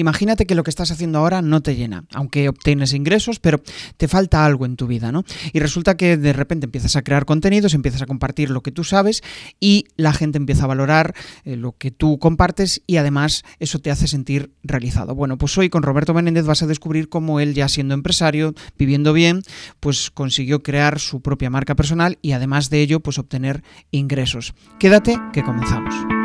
Imagínate 0.00 0.46
que 0.46 0.54
lo 0.54 0.64
que 0.64 0.70
estás 0.70 0.90
haciendo 0.90 1.18
ahora 1.18 1.42
no 1.42 1.60
te 1.60 1.76
llena, 1.76 2.06
aunque 2.14 2.48
obtienes 2.48 2.94
ingresos, 2.94 3.38
pero 3.38 3.60
te 3.98 4.08
falta 4.08 4.46
algo 4.46 4.64
en 4.64 4.76
tu 4.76 4.86
vida, 4.86 5.12
¿no? 5.12 5.24
Y 5.52 5.60
resulta 5.60 5.98
que 5.98 6.16
de 6.16 6.32
repente 6.32 6.64
empiezas 6.64 6.96
a 6.96 7.02
crear 7.02 7.26
contenidos, 7.26 7.74
empiezas 7.74 8.00
a 8.00 8.06
compartir 8.06 8.48
lo 8.48 8.62
que 8.62 8.72
tú 8.72 8.82
sabes 8.82 9.22
y 9.60 9.84
la 9.96 10.14
gente 10.14 10.38
empieza 10.38 10.64
a 10.64 10.68
valorar 10.68 11.14
eh, 11.44 11.56
lo 11.56 11.72
que 11.72 11.90
tú 11.90 12.18
compartes 12.18 12.80
y 12.86 12.96
además 12.96 13.44
eso 13.58 13.78
te 13.78 13.90
hace 13.90 14.06
sentir 14.06 14.54
realizado. 14.62 15.14
Bueno, 15.14 15.36
pues 15.36 15.58
hoy 15.58 15.68
con 15.68 15.82
Roberto 15.82 16.14
Menéndez 16.14 16.46
vas 16.46 16.62
a 16.62 16.66
descubrir 16.66 17.10
cómo 17.10 17.38
él 17.38 17.52
ya 17.52 17.68
siendo 17.68 17.92
empresario, 17.92 18.54
viviendo 18.78 19.12
bien, 19.12 19.42
pues 19.80 20.10
consiguió 20.10 20.62
crear 20.62 20.98
su 20.98 21.20
propia 21.20 21.50
marca 21.50 21.74
personal 21.74 22.18
y 22.22 22.32
además 22.32 22.70
de 22.70 22.80
ello, 22.80 23.00
pues 23.00 23.18
obtener 23.18 23.62
ingresos. 23.90 24.54
Quédate 24.78 25.18
que 25.34 25.42
comenzamos. 25.42 26.19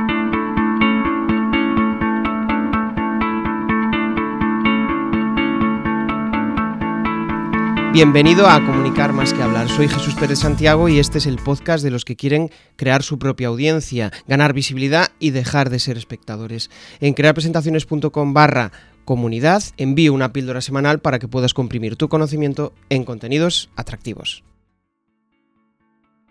Bienvenido 7.95 8.49
a 8.49 8.59
Comunicar 8.59 9.13
más 9.13 9.33
que 9.33 9.41
hablar. 9.41 9.69
Soy 9.69 9.87
Jesús 9.87 10.15
Pérez 10.15 10.39
Santiago 10.39 10.89
y 10.89 10.99
este 10.99 11.17
es 11.17 11.25
el 11.27 11.37
podcast 11.37 11.81
de 11.81 11.91
los 11.91 12.03
que 12.03 12.17
quieren 12.17 12.49
crear 12.75 13.03
su 13.03 13.17
propia 13.17 13.47
audiencia, 13.47 14.11
ganar 14.27 14.51
visibilidad 14.51 15.07
y 15.17 15.31
dejar 15.31 15.69
de 15.69 15.79
ser 15.79 15.95
espectadores. 15.95 16.69
En 16.99 17.13
crearpresentaciones.com 17.13 18.33
barra 18.33 18.71
comunidad 19.05 19.63
envío 19.77 20.13
una 20.13 20.33
píldora 20.33 20.59
semanal 20.59 20.99
para 20.99 21.19
que 21.19 21.29
puedas 21.29 21.53
comprimir 21.53 21.95
tu 21.95 22.09
conocimiento 22.09 22.73
en 22.89 23.05
contenidos 23.05 23.71
atractivos. 23.77 24.43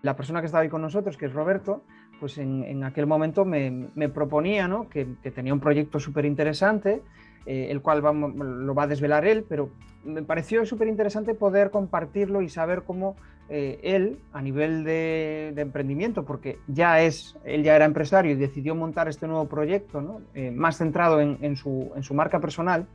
La 0.02 0.16
persona 0.16 0.40
que 0.40 0.46
estaba 0.46 0.64
ahí 0.64 0.68
con 0.68 0.82
nosotros, 0.82 1.16
que 1.16 1.24
es 1.24 1.32
Roberto, 1.32 1.82
pues 2.20 2.36
en, 2.36 2.84
aquel 2.84 3.06
momento 3.06 3.46
me, 3.46 4.10
proponía 4.10 4.68
¿no? 4.68 4.90
que, 4.90 5.16
que 5.22 5.30
tenía 5.30 5.54
un 5.54 5.60
proyecto 5.60 5.98
súper 5.98 6.26
interesante 6.26 7.00
eh, 7.46 7.68
el 7.70 7.80
cual 7.82 8.02
lo 8.02 8.74
va 8.74 8.84
a 8.84 8.86
desvelar 8.86 9.26
él, 9.26 9.44
pero 9.48 9.70
me 10.04 10.22
pareció 10.22 10.64
súper 10.66 10.88
interesante 10.88 11.34
poder 11.34 11.70
compartirlo 11.70 12.42
y 12.42 12.48
saber 12.48 12.82
cómo 12.82 13.16
eh, 13.48 13.78
él, 13.82 14.18
a 14.32 14.40
nivel 14.40 14.84
de, 14.84 15.52
emprendimiento, 15.56 16.24
porque 16.24 16.58
ya 16.66 17.00
es, 17.00 17.36
él 17.44 17.62
ya 17.62 17.76
era 17.76 17.84
empresario 17.84 18.32
y 18.32 18.36
decidió 18.36 18.74
montar 18.74 19.08
este 19.08 19.26
nuevo 19.26 19.46
proyecto, 19.46 20.22
eh, 20.34 20.50
más 20.50 20.78
centrado 20.78 21.20
en, 21.20 21.56
su, 21.56 21.92
en 21.94 22.02
su 22.02 22.14
marca 22.14 22.40
personal, 22.40 22.86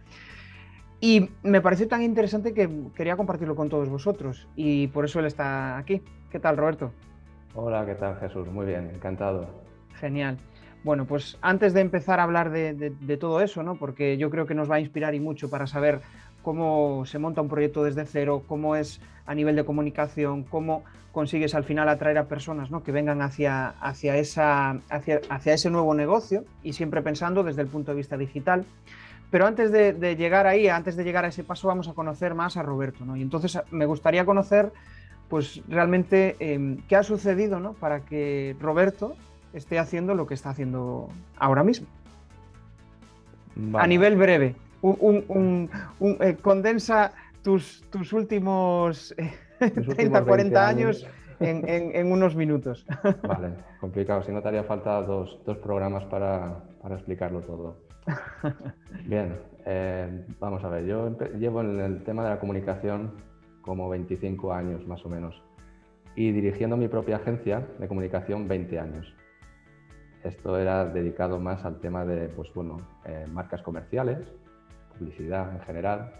y 1.01 1.29
me 1.43 1.61
pareció 1.61 1.87
tan 1.87 2.01
interesante 2.01 2.53
que 2.53 2.69
quería 2.95 3.15
compartirlo 3.15 3.55
con 3.55 3.69
todos 3.69 3.87
vosotros 3.87 4.47
y 4.55 4.87
por 4.87 5.05
eso 5.05 5.19
él 5.19 5.27
está 5.27 5.77
aquí. 5.77 6.01
¿Qué 6.29 6.39
tal, 6.39 6.57
Roberto? 6.57 6.91
Hola, 7.55 7.85
¿qué 7.85 7.95
tal, 7.95 8.17
Jesús? 8.17 8.47
Muy 8.49 8.65
bien, 8.65 8.91
encantado. 8.93 9.47
Genial. 9.95 10.37
Bueno, 10.83 11.05
pues 11.05 11.37
antes 11.41 11.73
de 11.73 11.81
empezar 11.81 12.19
a 12.19 12.23
hablar 12.23 12.51
de, 12.51 13.17
todo 13.19 13.41
eso, 13.41 13.63
¿no? 13.63 13.75
porque 13.75 14.17
yo 14.17 14.29
creo 14.29 14.45
que 14.45 14.55
nos 14.55 14.71
va 14.71 14.75
a 14.75 14.79
inspirar 14.79 15.13
y 15.13 15.19
mucho 15.19 15.49
para 15.49 15.67
saber 15.67 16.01
cómo 16.41 17.05
se 17.05 17.19
monta 17.19 17.41
un 17.41 17.49
proyecto 17.49 17.83
desde 17.83 18.05
cero, 18.05 18.43
cómo 18.47 18.77
es 18.77 19.01
a 19.25 19.35
nivel 19.35 19.57
de 19.57 19.65
comunicación, 19.65 20.43
cómo 20.43 20.83
consigues 21.11 21.53
al 21.53 21.65
final 21.65 21.89
atraer 21.89 22.17
a 22.17 22.27
personas 22.27 22.71
¿no? 22.71 22.81
que 22.81 22.93
vengan 22.93 23.21
hacia, 23.21 23.69
hacia, 23.81 24.13
hacia, 24.13 25.21
hacia, 25.29 25.53
ese 25.53 25.69
nuevo 25.69 25.93
negocio 25.93 26.45
y 26.63 26.73
siempre 26.73 27.01
pensando 27.01 27.43
desde 27.43 27.61
el 27.61 27.67
punto 27.67 27.91
de 27.91 27.97
vista 27.97 28.15
digital. 28.15 28.65
Pero 29.31 29.45
antes 29.45 29.71
de, 29.71 30.15
llegar 30.15 30.47
ahí, 30.47 30.69
antes 30.69 30.95
de 30.95 31.03
llegar 31.03 31.25
a 31.25 31.27
ese 31.27 31.43
paso, 31.43 31.67
vamos 31.67 31.87
a 31.89 31.93
conocer 31.93 32.35
más 32.35 32.57
a 32.57 32.63
Roberto. 32.63 33.05
¿no? 33.05 33.17
Y 33.17 33.21
entonces 33.21 33.59
me 33.69 33.85
gustaría 33.85 34.25
conocer 34.25 34.71
pues 35.27 35.61
realmente 35.67 36.35
em, 36.39 36.77
qué 36.87 36.95
ha 36.95 37.03
sucedido 37.03 37.59
¿no? 37.59 37.73
para 37.73 37.99
que 37.99 38.55
Roberto 38.59 39.15
esté 39.53 39.79
haciendo 39.79 40.15
lo 40.15 40.27
que 40.27 40.33
está 40.33 40.49
haciendo 40.49 41.09
ahora 41.37 41.63
mismo. 41.63 41.87
A 43.73 43.87
nivel 43.87 44.15
breve, 44.15 44.55
eh, 44.81 46.37
condensa 46.41 47.11
tus, 47.43 47.83
tus 47.89 48.13
últimos 48.13 49.13
30, 49.59 50.19
eh, 50.19 50.23
40 50.23 50.67
años, 50.67 51.07
en, 51.39 52.11
unos 52.11 52.35
minutos. 52.35 52.85
Vale, 53.23 53.53
complicado. 53.79 54.23
Si 54.23 54.31
no 54.31 54.41
te 54.41 54.49
haría 54.49 54.63
falta 54.63 55.01
dos, 55.01 55.39
programas 55.61 56.05
para, 56.05 56.63
explicarlo 56.91 57.41
todo. 57.41 57.77
Bien, 59.05 59.37
eh, 59.65 60.25
vamos 60.39 60.63
a 60.63 60.69
ver. 60.69 60.85
Yo 60.85 61.17
llevo 61.37 61.61
en 61.61 61.79
el 61.79 62.03
tema 62.03 62.23
de 62.23 62.29
la 62.29 62.39
comunicación 62.39 63.11
como 63.61 63.89
25 63.89 64.53
años 64.53 64.87
más 64.87 65.05
o 65.05 65.09
menos 65.09 65.41
y 66.15 66.31
dirigiendo 66.31 66.75
mi 66.75 66.87
propia 66.87 67.17
agencia 67.17 67.67
de 67.77 67.87
comunicación 67.87 68.47
20 68.47 68.79
años. 68.79 69.13
Esto 70.23 70.57
era 70.57 70.85
dedicado 70.85 71.39
más 71.39 71.63
al 71.65 71.79
tema 71.79 72.05
de 72.05 72.27
pues, 72.29 72.53
bueno, 72.53 72.77
eh, 73.05 73.25
marcas 73.31 73.61
comerciales, 73.61 74.19
publicidad 74.97 75.53
en 75.53 75.61
general. 75.61 76.11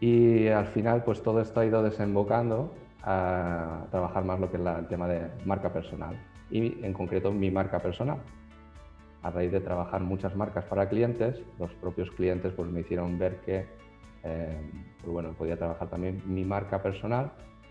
Y 0.00 0.48
al 0.48 0.66
final, 0.68 1.04
pues 1.04 1.22
todo 1.22 1.40
esto 1.40 1.60
ha 1.60 1.66
ido 1.66 1.82
desembocando 1.82 2.74
a 3.02 3.86
trabajar 3.90 4.24
más 4.24 4.40
lo 4.40 4.50
que 4.50 4.56
es 4.56 4.62
el 4.66 4.86
tema 4.86 5.06
de 5.06 5.28
marca 5.44 5.72
personal 5.72 6.16
y 6.50 6.84
en 6.84 6.92
concreto 6.92 7.32
mi 7.32 7.50
marca 7.50 7.78
personal. 7.78 8.18
A 9.22 9.30
raíz 9.30 9.52
de 9.52 9.60
trabajar 9.60 10.00
muchas 10.00 10.34
marcas 10.34 10.64
para 10.64 10.88
clientes, 10.88 11.40
los 11.58 11.72
propios 11.74 12.10
clientes 12.10 12.52
pues, 12.54 12.70
me 12.70 12.80
hicieron 12.80 13.18
ver 13.18 13.36
que 13.42 13.66
eh, 14.24 14.60
pues, 15.00 15.12
bueno, 15.12 15.32
podía 15.32 15.56
trabajar 15.56 15.88
también 15.88 16.22
mi 16.26 16.44
marca 16.44 16.82
personal 16.82 17.30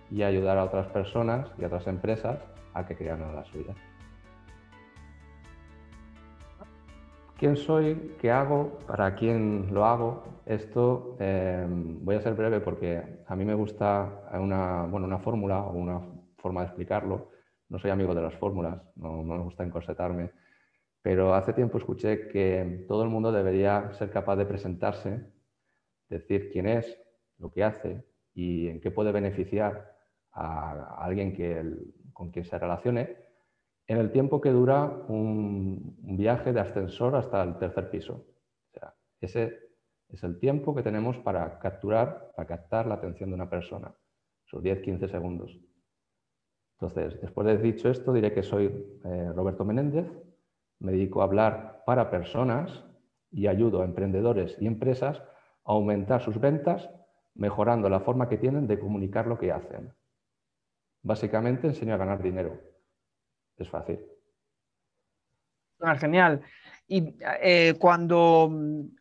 y 0.10 0.24
ayudar 0.24 0.58
a 0.58 0.66
otras 0.66 0.88
personas 0.88 1.50
y 1.58 1.64
a 1.64 1.68
otras 1.68 1.88
empresas 1.88 2.40
a 2.74 2.86
que 2.86 2.96
crearan 2.96 3.36
la 3.36 3.44
suya. 3.46 3.74
¿Quién 7.42 7.58
soy? 7.58 8.14
¿Qué 8.20 8.30
hago? 8.30 8.78
¿Para 8.86 9.16
quién 9.16 9.74
lo 9.74 9.84
hago? 9.84 10.24
Esto 10.46 11.18
eh, 11.20 11.66
voy 11.68 12.16
a 12.16 12.22
ser 12.22 12.36
breve 12.36 12.60
porque 12.60 13.24
a 13.26 13.36
mí 13.36 13.44
me 13.46 13.56
gusta 13.56 14.30
una, 14.34 14.84
bueno, 14.84 15.08
una 15.08 15.18
fórmula 15.18 15.64
o 15.64 15.72
una 15.72 16.00
forma 16.38 16.62
de 16.62 16.68
explicarlo. 16.68 17.32
No 17.68 17.80
soy 17.80 17.90
amigo 17.90 18.14
de 18.14 18.22
las 18.22 18.36
fórmulas, 18.36 18.80
no, 18.96 19.24
no 19.24 19.38
me 19.38 19.42
gusta 19.42 19.64
encorsetarme, 19.64 20.30
pero 21.02 21.34
hace 21.34 21.54
tiempo 21.54 21.80
escuché 21.80 22.28
que 22.28 22.86
todo 22.88 23.02
el 23.02 23.10
mundo 23.10 23.32
debería 23.32 23.92
ser 23.94 24.12
capaz 24.12 24.36
de 24.36 24.46
presentarse, 24.46 25.26
decir 26.10 26.52
quién 26.52 26.68
es, 26.68 26.96
lo 27.40 27.52
que 27.52 27.64
hace 27.64 28.06
y 28.36 28.68
en 28.68 28.80
qué 28.80 28.92
puede 28.92 29.12
beneficiar 29.12 29.98
a 30.32 31.04
alguien 31.04 31.34
que, 31.34 31.76
con 32.14 32.30
quien 32.30 32.46
se 32.46 32.60
relacione 32.60 33.31
en 33.92 33.98
el 33.98 34.10
tiempo 34.12 34.40
que 34.40 34.52
dura 34.52 34.86
un, 35.10 35.98
viaje 36.02 36.54
de 36.54 36.62
ascensor 36.62 37.16
hasta 37.16 37.44
el 37.44 37.58
tercer 37.58 37.90
piso. 37.90 38.26
ese 39.20 39.60
es 40.08 40.24
el 40.24 40.40
tiempo 40.40 40.74
que 40.74 40.82
tenemos 40.82 41.18
para 41.20 41.60
capturar, 41.60 42.32
para 42.36 42.48
captar 42.48 42.88
la 42.88 42.96
atención 42.96 43.30
de 43.30 43.36
una 43.36 43.50
persona, 43.50 43.94
esos 44.46 44.64
10-15 44.64 45.10
segundos. 45.10 45.60
Entonces, 46.80 47.20
después 47.22 47.46
de 47.46 47.58
dicho 47.58 47.90
esto, 47.90 48.14
diré 48.14 48.34
que 48.34 48.44
soy 48.44 48.66
eh, 49.04 49.32
Roberto 49.36 49.66
Menéndez, 49.66 50.10
me 50.80 50.94
dedico 50.94 51.22
a 51.22 51.26
hablar 51.26 51.84
para 51.86 52.10
personas 52.10 52.86
y 53.30 53.48
ayudo 53.48 53.82
a 53.82 53.86
emprendedores 53.86 54.56
y 54.60 54.68
empresas 54.68 55.20
a 55.20 55.74
aumentar 55.74 56.22
sus 56.22 56.40
ventas 56.40 56.90
mejorando 57.36 57.90
la 57.90 58.00
forma 58.00 58.30
que 58.30 58.38
tienen 58.38 58.68
de 58.68 58.80
comunicar 58.80 59.28
lo 59.28 59.38
que 59.38 59.52
hacen. 59.52 59.94
Básicamente 61.04 61.68
enseño 61.68 61.94
a 61.94 61.98
ganar 61.98 62.22
dinero 62.24 62.71
es 63.64 63.70
fácil. 63.70 64.00
Ah, 65.80 65.96
genial. 65.96 66.42
Y 66.88 67.16
eh, 67.42 67.76
cuando, 67.80 68.52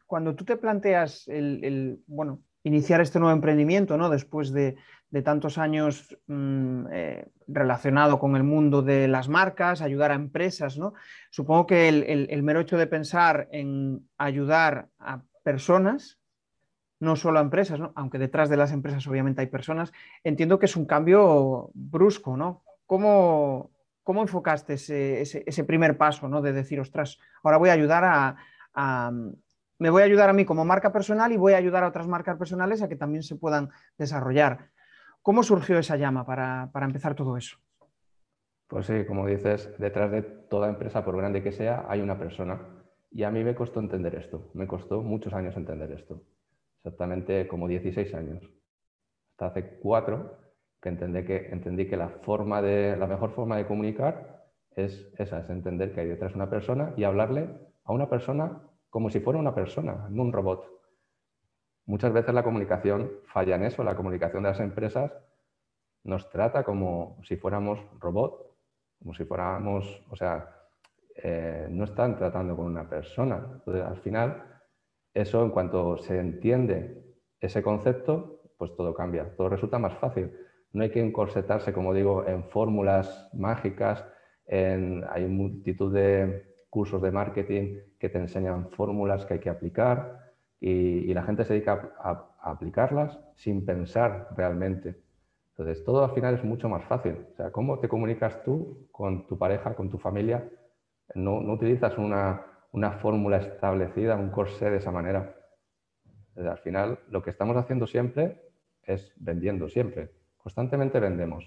cuando 0.06 0.34
tú 0.34 0.44
te 0.44 0.56
planteas 0.56 1.26
el, 1.28 2.02
bueno, 2.06 2.42
iniciar 2.62 3.00
este 3.00 3.18
nuevo 3.18 3.34
emprendimiento, 3.34 3.96
¿no? 3.96 4.08
después 4.08 4.52
de, 4.52 4.76
tantos 5.24 5.58
años 5.58 6.16
mm, 6.28 6.86
eh, 6.92 7.28
relacionado 7.48 8.20
con 8.20 8.36
el 8.36 8.44
mundo 8.44 8.80
de 8.82 9.08
las 9.08 9.28
marcas, 9.28 9.82
ayudar 9.82 10.12
a 10.12 10.14
empresas, 10.14 10.78
¿no? 10.78 10.94
supongo 11.30 11.66
que 11.66 11.88
el, 11.88 12.42
mero 12.44 12.60
hecho 12.60 12.78
de 12.78 12.86
pensar 12.86 13.48
en 13.50 14.08
ayudar 14.18 14.88
a 15.00 15.22
personas, 15.42 16.20
no 17.00 17.16
solo 17.16 17.40
a 17.40 17.42
empresas, 17.42 17.80
¿no? 17.80 17.92
aunque 17.96 18.18
detrás 18.18 18.48
de 18.48 18.56
las 18.56 18.70
empresas 18.70 19.04
obviamente 19.08 19.40
hay 19.40 19.48
personas, 19.48 19.92
entiendo 20.22 20.60
que 20.60 20.66
es 20.66 20.76
un 20.76 20.86
cambio 20.86 21.70
brusco. 21.74 22.36
¿no? 22.36 22.62
¿Cómo, 22.86 23.72
¿Cómo 24.10 24.22
enfocaste 24.22 24.72
ese, 24.74 25.64
primer 25.64 25.96
paso, 25.96 26.28
¿no? 26.28 26.42
De 26.42 26.52
decir, 26.52 26.80
ostras, 26.80 27.20
ahora 27.44 27.58
voy 27.58 27.68
a 27.68 27.74
ayudar 27.74 28.02
a, 28.74 29.12
Me 29.78 29.88
voy 29.88 30.02
a 30.02 30.04
ayudar 30.04 30.28
a 30.28 30.32
mí 30.32 30.44
como 30.44 30.64
marca 30.64 30.90
personal 30.90 31.30
y 31.30 31.36
voy 31.36 31.52
a 31.52 31.58
ayudar 31.58 31.84
a 31.84 31.86
otras 31.86 32.08
marcas 32.08 32.36
personales 32.36 32.82
a 32.82 32.88
que 32.88 32.96
también 32.96 33.22
se 33.22 33.36
puedan 33.36 33.68
desarrollar. 33.98 34.70
¿Cómo 35.22 35.44
surgió 35.44 35.78
esa 35.78 35.94
llama 35.96 36.26
para, 36.26 36.68
empezar 36.82 37.14
todo 37.14 37.36
eso? 37.36 37.58
Pues 38.66 38.86
sí, 38.86 39.04
como 39.06 39.28
dices, 39.28 39.72
detrás 39.78 40.10
de 40.10 40.22
toda 40.22 40.68
empresa, 40.68 41.04
por 41.04 41.16
grande 41.16 41.44
que 41.44 41.52
sea, 41.52 41.86
hay 41.88 42.00
una 42.00 42.18
persona. 42.18 42.60
Y 43.12 43.22
a 43.22 43.30
mí 43.30 43.44
me 43.44 43.54
costó 43.54 43.78
entender 43.78 44.16
esto. 44.16 44.50
Me 44.54 44.66
costó 44.66 45.02
muchos 45.02 45.32
años 45.34 45.56
entender 45.56 45.92
esto. 45.92 46.20
Exactamente 46.78 47.46
como 47.46 47.68
16 47.68 48.12
años. 48.14 48.42
Hasta 49.34 49.46
hace 49.46 49.78
cuatro 49.78 50.49
que 50.80 50.88
entendí 50.88 51.24
que, 51.24 51.48
entendí 51.50 51.86
que 51.86 51.96
la, 51.96 52.08
forma 52.08 52.62
de, 52.62 52.96
la 52.96 53.06
mejor 53.06 53.30
forma 53.30 53.56
de 53.56 53.66
comunicar 53.66 54.46
es 54.70 55.12
esa, 55.18 55.40
es 55.40 55.50
entender 55.50 55.92
que 55.92 56.00
hay 56.00 56.08
detrás 56.08 56.34
una 56.34 56.48
persona 56.48 56.94
y 56.96 57.04
hablarle 57.04 57.48
a 57.84 57.92
una 57.92 58.08
persona 58.08 58.62
como 58.88 59.10
si 59.10 59.20
fuera 59.20 59.38
una 59.38 59.54
persona, 59.54 60.06
no 60.10 60.22
un 60.22 60.32
robot. 60.32 60.64
Muchas 61.86 62.12
veces 62.12 62.34
la 62.34 62.42
comunicación 62.42 63.10
falla 63.24 63.56
en 63.56 63.64
eso, 63.64 63.84
la 63.84 63.96
comunicación 63.96 64.42
de 64.42 64.50
las 64.50 64.60
empresas 64.60 65.12
nos 66.04 66.28
trata 66.30 66.64
como 66.64 67.18
si 67.24 67.36
fuéramos 67.36 67.78
robot, 67.98 68.56
como 68.98 69.14
si 69.14 69.24
fuéramos, 69.24 70.02
o 70.10 70.16
sea, 70.16 70.56
eh, 71.16 71.66
no 71.70 71.84
están 71.84 72.16
tratando 72.16 72.56
con 72.56 72.66
una 72.66 72.88
persona. 72.88 73.46
Entonces, 73.52 73.84
al 73.84 73.96
final, 73.98 74.62
eso 75.12 75.42
en 75.42 75.50
cuanto 75.50 75.98
se 75.98 76.18
entiende 76.18 77.04
ese 77.38 77.62
concepto, 77.62 78.42
pues 78.56 78.74
todo 78.76 78.94
cambia, 78.94 79.34
todo 79.36 79.48
resulta 79.48 79.78
más 79.78 79.94
fácil. 79.98 80.32
No 80.72 80.82
hay 80.82 80.90
que 80.90 81.00
encorsetarse, 81.00 81.72
como 81.72 81.92
digo, 81.94 82.26
en 82.26 82.44
fórmulas 82.44 83.28
mágicas, 83.32 84.04
en, 84.46 85.04
hay 85.10 85.26
multitud 85.26 85.92
de 85.92 86.50
cursos 86.70 87.02
de 87.02 87.10
marketing 87.10 87.78
que 87.98 88.08
te 88.08 88.18
enseñan 88.18 88.70
fórmulas 88.70 89.26
que 89.26 89.34
hay 89.34 89.40
que 89.40 89.50
aplicar 89.50 90.32
y, 90.60 91.12
la 91.12 91.22
gente 91.22 91.44
se 91.44 91.54
dedica 91.54 91.92
a, 91.98 92.26
aplicarlas 92.42 93.18
sin 93.34 93.64
pensar 93.66 94.28
realmente. 94.36 95.02
Entonces, 95.50 95.84
todo 95.84 96.04
al 96.04 96.12
final 96.12 96.34
es 96.34 96.44
mucho 96.44 96.68
más 96.68 96.84
fácil. 96.84 97.26
O 97.32 97.36
sea, 97.36 97.50
¿cómo 97.50 97.80
te 97.80 97.88
comunicas 97.88 98.42
tú 98.44 98.88
con 98.92 99.26
tu 99.26 99.36
pareja, 99.36 99.74
con 99.74 99.90
tu 99.90 99.98
familia? 99.98 100.48
No, 101.14 101.38
utilizas 101.52 101.98
una, 101.98 102.46
una 102.72 102.92
fórmula 102.92 103.38
establecida, 103.38 104.16
un 104.16 104.30
corsé 104.30 104.70
de 104.70 104.78
esa 104.78 104.90
manera. 104.90 105.34
al 106.36 106.58
final, 106.58 107.00
lo 107.08 107.22
que 107.22 107.30
estamos 107.30 107.56
haciendo 107.56 107.86
siempre 107.86 108.40
es 108.82 109.12
vendiendo, 109.16 109.68
siempre. 109.68 110.19
Constantemente 110.42 111.00
vendemos, 111.00 111.44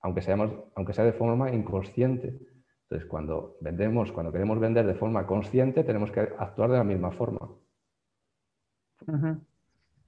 aunque, 0.00 0.22
seamos, 0.22 0.52
aunque 0.74 0.92
sea 0.92 1.04
de 1.04 1.12
forma 1.12 1.50
inconsciente. 1.50 2.38
Entonces, 2.82 3.08
cuando 3.08 3.56
vendemos, 3.60 4.12
cuando 4.12 4.32
queremos 4.32 4.60
vender 4.60 4.86
de 4.86 4.94
forma 4.94 5.26
consciente, 5.26 5.82
tenemos 5.82 6.12
que 6.12 6.20
actuar 6.20 6.70
de 6.70 6.78
la 6.78 6.84
misma 6.84 7.10
forma. 7.10 7.48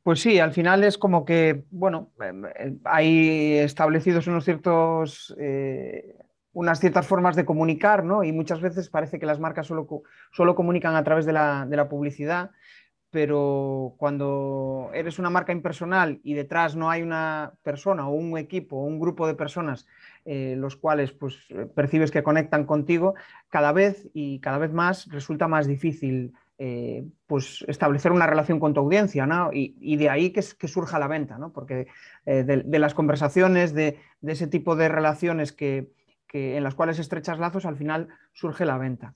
Pues 0.03 0.21
sí, 0.21 0.39
al 0.39 0.53
final 0.53 0.85
es 0.85 0.97
como 0.97 1.25
que, 1.25 1.65
bueno, 1.71 2.13
em, 2.21 2.45
hay 2.85 3.59
establecidos 3.59 4.27
unos 4.29 4.45
ciertos, 4.45 5.35
eh, 5.39 6.17
unas 6.53 6.81
ciertas 6.81 7.07
formas 7.07 7.37
de 7.37 7.45
comunicar, 7.45 8.05
¿no? 8.05 8.23
Y 8.23 8.33
muchas 8.33 8.61
veces 8.61 8.89
parece 8.89 9.19
que 9.19 9.27
las 9.27 9.41
marcas 9.41 9.67
solo, 9.67 9.87
solo 10.31 10.55
comunican 10.55 10.95
a 10.95 11.05
través 11.05 11.27
de 11.27 11.33
la, 11.33 11.67
de 11.69 11.77
la 11.77 11.89
publicidad 11.89 12.53
pero 13.11 13.95
cuando 13.97 14.91
eres 14.93 15.19
una 15.19 15.31
marca 15.31 15.53
impersonal 15.53 16.21
y 16.23 16.35
detrás 16.35 16.77
no 16.77 16.91
hay 16.91 17.03
una 17.03 17.55
persona 17.63 18.07
o 18.09 18.13
un 18.13 18.37
equipo 18.37 18.77
o 18.77 18.85
un 18.85 19.01
grupo 19.01 19.27
de 19.27 19.35
personas 19.35 19.87
eh, 20.25 20.57
los 20.59 20.77
cuales 20.77 21.13
pues, 21.13 21.37
percibes 21.75 22.11
que 22.11 22.23
conectan 22.23 22.65
contigo, 22.65 23.15
cada 23.49 23.73
vez 23.73 24.09
y 24.13 24.41
cada 24.41 24.59
vez 24.59 24.73
más 24.73 25.09
resulta 25.11 25.49
más 25.49 25.67
difícil 25.67 26.35
eh, 26.59 27.07
pues, 27.27 27.65
establecer 27.67 28.13
una 28.13 28.27
relación 28.27 28.61
con 28.61 28.75
tu 28.75 28.81
audiencia 28.81 29.27
y, 29.53 29.97
de 29.97 30.11
ahí 30.11 30.31
que, 30.31 30.45
que, 30.59 30.69
surja 30.69 30.99
la 30.99 31.07
venta, 31.07 31.39
¿no? 31.39 31.51
porque 31.53 31.87
eh, 32.27 32.45
de, 32.45 32.79
las 32.79 32.93
conversaciones, 32.93 33.73
de, 33.73 33.97
ese 34.23 34.49
tipo 34.49 34.77
de 34.77 34.91
relaciones 34.91 35.53
que, 35.53 35.93
que, 36.27 36.59
en 36.59 36.65
las 36.65 36.75
cuales 36.75 36.99
estrechas 36.99 37.39
lazos, 37.39 37.65
al 37.65 37.77
final 37.77 38.09
surge 38.35 38.67
la 38.67 38.77
venta. 38.77 39.15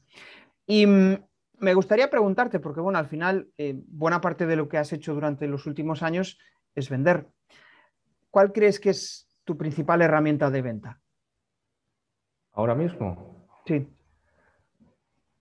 Y 0.67 0.87
mm, 0.87 1.17
me 1.63 1.75
gustaría 1.75 2.11
preguntarte, 2.11 2.59
porque 2.59 2.81
bueno, 2.81 2.99
al 2.99 3.07
final 3.07 3.49
eh, 3.57 3.81
buena 3.87 4.21
parte 4.21 4.47
de 4.47 4.57
lo 4.57 4.69
que 4.69 4.79
has 4.79 4.93
hecho 4.93 5.15
durante 5.15 5.47
los 5.47 5.67
últimos 5.67 6.03
años 6.03 6.39
es 6.75 6.91
vender. 6.91 7.29
¿Cuál 8.31 8.53
crees 8.53 8.81
que 8.81 8.91
es 8.91 9.29
tu 9.45 9.57
principal 9.57 10.03
herramienta 10.03 10.51
de 10.51 10.61
venta? 10.61 11.01
Ahora 12.53 12.75
mismo. 12.75 13.47
Sí. 13.65 13.89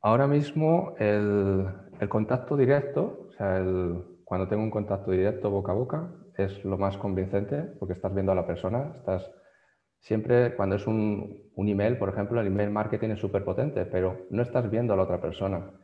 Ahora 0.01 0.27
mismo 0.27 0.93
el, 0.99 1.65
contacto 2.07 2.55
directo, 2.55 3.27
o 3.29 3.33
sea, 3.33 3.63
cuando 4.23 4.47
tengo 4.47 4.61
un 4.61 4.71
contacto 4.71 5.11
directo 5.11 5.49
boca 5.49 5.71
a 5.71 5.75
boca, 5.75 6.11
es 6.37 6.63
lo 6.63 6.77
más 6.77 6.97
convincente 6.97 7.63
porque 7.79 7.93
estás 7.93 8.13
viendo 8.13 8.31
a 8.31 8.35
la 8.35 8.45
persona, 8.45 8.93
estás 8.95 9.27
siempre 9.99 10.55
cuando 10.55 10.75
es 10.75 10.85
un, 10.85 11.49
un 11.55 11.67
email, 11.67 11.97
por 11.97 12.09
ejemplo, 12.09 12.39
el 12.41 12.47
email 12.47 12.69
marketing 12.69 13.09
es 13.09 13.19
súper 13.19 13.43
potente, 13.43 13.85
pero 13.85 14.27
no 14.29 14.43
estás 14.43 14.69
viendo 14.69 14.93
a 14.93 14.97
la 14.97 15.03
otra 15.03 15.19
persona. 15.19 15.80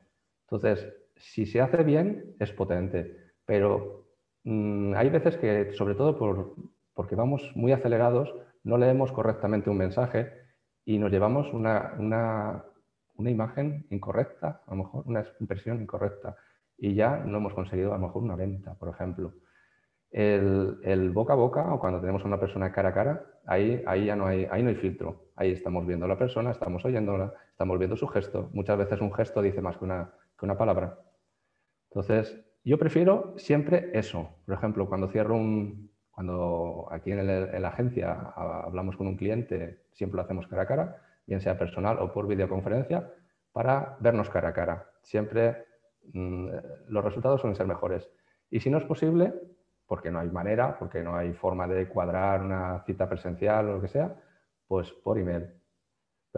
Entonces, 0.50 0.94
si 1.18 1.46
se 1.46 1.60
hace 1.60 1.84
bien, 1.84 2.36
es 2.40 2.54
potente, 2.54 3.18
pero 3.46 4.06
mm, 4.46 4.94
hay 4.96 5.10
veces 5.10 5.38
que, 5.38 5.74
sobre 5.74 5.96
todo 5.96 6.18
por, 6.18 6.56
porque 6.94 7.16
vamos 7.16 7.52
muy 7.56 7.74
acelerados, 7.74 8.34
no 8.64 8.78
leemos 8.78 9.12
correctamente 9.12 9.70
un 9.70 9.78
mensaje 9.78 10.32
y 10.86 11.00
nos 11.00 11.12
llevamos 11.12 11.54
una, 11.54 11.96
una, 12.00 12.64
una, 13.16 13.30
imagen 13.30 13.86
incorrecta, 13.90 14.62
a 14.66 14.72
lo 14.72 14.84
mejor 14.84 15.04
una 15.06 15.26
impresión 15.42 15.82
incorrecta, 15.82 16.38
y 16.78 16.96
ya 16.96 17.18
no 17.18 17.38
hemos 17.38 17.54
conseguido 17.54 17.92
a 17.94 17.98
lo 17.98 18.08
mejor 18.08 18.24
una 18.24 18.38
venta, 18.38 18.74
por 18.76 18.90
ejemplo. 18.90 19.34
El, 20.10 20.80
el, 20.84 21.12
boca 21.12 21.34
a 21.34 21.36
boca 21.36 21.74
o 21.74 21.80
cuando 21.80 22.00
tenemos 22.00 22.24
a 22.24 22.28
una 22.28 22.40
persona 22.40 22.72
cara 22.72 22.90
a 22.90 22.94
cara, 22.94 23.26
ahí, 23.46 23.84
ahí 23.86 24.06
ya 24.06 24.16
no 24.16 24.26
hay, 24.26 24.48
ahí 24.50 24.64
no 24.64 24.70
hay 24.70 24.76
filtro. 24.76 25.26
Ahí 25.36 25.52
estamos 25.52 25.86
viendo 25.86 26.06
a 26.06 26.10
la 26.10 26.18
persona, 26.18 26.52
estamos 26.52 26.86
oyéndola, 26.86 27.34
estamos 27.52 27.78
viendo 27.78 27.98
su 27.98 28.08
gesto. 28.08 28.50
Muchas 28.54 28.78
veces 28.78 29.02
un 29.02 29.14
gesto 29.14 29.42
dice 29.42 29.62
más 29.62 29.78
que 29.78 29.84
una, 29.84 30.14
que 30.38 30.46
una 30.46 30.58
palabra. 30.58 31.00
Entonces, 31.90 32.40
yo 32.64 32.78
prefiero 32.78 33.34
siempre 33.38 33.92
eso. 33.94 34.30
Por 34.46 34.56
ejemplo, 34.56 34.88
cuando 34.88 35.08
cierro 35.08 35.36
un, 35.36 35.90
cuando 36.12 36.88
aquí 36.92 37.12
en, 37.12 37.62
la 37.62 37.68
agencia 37.70 38.34
hablamos 38.36 38.98
con 38.98 39.08
un 39.08 39.18
cliente, 39.18 39.86
siempre 39.94 40.18
lo 40.18 40.24
hacemos 40.24 40.48
cara 40.48 40.64
a 40.64 40.68
cara, 40.68 41.02
bien 41.26 41.42
sea 41.42 41.58
personal 41.58 41.98
o 42.00 42.12
por 42.12 42.28
videoconferencia, 42.28 43.12
para 43.52 43.98
vernos 44.00 44.30
cara 44.30 44.50
a 44.50 44.54
cara. 44.54 44.90
Siempre 45.02 45.66
mm, 46.14 46.48
los 46.90 47.04
resultados 47.04 47.42
suelen 47.42 47.56
ser 47.56 47.68
mejores. 47.68 48.10
Y 48.50 48.60
si 48.60 48.70
no 48.70 48.78
es 48.78 48.86
posible, 48.86 49.34
porque 49.86 50.12
no 50.12 50.20
hay 50.20 50.30
manera, 50.30 50.78
porque 50.78 51.02
no 51.02 51.16
hay 51.16 51.34
forma 51.34 51.68
de 51.68 51.88
cuadrar 51.88 52.42
una 52.42 52.84
cita 52.86 53.08
presencial 53.08 53.70
o 53.70 53.74
lo 53.76 53.82
que 53.82 53.88
sea, 53.88 54.16
pues 54.68 54.92
por 54.92 55.18
email 55.18 55.54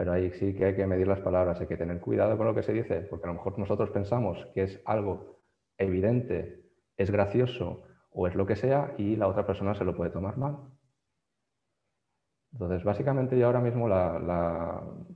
pero 0.00 0.14
ahí 0.14 0.30
sí 0.30 0.54
que 0.54 0.64
hay 0.64 0.74
que 0.74 0.86
medir 0.86 1.06
las 1.06 1.20
palabras, 1.20 1.60
hay 1.60 1.66
que 1.66 1.76
tener 1.76 2.00
cuidado 2.00 2.34
con 2.38 2.46
lo 2.46 2.54
que 2.54 2.62
se 2.62 2.72
dice, 2.72 3.02
porque 3.02 3.26
a 3.26 3.26
lo 3.26 3.34
mejor 3.34 3.58
nosotros 3.58 3.90
pensamos 3.90 4.46
que 4.54 4.62
es 4.62 4.80
algo 4.86 5.42
evidente, 5.76 6.64
es 6.96 7.10
gracioso 7.10 7.82
o 8.10 8.26
es 8.26 8.34
lo 8.34 8.46
que 8.46 8.56
sea 8.56 8.94
y 8.96 9.16
la 9.16 9.28
otra 9.28 9.46
persona 9.46 9.74
se 9.74 9.84
lo 9.84 9.94
puede 9.94 10.10
tomar 10.10 10.38
mal. 10.38 10.56
Entonces, 12.54 12.82
básicamente 12.82 13.38
yo 13.38 13.44
ahora 13.44 13.60
mismo 13.60 13.88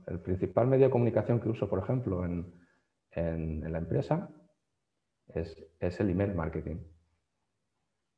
el 0.05 0.19
principal 0.19 0.67
medio 0.67 0.85
de 0.85 0.91
comunicación 0.91 1.39
que 1.39 1.49
uso, 1.49 1.67
por 1.67 1.79
ejemplo, 1.79 2.23
en, 2.23 2.53
la 3.71 3.79
empresa 3.79 4.29
es, 5.33 5.65
es 5.79 5.99
el 5.99 6.11
email 6.11 6.35
marketing. 6.35 6.77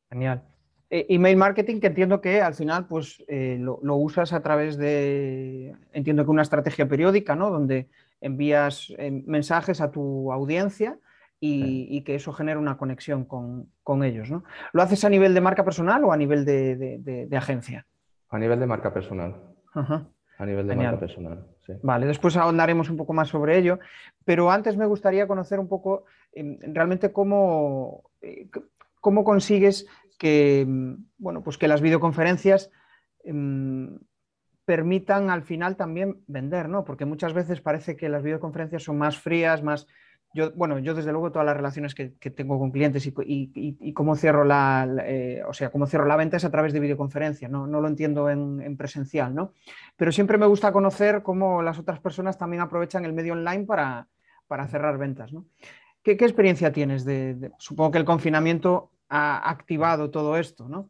Genial. 0.10 0.44
Eh, 0.90 1.06
email 1.10 1.36
marketing 1.36 1.82
que 1.82 1.88
entiendo 1.88 2.22
que 2.22 2.42
al 2.42 2.54
final 2.54 2.88
pues 2.88 3.22
eh, 3.28 3.58
lo, 3.60 3.96
usas 3.96 4.32
a 4.32 4.42
través 4.42 4.78
de, 4.78 5.76
entiendo 5.92 6.24
que 6.24 6.32
una 6.32 6.44
estrategia 6.44 6.88
periódica, 6.88 7.36
¿no? 7.36 7.50
Donde 7.50 7.90
envías 8.22 8.94
eh, 8.98 9.12
mensajes 9.26 9.82
a 9.82 9.92
tu 9.92 10.32
audiencia 10.32 10.98
y, 11.40 12.02
que 12.02 12.16
eso 12.16 12.34
genera 12.34 12.58
una 12.58 12.78
conexión 12.78 13.26
con, 13.26 14.04
ellos, 14.04 14.32
¿no? 14.32 14.44
¿Lo 14.72 14.82
haces 14.82 15.04
a 15.04 15.10
nivel 15.10 15.36
de 15.36 15.42
marca 15.42 15.64
personal 15.64 16.04
o 16.04 16.12
a 16.12 16.18
nivel 16.18 16.46
de, 16.46 17.28
agencia? 17.38 17.86
A 18.30 18.40
nivel 18.40 18.60
de 18.60 18.66
marca 18.66 18.92
personal. 18.92 19.36
A 19.76 20.46
nivel 20.46 20.68
de 20.68 20.76
marca 20.76 21.00
personal. 21.00 21.46
Sí. 21.66 21.74
Vale, 21.84 22.08
después 22.08 22.38
ahondaremos 22.38 22.90
un 22.90 22.98
poco 22.98 23.14
más 23.14 23.28
sobre 23.28 23.58
ello, 23.58 23.78
pero 24.26 24.50
antes 24.50 24.78
me 24.78 24.88
gustaría 24.88 25.28
conocer 25.28 25.60
un 25.60 25.68
poco 25.68 26.06
em, 26.32 26.58
realmente 26.74 27.12
cómo, 27.12 28.10
cómo 29.00 29.24
consigues 29.24 29.86
que, 30.18 30.66
mm, 30.68 30.94
bueno, 31.18 31.44
pues 31.44 31.58
que 31.58 31.68
las 31.68 31.82
videoconferencias 31.82 32.72
mm, 33.26 33.96
permitan 34.66 35.30
al 35.30 35.44
final 35.44 35.78
también 35.78 36.24
vender, 36.28 36.68
¿no? 36.68 36.84
Porque 36.84 37.06
muchas 37.06 37.34
veces 37.34 37.62
parece 37.62 37.96
que 37.96 38.10
las 38.10 38.22
videoconferencias 38.22 38.84
son 38.84 38.98
más 38.98 39.18
frías, 39.18 39.64
más... 39.64 39.88
Yo, 40.34 40.52
bueno, 40.56 40.78
yo 40.80 40.94
desde 40.94 41.14
luego 41.14 41.32
todas 41.32 41.46
las 41.46 41.56
relaciones 41.56 41.96
que, 41.96 42.10
tengo 42.32 42.60
con 42.60 42.72
clientes 42.72 43.08
y, 43.08 43.94
cómo 43.94 44.18
cierro 44.18 44.44
la, 44.44 44.86
eh, 45.06 45.42
o 45.48 45.54
sea, 45.54 45.70
cómo 45.72 45.88
cierro 45.88 46.06
la 46.06 46.18
venta 46.18 46.36
es 46.36 46.44
a 46.44 46.52
través 46.52 46.74
de 46.74 46.82
videoconferencia, 46.82 47.48
no, 47.48 47.66
no 47.66 47.80
lo 47.80 47.88
entiendo 47.88 48.30
en, 48.30 48.76
presencial, 48.76 49.34
¿no? 49.34 49.54
Pero 49.96 50.12
siempre 50.12 50.38
me 50.38 50.46
gusta 50.46 50.74
conocer 50.74 51.24
cómo 51.24 51.62
las 51.62 51.80
otras 51.80 52.02
personas 52.02 52.38
también 52.38 52.62
aprovechan 52.62 53.06
el 53.06 53.14
medio 53.14 53.34
online 53.34 53.64
para, 53.64 54.10
cerrar 54.68 54.98
ventas, 54.98 55.32
¿no? 55.32 55.46
¿Qué, 56.04 56.12
experiencia 56.12 56.74
tienes? 56.74 57.06
de, 57.06 57.52
supongo 57.58 57.92
que 57.92 58.00
el 58.00 58.06
confinamiento 58.06 58.92
ha 59.10 59.50
activado 59.50 60.10
todo 60.10 60.38
esto, 60.38 60.68
¿no? 60.68 60.90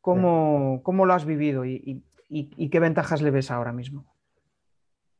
¿Cómo, 0.00 1.06
lo 1.06 1.12
has 1.12 1.24
vivido 1.24 1.64
y, 1.64 2.02
qué 2.70 2.80
ventajas 2.80 3.20
le 3.22 3.30
ves 3.30 3.50
ahora 3.50 3.72
mismo? 3.72 4.06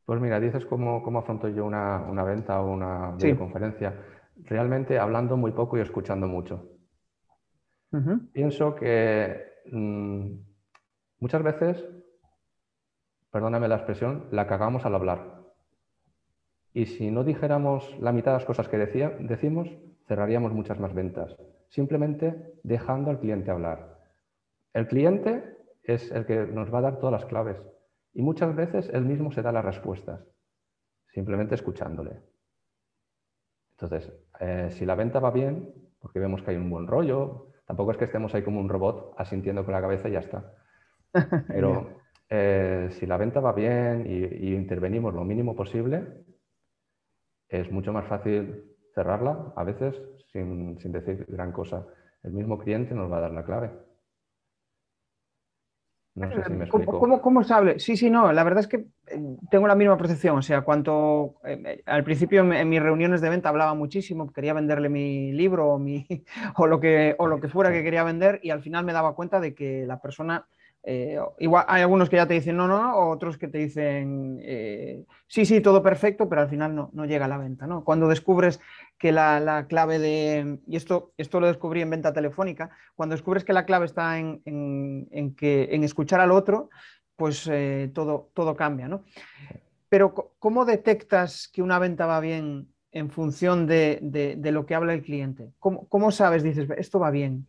Pues 0.05 0.19
mira, 0.19 0.39
dices 0.39 0.65
cómo, 0.65 1.03
cómo 1.03 1.19
afronto 1.19 1.47
yo 1.49 1.65
una, 1.65 2.23
venta 2.23 2.59
o 2.61 2.71
una 2.71 3.11
videoconferencia. 3.11 3.93
Realmente 4.45 4.97
hablando 4.97 5.37
muy 5.37 5.51
poco 5.51 5.77
y 5.77 5.81
escuchando 5.81 6.27
mucho. 6.27 6.67
Pienso 8.31 8.75
que 8.75 9.61
mm, 9.71 10.31
muchas 11.19 11.43
veces, 11.43 11.85
perdóname 13.31 13.67
la 13.67 13.75
expresión, 13.75 14.27
la 14.31 14.47
cagamos 14.47 14.85
al 14.85 14.95
hablar. 14.95 15.39
Y 16.73 16.85
si 16.85 17.11
no 17.11 17.23
dijéramos 17.23 17.95
la 17.99 18.11
mitad 18.11 18.31
de 18.31 18.37
las 18.37 18.45
cosas 18.45 18.67
que 18.69 18.77
decía, 18.77 19.15
decimos, 19.19 19.69
cerraríamos 20.07 20.53
muchas 20.53 20.79
más 20.79 20.93
ventas, 20.93 21.35
simplemente 21.69 22.53
dejando 22.63 23.09
al 23.09 23.19
cliente 23.19 23.51
hablar. 23.51 23.99
El 24.73 24.87
cliente 24.87 25.57
es 25.83 26.11
el 26.11 26.25
que 26.25 26.45
nos 26.45 26.73
va 26.73 26.79
a 26.79 26.81
dar 26.81 26.99
todas 26.99 27.21
las 27.21 27.29
claves 27.29 27.57
y 28.13 28.21
muchas 28.21 28.55
veces 28.55 28.89
él 28.93 29.05
mismo 29.05 29.31
se 29.31 29.41
da 29.41 29.51
las 29.51 29.65
respuestas, 29.65 30.21
simplemente 31.07 31.55
escuchándole. 31.55 32.21
Entonces, 33.71 34.11
eh, 34.39 34.69
si 34.71 34.85
la 34.85 34.95
venta 34.95 35.19
va 35.19 35.31
bien, 35.31 35.73
porque 35.99 36.19
vemos 36.19 36.41
que 36.41 36.51
hay 36.51 36.57
un 36.57 36.69
buen 36.69 36.87
rollo, 36.87 37.51
tampoco 37.65 37.91
es 37.91 37.97
que 37.97 38.05
estemos 38.05 38.33
ahí 38.35 38.43
como 38.43 38.59
un 38.59 38.69
robot 38.69 39.13
asintiendo 39.17 39.63
con 39.63 39.73
la 39.73 39.81
cabeza 39.81 40.09
y 40.09 40.13
ya 40.13 40.19
está. 40.19 40.53
Pero 41.47 42.01
eh, 42.29 42.89
si 42.91 43.05
la 43.05 43.17
venta 43.17 43.39
va 43.39 43.53
bien 43.53 44.05
y, 44.05 44.53
intervenimos 44.53 45.13
lo 45.13 45.23
mínimo 45.23 45.55
posible, 45.55 46.25
es 47.47 47.71
mucho 47.71 47.93
más 47.93 48.05
fácil 48.07 48.75
cerrarla, 48.93 49.53
a 49.55 49.63
veces 49.63 49.95
sin, 50.31 50.79
sin 50.79 50.91
decir 50.91 51.25
gran 51.27 51.51
cosa. 51.51 51.85
El 52.23 52.33
mismo 52.33 52.57
cliente 52.57 52.93
nos 52.93 53.11
va 53.11 53.17
a 53.17 53.21
dar 53.21 53.31
la 53.31 53.45
clave. 53.45 53.71
No 56.15 56.29
sé 56.31 56.43
si 56.43 56.53
me 56.53 56.65
explico. 56.65 56.99
¿Cómo, 56.99 57.21
cómo, 57.21 57.43
sabe? 57.43 57.79
Sí, 57.79 57.95
sí, 57.95 58.09
no. 58.09 58.33
La 58.33 58.43
verdad 58.43 58.59
es 58.59 58.67
que 58.67 58.87
eh, 59.07 59.37
tengo 59.49 59.67
la 59.67 59.75
misma 59.75 59.97
percepción. 59.97 60.37
O 60.37 60.41
sea, 60.41 60.61
cuanto 60.61 61.35
eh, 61.45 61.81
al 61.85 62.03
principio 62.03 62.41
en, 62.41 62.67
mis 62.67 62.81
reuniones 62.81 63.21
de 63.21 63.29
venta 63.29 63.49
hablaba 63.49 63.73
muchísimo, 63.73 64.31
quería 64.31 64.53
venderle 64.53 64.89
mi 64.89 65.31
libro 65.31 65.69
o, 65.69 65.79
mi, 65.79 66.05
o, 66.57 66.67
lo 66.67 66.79
que, 66.79 67.15
o 67.19 67.27
lo 67.27 67.39
que 67.39 67.47
fuera 67.47 67.71
que 67.71 67.83
quería 67.83 68.03
vender 68.03 68.39
y 68.43 68.49
al 68.49 68.61
final 68.61 68.83
me 68.83 68.93
daba 68.93 69.15
cuenta 69.15 69.39
de 69.39 69.55
que 69.55 69.85
la 69.85 70.01
persona 70.01 70.45
eh, 70.83 71.19
igual 71.39 71.65
hay 71.67 71.81
algunos 71.81 72.09
que 72.09 72.15
ya 72.15 72.25
te 72.25 72.35
dicen 72.35 72.55
no, 72.55 72.67
no, 72.67 72.81
no, 72.81 73.09
otros 73.09 73.37
que 73.37 73.49
te 73.49 73.57
dicen 73.57 74.39
eh, 74.41 75.03
sí, 75.27 75.45
sí, 75.45 75.59
todo 75.59 75.83
perfecto, 75.83 76.29
pero 76.29 76.41
al 76.41 76.49
final 76.49 76.73
no, 76.73 76.89
no 76.93 77.05
llega 77.05 77.25
a 77.25 77.27
la 77.27 77.37
venta. 77.37 77.67
¿no? 77.67 77.83
Cuando 77.83 78.07
descubres 78.07 78.59
que 78.97 79.11
la, 79.11 79.65
clave 79.67 79.99
de, 79.99 80.59
y 80.67 80.75
esto, 80.75 81.11
esto 81.17 81.39
lo 81.39 81.47
descubrí 81.47 81.81
en 81.81 81.89
venta 81.89 82.13
telefónica, 82.13 82.69
cuando 82.95 83.13
descubres 83.13 83.43
que 83.43 83.53
la 83.53 83.65
clave 83.65 83.85
está 83.85 84.17
en, 84.19 84.41
en, 84.45 85.35
que, 85.35 85.69
en 85.71 85.83
escuchar 85.83 86.21
al 86.21 86.31
otro, 86.31 86.69
pues 87.15 87.47
eh, 87.51 87.91
todo, 87.93 88.29
todo 88.33 88.55
cambia. 88.55 88.87
¿no? 88.87 89.03
Pero 89.89 90.13
¿cómo 90.39 90.65
detectas 90.65 91.49
que 91.53 91.61
una 91.61 91.79
venta 91.79 92.05
va 92.05 92.19
bien 92.19 92.69
en 92.91 93.09
función 93.09 93.67
de, 93.67 93.99
de, 94.01 94.51
lo 94.51 94.65
que 94.65 94.75
habla 94.75 94.93
el 94.93 95.03
cliente? 95.03 95.51
¿Cómo, 95.59 95.87
¿Cómo 95.89 96.11
sabes, 96.11 96.41
dices, 96.41 96.69
esto 96.77 96.99
va 96.99 97.11
bien? 97.11 97.47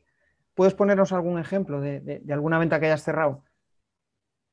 ¿Puedes 0.61 0.75
ponernos 0.75 1.11
algún 1.15 1.39
ejemplo 1.39 1.81
de, 1.81 2.23
alguna 2.29 2.59
venta 2.59 2.79
que 2.79 2.85
hayas 2.85 3.03
cerrado? 3.03 3.45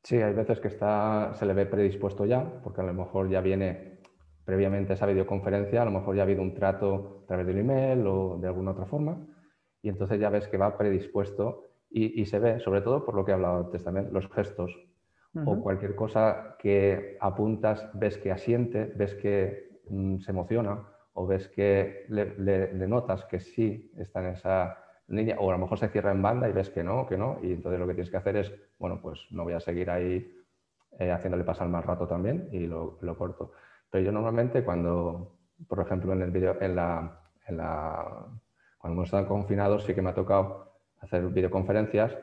Sí, 0.04 0.16
hay 0.16 0.34
veces 0.34 0.62
que 0.62 0.70
está, 0.70 1.34
se 1.34 1.46
le 1.46 1.54
ve 1.54 1.66
predispuesto 1.66 2.24
ya, 2.24 2.62
porque 2.64 2.80
a 2.80 2.86
lo 2.86 2.94
mejor 2.94 3.30
ya 3.30 3.42
viene 3.42 4.00
previamente 4.46 4.94
esa 4.94 5.06
videoconferencia, 5.06 5.82
a 5.82 5.84
lo 5.84 5.92
mejor 5.92 6.16
ya 6.16 6.22
ha 6.22 6.24
habido 6.24 6.44
un 6.44 6.54
trato 6.54 7.24
a 7.24 7.28
través 7.28 7.46
del 7.46 7.58
email 7.58 8.08
o 8.08 8.38
de 8.40 8.48
alguna 8.48 8.72
otra 8.72 8.86
forma, 8.86 9.18
y 9.82 9.90
entonces 9.90 10.18
ya 10.18 10.30
ves 10.30 10.48
que 10.48 10.56
va 10.56 10.78
predispuesto 10.78 11.66
y, 11.90 12.26
se 12.26 12.40
ve, 12.40 12.62
sobre 12.62 12.80
todo 12.80 13.04
por 13.04 13.14
lo 13.14 13.26
que 13.26 13.32
he 13.32 13.34
hablado 13.34 13.66
antes 13.66 13.84
también, 13.84 14.08
los 14.14 14.30
gestos 14.30 14.80
o 15.46 15.62
cualquier 15.62 15.94
cosa 15.94 16.56
que 16.58 17.18
apuntas, 17.20 17.86
ves 17.94 18.18
que 18.18 18.32
asiente, 18.32 18.94
ves 18.96 19.14
que 19.16 19.82
mm, 19.90 20.20
se 20.20 20.32
emociona 20.32 20.88
o 21.12 21.28
ves 21.28 21.50
que 21.50 22.06
le 22.08 22.88
notas 22.88 23.26
que 23.26 23.42
sí 23.42 23.92
está 23.98 24.22
en 24.22 24.36
esa 24.36 24.87
o 25.10 25.50
a 25.50 25.54
lo 25.54 25.58
mejor 25.60 25.80
se 25.80 25.88
cierra 25.90 26.12
en 26.12 26.22
banda 26.22 26.50
y 26.50 26.52
ves 26.52 26.70
que 26.70 26.84
no, 26.84 27.08
que 27.08 27.18
no, 27.18 27.40
y 27.42 27.54
entonces 27.54 27.80
lo 27.80 27.88
que 27.88 27.94
tienes 27.94 28.12
que 28.12 28.18
hacer 28.18 28.38
es, 28.38 28.54
bueno, 28.78 29.00
pues 29.02 29.28
no 29.32 29.44
voy 29.44 29.54
a 29.54 29.60
seguir 29.60 29.90
ahí 29.90 30.34
eh, 31.00 31.12
haciéndole 31.12 31.44
pasar 31.44 31.70
más 31.70 31.86
rato 31.86 32.08
también 32.08 32.50
y 32.52 32.68
lo, 32.68 32.98
corto. 33.18 33.54
Pero 33.90 34.04
yo 34.04 34.12
normalmente 34.12 34.64
cuando, 34.64 35.38
por 35.68 35.80
ejemplo, 35.80 36.12
en 36.12 36.22
el 36.22 36.32
vídeo, 36.32 36.58
en 36.62 36.76
la, 36.76 37.22
en 37.48 37.58
la, 37.58 38.26
cuando 38.78 38.96
hemos 38.96 39.08
estado 39.08 39.28
confinados 39.28 39.86
sí 39.86 39.94
que 39.94 40.02
me 40.02 40.10
ha 40.10 40.16
tocado 40.16 40.74
hacer 41.00 41.26
videoconferencias 41.28 42.18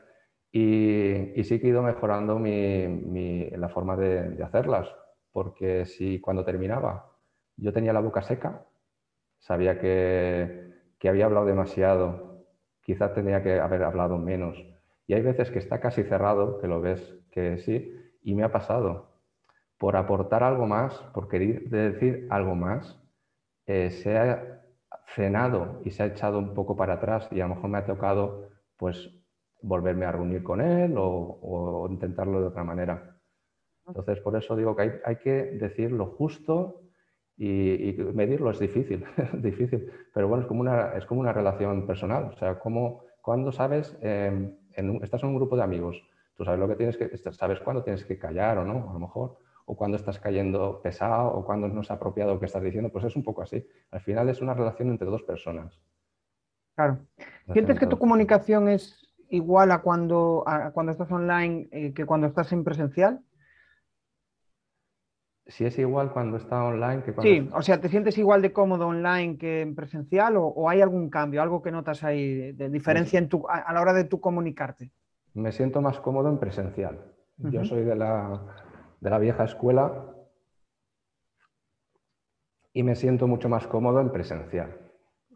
y, 0.51 1.39
y 1.39 1.43
sí 1.43 1.59
que 1.59 1.67
he 1.67 1.69
ido 1.71 1.81
mejorando 1.81 2.37
mi, 2.37 2.87
mi, 2.87 3.49
la 3.51 3.69
forma 3.69 3.95
de, 3.95 4.29
de 4.29 4.43
hacerlas, 4.43 4.93
porque 5.31 5.85
si 5.85 6.19
cuando 6.19 6.45
terminaba 6.45 7.11
yo 7.57 7.73
tenía 7.73 7.93
la 7.93 8.01
boca 8.01 8.21
seca, 8.21 8.65
sabía 9.39 9.79
que, 9.79 10.73
que 10.99 11.09
había 11.09 11.25
hablado 11.25 11.45
demasiado 11.45 12.34
quizá 12.85 13.13
tenía 13.13 13.41
que 13.41 13.59
haber 13.59 13.83
hablado 13.83 14.17
menos. 14.19 14.63
Y 15.07 15.15
hay 15.15 15.21
veces 15.21 15.49
que 15.49 15.59
está 15.59 15.79
casi 15.79 16.03
cerrado, 16.03 16.59
que 16.59 16.67
lo 16.67 16.81
ves 16.81 17.17
que 17.31 17.57
sí, 17.57 17.93
y 18.21 18.35
me 18.35 18.43
ha 18.43 18.51
pasado. 18.51 19.09
Por 19.77 19.97
aportar 19.97 20.43
algo 20.43 20.67
más, 20.67 20.93
por 21.13 21.27
querer 21.27 21.67
decir 21.69 22.27
algo 22.29 22.55
más, 22.55 23.01
eh, 23.65 23.89
se 23.89 24.17
ha 24.17 24.61
frenado 25.07 25.81
y 25.83 25.91
se 25.91 26.03
ha 26.03 26.05
echado 26.05 26.37
un 26.37 26.53
poco 26.53 26.75
para 26.75 26.93
atrás 26.93 27.27
y 27.31 27.41
a 27.41 27.47
lo 27.47 27.55
mejor 27.55 27.69
me 27.69 27.77
ha 27.79 27.85
tocado 27.85 28.49
pues 28.77 29.11
volverme 29.61 30.05
a 30.05 30.11
reunir 30.11 30.43
con 30.43 30.61
él 30.61 30.95
o, 30.97 31.87
intentarlo 31.89 32.39
de 32.39 32.47
otra 32.47 32.63
manera. 32.63 33.17
Entonces, 33.87 34.19
por 34.19 34.35
eso 34.35 34.55
digo 34.55 34.75
que 34.75 34.83
hay, 34.83 34.91
hay 35.05 35.15
que 35.17 35.31
decir 35.31 35.91
lo 35.91 36.05
justo 36.05 36.84
y, 37.37 37.95
medirlo 38.13 38.51
es 38.51 38.59
difícil, 38.59 39.05
difícil, 39.33 39.91
pero 40.13 40.27
bueno, 40.27 40.43
es 40.43 40.47
como 40.47 40.61
una, 40.61 40.93
es 40.93 41.05
como 41.05 41.21
una 41.21 41.33
relación 41.33 41.85
personal. 41.85 42.31
O 42.33 42.37
sea, 42.37 42.59
como, 42.59 43.03
cuando 43.21 43.51
sabes, 43.51 43.97
em, 44.01 44.55
en 44.73 45.03
estás 45.03 45.23
en 45.23 45.29
un 45.29 45.35
grupo 45.35 45.55
de 45.55 45.63
amigos, 45.63 46.01
tú 46.35 46.45
sabes 46.45 46.59
lo 46.59 46.67
que 46.67 46.75
tienes 46.75 46.97
que, 46.97 47.17
sabes 47.31 47.59
cuándo 47.59 47.83
tienes 47.83 48.05
que 48.05 48.17
callar 48.17 48.57
o 48.57 48.65
no, 48.65 48.89
a 48.89 48.93
lo 48.93 48.99
mejor, 48.99 49.37
o 49.65 49.75
cuándo 49.75 49.97
estás 49.97 50.19
cayendo 50.19 50.81
pesado, 50.81 51.33
o 51.33 51.43
cuándo 51.45 51.67
no 51.67 51.81
es 51.81 51.91
apropiado 51.91 52.33
lo 52.33 52.39
que 52.39 52.45
estás 52.45 52.63
diciendo, 52.63 52.89
pues 52.91 53.05
es 53.05 53.15
un 53.15 53.23
poco 53.23 53.41
así. 53.41 53.65
Al 53.91 54.01
final 54.01 54.29
es 54.29 54.41
una 54.41 54.53
relación 54.53 54.89
entre 54.89 55.07
dos 55.07 55.23
personas. 55.23 55.79
Claro. 56.75 56.99
¿Sientes 57.51 57.79
que 57.79 57.87
tu 57.87 57.97
comunicación 57.97 58.67
es 58.67 59.15
igual 59.29 59.71
a 59.71 59.81
cuando, 59.81 60.43
a 60.45 60.71
cuando 60.71 60.91
estás 60.91 61.11
online 61.11 61.67
eh, 61.71 61.93
que 61.93 62.05
cuando 62.05 62.27
estás 62.27 62.51
en 62.51 62.63
presencial? 62.63 63.21
Si 65.47 65.65
es 65.65 65.77
igual 65.77 66.11
cuando 66.11 66.37
está 66.37 66.63
online 66.63 67.03
que 67.03 67.13
cuando... 67.13 67.31
Sí, 67.31 67.49
o 67.53 67.61
sea, 67.61 67.79
¿te 67.79 67.89
sientes 67.89 68.17
igual 68.17 68.41
de 68.41 68.51
cómodo 68.51 68.87
online 68.87 69.37
que 69.37 69.61
en 69.61 69.75
presencial 69.75 70.35
o, 70.37 70.69
hay 70.69 70.81
algún 70.81 71.09
cambio, 71.09 71.41
algo 71.41 71.61
que 71.61 71.71
notas 71.71 72.03
ahí 72.03 72.51
de, 72.53 72.69
diferencia 72.69 73.19
en 73.19 73.29
tu, 73.29 73.47
a, 73.47 73.71
la 73.71 73.81
hora 73.81 73.93
de 73.93 74.05
tú 74.05 74.19
comunicarte? 74.19 74.91
Me 75.33 75.51
siento 75.51 75.81
más 75.81 75.99
cómodo 75.99 76.29
en 76.29 76.39
presencial. 76.39 76.99
Yo 77.37 77.65
soy 77.65 77.83
de 77.83 77.95
la, 77.95 78.41
de 79.01 79.09
la 79.09 79.19
vieja 79.19 79.43
escuela 79.43 80.05
y 82.73 82.83
me 82.83 82.95
siento 82.95 83.27
mucho 83.27 83.49
más 83.49 83.67
cómodo 83.67 83.99
en 83.99 84.11
presencial. 84.11 84.79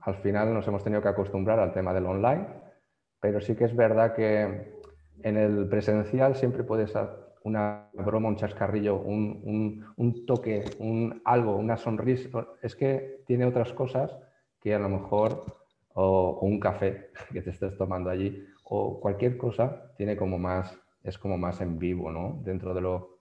Al 0.02 0.16
final 0.16 0.54
nos 0.54 0.68
hemos 0.68 0.84
tenido 0.84 1.02
que 1.02 1.10
acostumbrar 1.10 1.60
al 1.60 1.74
tema 1.74 1.94
del 1.94 2.06
online, 2.06 2.48
pero 3.20 3.42
sí 3.42 3.56
que 3.56 3.66
es 3.66 3.76
verdad 3.76 4.16
que 4.16 4.74
en 5.24 5.38
el 5.38 5.68
presencial 5.68 6.36
siempre 6.36 6.64
puedes 6.64 6.96
una 7.44 7.90
broma, 7.94 8.30
un 8.30 8.36
chascarrillo, 8.36 8.98
un, 8.98 10.26
toque, 10.26 10.64
un 10.80 11.22
algo, 11.26 11.56
una 11.56 11.78
sonrisa. 11.78 12.48
Es 12.62 12.76
que 12.76 13.24
tiene 13.26 13.46
otras 13.46 13.74
cosas 13.74 14.16
que 14.60 14.74
a 14.74 14.80
lo 14.80 14.90
mejor, 14.90 15.46
o, 15.94 16.40
un 16.42 16.60
café 16.60 17.12
que 17.34 17.42
te 17.42 17.52
estés 17.52 17.78
tomando 17.78 18.10
allí, 18.10 18.46
o 18.64 19.00
cualquier 19.00 19.38
cosa, 19.38 19.94
tiene 19.98 20.16
como 20.16 20.38
más, 20.38 20.78
es 21.04 21.18
como 21.18 21.38
más 21.38 21.62
en 21.62 21.80
vivo, 21.80 22.12
¿no? 22.12 22.40
Dentro 22.44 22.74
de 22.74 22.82
lo 22.82 23.20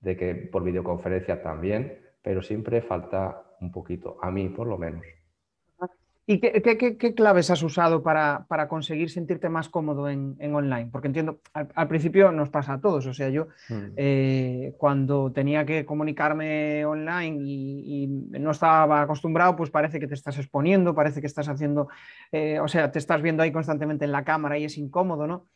de 0.00 0.16
que 0.16 0.34
por 0.34 0.64
videoconferencia 0.64 1.42
también, 1.42 2.00
pero 2.22 2.42
siempre 2.42 2.80
falta 2.80 3.42
un 3.60 3.70
poquito, 3.70 4.16
a 4.22 4.30
mí 4.30 4.48
por 4.48 4.66
lo 4.66 4.78
menos. 4.78 5.04
¿Y 6.32 6.38
qué, 6.38 7.14
claves 7.16 7.50
has 7.50 7.60
usado 7.64 8.04
para, 8.04 8.46
conseguir 8.68 9.10
sentirte 9.10 9.48
más 9.48 9.68
cómodo 9.68 10.08
en, 10.08 10.36
online? 10.54 10.88
Porque 10.92 11.08
entiendo, 11.08 11.40
al, 11.52 11.88
principio 11.88 12.30
nos 12.30 12.50
pasa 12.50 12.74
a 12.74 12.80
todos, 12.80 13.04
o 13.06 13.12
sea, 13.12 13.30
yo 13.30 13.48
mm. 13.68 13.74
eh, 13.96 14.74
cuando 14.78 15.32
tenía 15.32 15.66
que 15.66 15.84
comunicarme 15.84 16.84
online 16.84 17.36
y, 17.42 18.06
no 18.06 18.52
estaba 18.52 19.02
acostumbrado, 19.02 19.56
pues 19.56 19.70
parece 19.70 19.98
que 19.98 20.06
te 20.06 20.14
estás 20.14 20.38
exponiendo, 20.38 20.94
parece 20.94 21.20
que 21.20 21.26
estás 21.26 21.48
haciendo, 21.48 21.88
eh, 22.30 22.60
o 22.60 22.68
sea, 22.68 22.92
te 22.92 23.00
estás 23.00 23.20
viendo 23.22 23.42
ahí 23.42 23.50
constantemente 23.50 24.04
en 24.04 24.12
la 24.12 24.22
cámara 24.22 24.56
y 24.56 24.64
es 24.64 24.78
incómodo, 24.78 25.26
¿no? 25.26 25.46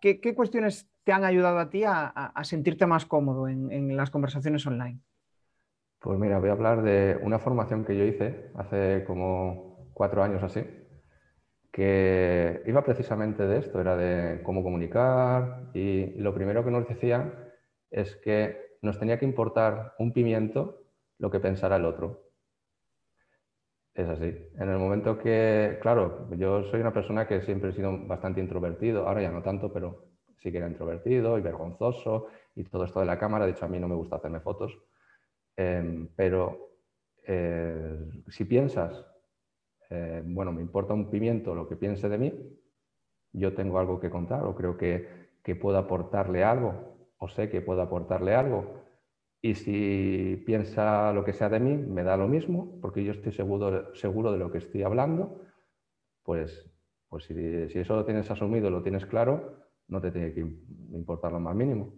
¿Qué, 0.00 0.20
cuestiones 0.36 0.88
te 1.02 1.10
han 1.10 1.24
ayudado 1.24 1.58
a 1.58 1.70
ti 1.70 1.82
a, 1.84 2.32
sentirte 2.44 2.86
más 2.86 3.04
cómodo 3.04 3.48
en 3.48 3.96
las 3.96 4.10
conversaciones 4.10 4.64
online? 4.64 5.00
Pues 6.00 6.18
mira, 6.18 6.38
voy 6.38 6.48
a 6.48 6.52
hablar 6.52 6.82
de 6.82 7.18
una 7.22 7.38
formación 7.38 7.84
que 7.84 7.96
yo 7.96 8.04
hice 8.04 8.50
hace 8.54 9.04
como 9.06 9.69
cuatro 10.00 10.22
años 10.22 10.42
así, 10.42 10.64
que 11.70 12.62
iba 12.64 12.82
precisamente 12.82 13.46
de 13.46 13.58
esto, 13.58 13.78
era 13.82 13.98
de 13.98 14.42
cómo 14.42 14.62
comunicar 14.62 15.68
y, 15.74 16.18
lo 16.18 16.32
primero 16.32 16.64
que 16.64 16.70
nos 16.70 16.88
decían 16.88 17.34
es 17.90 18.16
que 18.16 18.78
nos 18.80 18.98
tenía 18.98 19.18
que 19.18 19.26
importar 19.26 19.92
un 19.98 20.14
pimiento 20.14 20.84
lo 21.18 21.30
que 21.30 21.38
pensara 21.38 21.76
el 21.76 21.84
otro. 21.84 22.32
Es 23.92 24.08
así. 24.08 24.34
En 24.58 24.70
el 24.70 24.78
momento 24.78 25.18
que, 25.18 25.78
claro, 25.82 26.30
yo 26.34 26.64
soy 26.70 26.80
una 26.80 26.94
persona 26.94 27.28
que 27.28 27.42
siempre 27.42 27.68
he 27.68 27.74
sido 27.74 28.06
bastante 28.06 28.40
introvertido, 28.40 29.06
ahora 29.06 29.20
ya 29.20 29.30
no 29.30 29.42
tanto, 29.42 29.70
pero 29.70 30.06
sí 30.38 30.50
que 30.50 30.56
era 30.56 30.66
introvertido 30.66 31.36
y 31.36 31.42
vergonzoso 31.42 32.28
y 32.54 32.64
todo 32.64 32.86
esto 32.86 33.00
de 33.00 33.06
la 33.06 33.18
cámara. 33.18 33.44
De 33.44 33.50
hecho, 33.52 33.66
a 33.66 33.68
mí 33.68 33.78
no 33.78 33.86
me 33.86 33.96
gusta 33.96 34.16
hacerme 34.16 34.40
fotos. 34.40 34.78
Em, 35.58 36.08
pero 36.16 36.70
eh, 37.26 37.98
si 38.28 38.46
piensas 38.46 39.09
eh, 39.90 40.22
bueno, 40.24 40.52
me 40.52 40.62
importa 40.62 40.94
un 40.94 41.10
pimiento 41.10 41.54
lo 41.54 41.68
que 41.68 41.76
piense 41.76 42.08
de 42.08 42.18
mí, 42.18 42.32
yo 43.32 43.54
tengo 43.54 43.78
algo 43.78 44.00
que 44.00 44.10
contar 44.10 44.44
o 44.44 44.54
creo 44.54 44.76
que, 44.76 45.30
que 45.42 45.56
puedo 45.56 45.78
aportarle 45.78 46.44
algo 46.44 47.08
o 47.18 47.28
sé 47.28 47.50
que 47.50 47.60
puedo 47.60 47.82
aportarle 47.82 48.34
algo. 48.34 48.80
Y 49.42 49.54
si 49.54 50.42
piensa 50.46 51.12
lo 51.12 51.24
que 51.24 51.32
sea 51.32 51.48
de 51.48 51.60
mí, 51.60 51.76
me 51.76 52.02
da 52.02 52.16
lo 52.16 52.28
mismo, 52.28 52.78
porque 52.80 53.04
yo 53.04 53.12
estoy 53.12 53.32
seguro, 53.32 53.94
seguro 53.94 54.32
de 54.32 54.38
lo 54.38 54.50
que 54.50 54.58
estoy 54.58 54.82
hablando, 54.82 55.40
pues, 56.22 56.70
pues 57.08 57.24
si, 57.24 57.68
si 57.68 57.78
eso 57.78 57.96
lo 57.96 58.04
tienes 58.04 58.30
asumido, 58.30 58.68
lo 58.70 58.82
tienes 58.82 59.06
claro, 59.06 59.56
no 59.88 60.00
te 60.00 60.10
tiene 60.10 60.32
que 60.32 60.40
importar 60.40 61.32
lo 61.32 61.40
más 61.40 61.54
mínimo. 61.54 61.94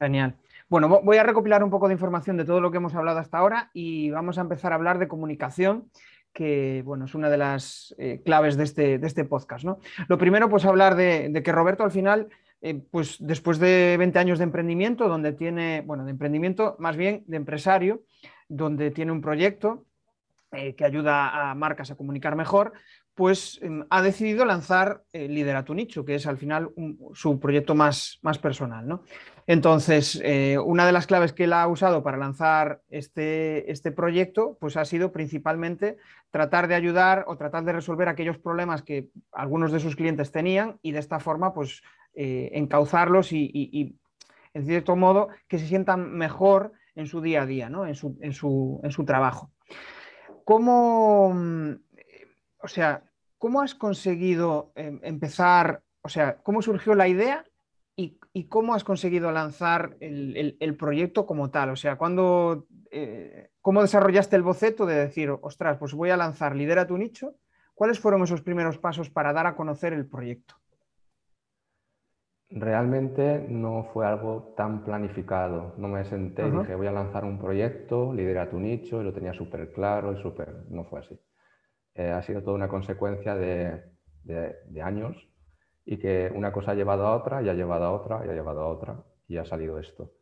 Genial. 0.00 0.36
Bueno, 0.68 0.88
voy 0.88 1.16
a 1.16 1.22
recopilar 1.22 1.62
un 1.62 1.70
poco 1.70 1.86
de 1.86 1.94
información 1.94 2.36
de 2.36 2.44
todo 2.44 2.60
lo 2.60 2.70
que 2.70 2.78
hemos 2.78 2.94
hablado 2.94 3.18
hasta 3.18 3.38
ahora 3.38 3.70
y 3.72 4.10
vamos 4.10 4.36
a 4.36 4.40
empezar 4.40 4.72
a 4.72 4.74
hablar 4.74 4.98
de 4.98 5.06
comunicación, 5.06 5.90
que 6.32 6.82
bueno, 6.84 7.04
es 7.04 7.14
una 7.14 7.28
de 7.28 7.36
las 7.36 7.94
eh, 7.98 8.20
claves 8.24 8.56
de 8.56 8.64
este, 8.64 8.98
de 8.98 9.06
este 9.06 9.24
podcast. 9.24 9.64
¿no? 9.64 9.78
Lo 10.08 10.18
primero, 10.18 10.48
pues 10.48 10.64
hablar 10.64 10.96
de, 10.96 11.42
que 11.44 11.52
Roberto 11.52 11.84
al 11.84 11.90
final, 11.90 12.28
eh, 12.60 12.80
pues 12.90 13.16
después 13.20 13.58
de 13.58 13.96
20 13.98 14.18
años 14.18 14.38
de 14.38 14.44
emprendimiento, 14.44 15.08
donde 15.08 15.32
tiene, 15.32 15.82
bueno, 15.82 16.04
de 16.04 16.10
emprendimiento 16.10 16.76
más 16.78 16.96
bien 16.96 17.24
de 17.26 17.36
empresario, 17.36 18.02
donde 18.48 18.90
tiene 18.90 19.12
un 19.12 19.20
proyecto 19.20 19.84
eh, 20.52 20.74
que 20.74 20.84
ayuda 20.84 21.50
a 21.50 21.54
marcas 21.54 21.90
a 21.90 21.96
comunicar 21.96 22.36
mejor, 22.36 22.72
pues 23.14 23.58
em, 23.62 23.84
ha 23.90 24.00
decidido 24.00 24.44
lanzar 24.44 25.02
eh, 25.12 25.28
nicho, 25.28 26.04
que 26.04 26.14
es 26.14 26.26
al 26.26 26.38
final 26.38 26.70
su 27.14 27.38
proyecto 27.38 27.74
más, 27.74 28.18
más 28.22 28.38
personal. 28.38 28.88
¿no? 28.88 29.02
Entonces, 29.46 30.20
eh, 30.24 30.58
una 30.58 30.86
de 30.86 30.92
las 30.92 31.06
claves 31.06 31.32
que 31.32 31.44
él 31.44 31.52
ha 31.52 31.66
usado 31.66 32.02
para 32.02 32.16
lanzar 32.16 32.80
este, 32.88 33.70
este, 33.70 33.92
proyecto, 33.92 34.56
pues 34.60 34.76
ha 34.76 34.84
sido 34.84 35.12
principalmente 35.12 35.96
tratar 36.30 36.68
de 36.68 36.74
ayudar 36.74 37.24
o 37.26 37.36
tratar 37.36 37.64
de 37.64 37.72
resolver 37.72 38.08
aquellos 38.08 38.38
problemas 38.38 38.82
que 38.82 39.08
algunos 39.32 39.72
de 39.72 39.80
sus 39.80 39.96
clientes 39.96 40.32
tenían 40.32 40.78
y 40.80 40.92
de 40.92 41.00
esta 41.00 41.20
forma, 41.20 41.52
pues, 41.52 41.82
eh, 42.14 42.50
encauzarlos 42.54 43.32
y, 43.32 43.96
en 44.54 44.66
cierto 44.66 44.96
modo, 44.96 45.28
que 45.48 45.58
se 45.58 45.66
sientan 45.66 46.12
mejor 46.12 46.72
en 46.94 47.06
su 47.06 47.20
día 47.20 47.42
a 47.42 47.46
día, 47.46 47.70
¿no? 47.70 47.86
en, 47.86 47.94
su, 47.94 48.18
en, 48.20 48.32
su, 48.32 48.80
en 48.84 48.90
su 48.90 49.04
trabajo. 49.04 49.50
¿Cómo 50.44 51.34
o 52.62 52.68
sea, 52.68 53.02
¿cómo 53.38 53.60
has 53.60 53.74
conseguido 53.74 54.72
em, 54.74 55.00
empezar, 55.02 55.82
o 56.02 56.08
sea, 56.08 56.38
cómo 56.42 56.62
surgió 56.62 56.94
la 56.94 57.08
idea 57.08 57.44
y, 57.96 58.18
cómo 58.48 58.74
has 58.74 58.84
conseguido 58.84 59.30
lanzar 59.30 59.96
el, 60.00 60.76
proyecto 60.78 61.26
como 61.26 61.50
tal? 61.50 61.70
O 61.70 61.76
sea, 61.76 61.96
¿cuándo, 61.96 62.66
eh, 62.90 63.50
¿cómo 63.60 63.82
desarrollaste 63.82 64.36
el 64.36 64.42
boceto 64.42 64.86
de 64.86 64.94
decir, 64.94 65.30
ostras, 65.42 65.76
pues 65.78 65.92
voy 65.92 66.10
a 66.10 66.16
lanzar 66.16 66.56
Lidera 66.56 66.86
tu 66.86 66.96
nicho? 66.96 67.34
¿Cuáles 67.74 68.00
fueron 68.00 68.22
esos 68.22 68.42
primeros 68.42 68.78
pasos 68.78 69.10
para 69.10 69.32
dar 69.32 69.46
a 69.46 69.56
conocer 69.56 69.92
el 69.92 70.06
proyecto? 70.06 70.54
Realmente 72.48 73.46
no 73.48 73.88
fue 73.92 74.06
algo 74.06 74.54
tan 74.56 74.84
planificado. 74.84 75.74
No 75.78 75.88
me 75.88 76.04
senté 76.04 76.46
y 76.46 76.50
dije, 76.50 76.74
voy 76.74 76.86
a 76.86 76.92
lanzar 76.92 77.24
un 77.24 77.38
proyecto, 77.38 78.12
lidera 78.12 78.50
tu 78.50 78.60
nicho, 78.60 79.00
y 79.00 79.04
lo 79.04 79.12
tenía 79.12 79.32
súper 79.32 79.72
claro 79.72 80.12
y 80.12 80.22
súper... 80.22 80.66
No 80.68 80.84
fue 80.84 81.00
así. 81.00 81.18
Eh, 81.94 82.10
ha 82.10 82.22
sido 82.22 82.42
toda 82.42 82.56
una 82.56 82.68
consecuencia 82.68 83.34
de, 83.34 83.82
años 84.82 85.28
y 85.84 85.98
que 85.98 86.32
una 86.34 86.52
cosa 86.52 86.72
ha 86.72 86.74
llevado 86.74 87.06
a 87.06 87.16
otra 87.16 87.42
y 87.42 87.48
ha 87.48 87.54
llevado 87.54 87.84
a 87.84 87.92
otra 87.92 88.24
y 88.24 88.30
ha 88.30 88.34
llevado 88.34 88.62
a 88.62 88.68
otra 88.68 89.04
y 89.28 89.36
ha 89.36 89.44
salido 89.44 89.78
esto. 89.78 90.12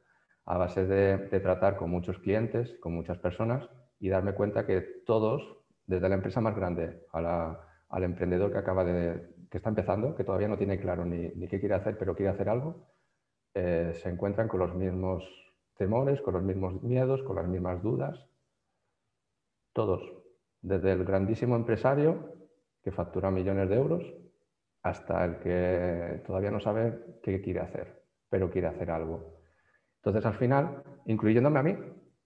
A 0.46 0.58
base 0.58 0.86
de, 0.86 1.18
tratar 1.40 1.76
con 1.76 1.90
muchos 1.90 2.18
clientes, 2.18 2.76
con 2.80 2.94
muchas 2.94 3.18
personas 3.18 3.68
y 4.00 4.08
darme 4.08 4.34
cuenta 4.34 4.66
que 4.66 4.80
todos, 5.06 5.58
desde 5.86 6.08
la 6.08 6.16
empresa 6.16 6.40
más 6.40 6.56
grande 6.56 7.02
al 7.12 8.02
emprendedor 8.02 8.52
que 8.52 8.58
acaba 8.58 8.84
de, 8.84 9.34
que 9.50 9.58
está 9.58 9.68
empezando, 9.68 10.14
que 10.14 10.24
todavía 10.24 10.48
no 10.48 10.56
tiene 10.56 10.80
claro 10.80 11.04
ni, 11.04 11.30
qué 11.48 11.60
quiere 11.60 11.74
hacer, 11.74 11.98
pero 11.98 12.14
quiere 12.14 12.30
hacer 12.30 12.48
algo, 12.48 12.86
eh, 13.54 13.92
se 14.00 14.08
encuentran 14.08 14.48
con 14.48 14.60
los 14.60 14.74
mismos 14.74 15.24
temores, 15.76 16.20
con 16.20 16.34
los 16.34 16.42
mismos 16.42 16.82
miedos, 16.82 17.22
con 17.22 17.36
las 17.36 17.48
mismas 17.48 17.82
dudas. 17.82 18.26
Todos, 19.72 20.02
desde 20.62 20.92
el 20.92 21.04
grandísimo 21.04 21.56
empresario 21.56 22.34
que 22.82 22.92
factura 22.92 23.30
millones 23.30 23.68
de 23.68 23.76
euros 23.76 24.02
hasta 24.82 25.24
el 25.24 25.38
que 25.38 26.22
todavía 26.26 26.50
no 26.50 26.60
sabe 26.60 26.98
qué 27.22 27.40
quiere 27.42 27.60
hacer, 27.60 28.02
pero 28.28 28.50
quiere 28.50 28.68
hacer 28.68 28.90
algo. 28.90 29.40
Entonces, 29.96 30.24
al 30.24 30.34
final, 30.34 30.82
incluyéndome 31.06 31.58
a 31.58 31.62
mí, 31.62 31.76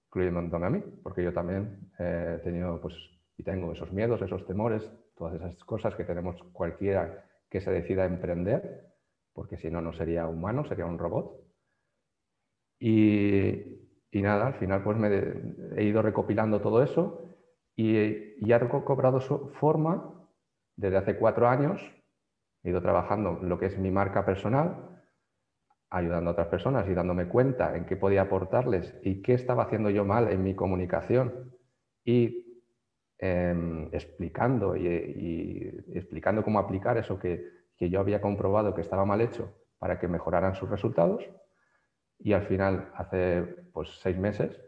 incluyéndome 0.07 0.67
a 0.67 0.71
mí, 0.71 0.83
porque 1.03 1.25
yo 1.25 1.33
también 1.33 1.91
he 1.99 2.39
tenido 2.45 2.81
pues, 2.81 2.95
y 3.37 3.43
tengo 3.43 3.73
esos 3.73 3.93
miedos, 3.93 4.23
esos 4.23 4.47
temores, 4.47 4.89
todas 5.17 5.35
esas 5.35 5.57
cosas 5.65 5.95
que 5.97 6.05
tenemos 6.05 6.41
cualquiera 6.53 7.25
que 7.51 7.61
se 7.61 7.73
decida 7.73 8.05
a 8.05 8.07
emprender, 8.07 8.87
porque 9.33 9.57
si 9.57 9.71
no, 9.71 9.81
no 9.81 9.93
sería 9.93 10.29
humano, 10.29 10.65
sería 10.65 10.87
un 10.87 10.99
robot. 10.99 11.41
Y, 12.79 13.51
y 14.13 14.23
nada, 14.23 14.47
al 14.47 14.55
final 14.55 14.85
pues 14.85 14.97
me 14.97 15.09
he 15.77 15.85
ido 15.85 16.03
recopilando 16.03 16.61
todo 16.61 16.83
eso 16.83 17.34
y, 17.77 18.47
ya 18.47 18.57
ha 18.57 18.69
cobrado 18.69 19.21
su 19.21 19.49
forma 19.49 20.13
desde 20.77 20.97
hace 20.97 21.17
cuatro 21.17 21.49
años. 21.49 21.81
He 22.63 22.71
ido 22.71 22.81
trabajando 22.81 23.39
lo 23.43 23.59
que 23.59 23.67
es 23.67 23.79
mi 23.79 23.91
marca 23.91 24.25
personal, 24.25 25.03
ayudando 25.91 26.31
a 26.31 26.33
otras 26.33 26.49
personas 26.49 26.89
y 26.89 26.95
dándome 26.95 27.29
cuenta 27.29 27.77
en 27.77 27.85
qué 27.87 27.97
podía 27.97 28.23
aportarles 28.23 28.99
y 29.03 29.23
qué 29.23 29.35
estaba 29.35 29.65
haciendo 29.65 29.91
yo 29.91 30.05
mal 30.05 30.31
en 30.31 30.43
mi 30.43 30.55
comunicación 30.55 31.53
y 32.05 32.63
em, 33.19 33.89
explicando 33.93 34.77
y, 34.77 35.85
explicando 35.93 36.43
cómo 36.43 36.59
aplicar 36.59 36.99
eso 36.99 37.19
que, 37.19 37.45
que, 37.77 37.91
yo 37.91 38.01
había 38.01 38.21
comprobado 38.21 38.75
que 38.75 38.81
estaba 38.81 39.05
mal 39.05 39.21
hecho 39.21 39.53
para 39.79 39.99
que 39.99 40.09
mejoraran 40.09 40.55
sus 40.55 40.69
resultados. 40.71 41.25
Y 42.19 42.33
al 42.33 42.43
final, 42.43 42.91
hace 42.95 43.43
pues, 43.73 43.99
seis 44.01 44.17
meses, 44.17 44.59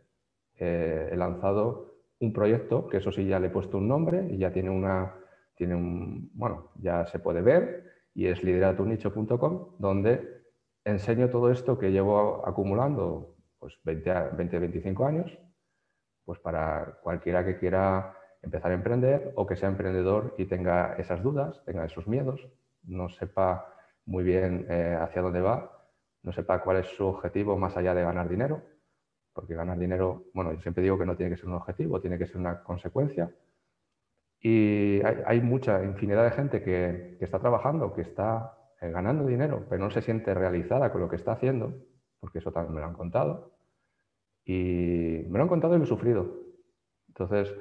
eh, 0.58 1.08
he 1.12 1.16
lanzado 1.16 1.95
un 2.20 2.32
proyecto, 2.32 2.88
que 2.88 2.98
eso 2.98 3.12
sí 3.12 3.26
ya 3.26 3.38
le 3.38 3.48
he 3.48 3.50
puesto 3.50 3.78
un 3.78 3.88
nombre 3.88 4.26
y 4.30 4.38
ya 4.38 4.52
tiene 4.52 4.70
una, 4.70 5.14
tiene 5.54 5.74
un, 5.74 6.30
bueno, 6.34 6.70
ya 6.76 7.06
se 7.06 7.18
puede 7.18 7.42
ver 7.42 7.84
y 8.14 8.26
es 8.26 8.42
lideratunicho.com, 8.42 9.76
donde 9.78 10.44
enseño 10.84 11.28
todo 11.28 11.50
esto 11.50 11.78
que 11.78 11.92
llevo 11.92 12.46
acumulando 12.46 13.36
pues 13.58 13.74
20, 13.84 14.12
20, 14.36 14.58
25 14.58 15.06
años, 15.06 15.38
pues 16.24 16.38
para 16.38 16.98
cualquiera 17.02 17.44
que 17.44 17.58
quiera 17.58 18.14
empezar 18.42 18.70
a 18.70 18.74
emprender 18.74 19.32
o 19.34 19.46
que 19.46 19.56
sea 19.56 19.68
emprendedor 19.68 20.34
y 20.38 20.46
tenga 20.46 20.94
esas 20.94 21.22
dudas, 21.22 21.62
tenga 21.64 21.84
esos 21.84 22.06
miedos, 22.06 22.48
no 22.84 23.08
sepa 23.08 23.72
muy 24.04 24.24
bien 24.24 24.66
eh, 24.70 24.96
hacia 25.00 25.22
dónde 25.22 25.40
va, 25.40 25.88
no 26.22 26.32
sepa 26.32 26.62
cuál 26.62 26.78
es 26.78 26.86
su 26.96 27.06
objetivo 27.06 27.58
más 27.58 27.76
allá 27.76 27.94
de 27.94 28.02
ganar 28.02 28.28
dinero, 28.28 28.62
porque 29.36 29.54
ganar 29.54 29.78
dinero, 29.78 30.24
bueno, 30.32 30.54
yo 30.54 30.60
siempre 30.62 30.82
digo 30.82 30.98
que 30.98 31.04
no 31.04 31.14
tiene 31.14 31.30
que 31.30 31.36
ser 31.36 31.46
un 31.50 31.56
objetivo, 31.56 32.00
tiene 32.00 32.16
que 32.16 32.26
ser 32.26 32.38
una 32.38 32.62
consecuencia. 32.62 33.30
Y 34.40 35.02
hay, 35.04 35.42
mucha 35.42 35.84
infinidad 35.84 36.24
de 36.24 36.30
gente 36.30 36.62
que, 36.62 37.18
está 37.20 37.38
trabajando, 37.38 37.92
que 37.92 38.00
está 38.00 38.56
eh, 38.80 38.90
ganando 38.90 39.26
dinero, 39.26 39.66
pero 39.68 39.84
no 39.84 39.90
se 39.90 40.00
siente 40.00 40.32
realizada 40.32 40.90
con 40.90 41.02
lo 41.02 41.08
que 41.10 41.16
está 41.16 41.32
haciendo, 41.32 41.74
porque 42.18 42.38
eso 42.38 42.50
también 42.50 42.74
me 42.76 42.80
lo 42.80 42.86
han 42.86 42.94
contado. 42.94 43.58
Y 44.42 45.26
me 45.28 45.36
lo 45.36 45.42
han 45.42 45.48
contado 45.48 45.74
y 45.74 45.78
lo 45.78 45.84
he 45.84 45.88
sufrido. 45.88 46.40
Entonces, 47.08 47.54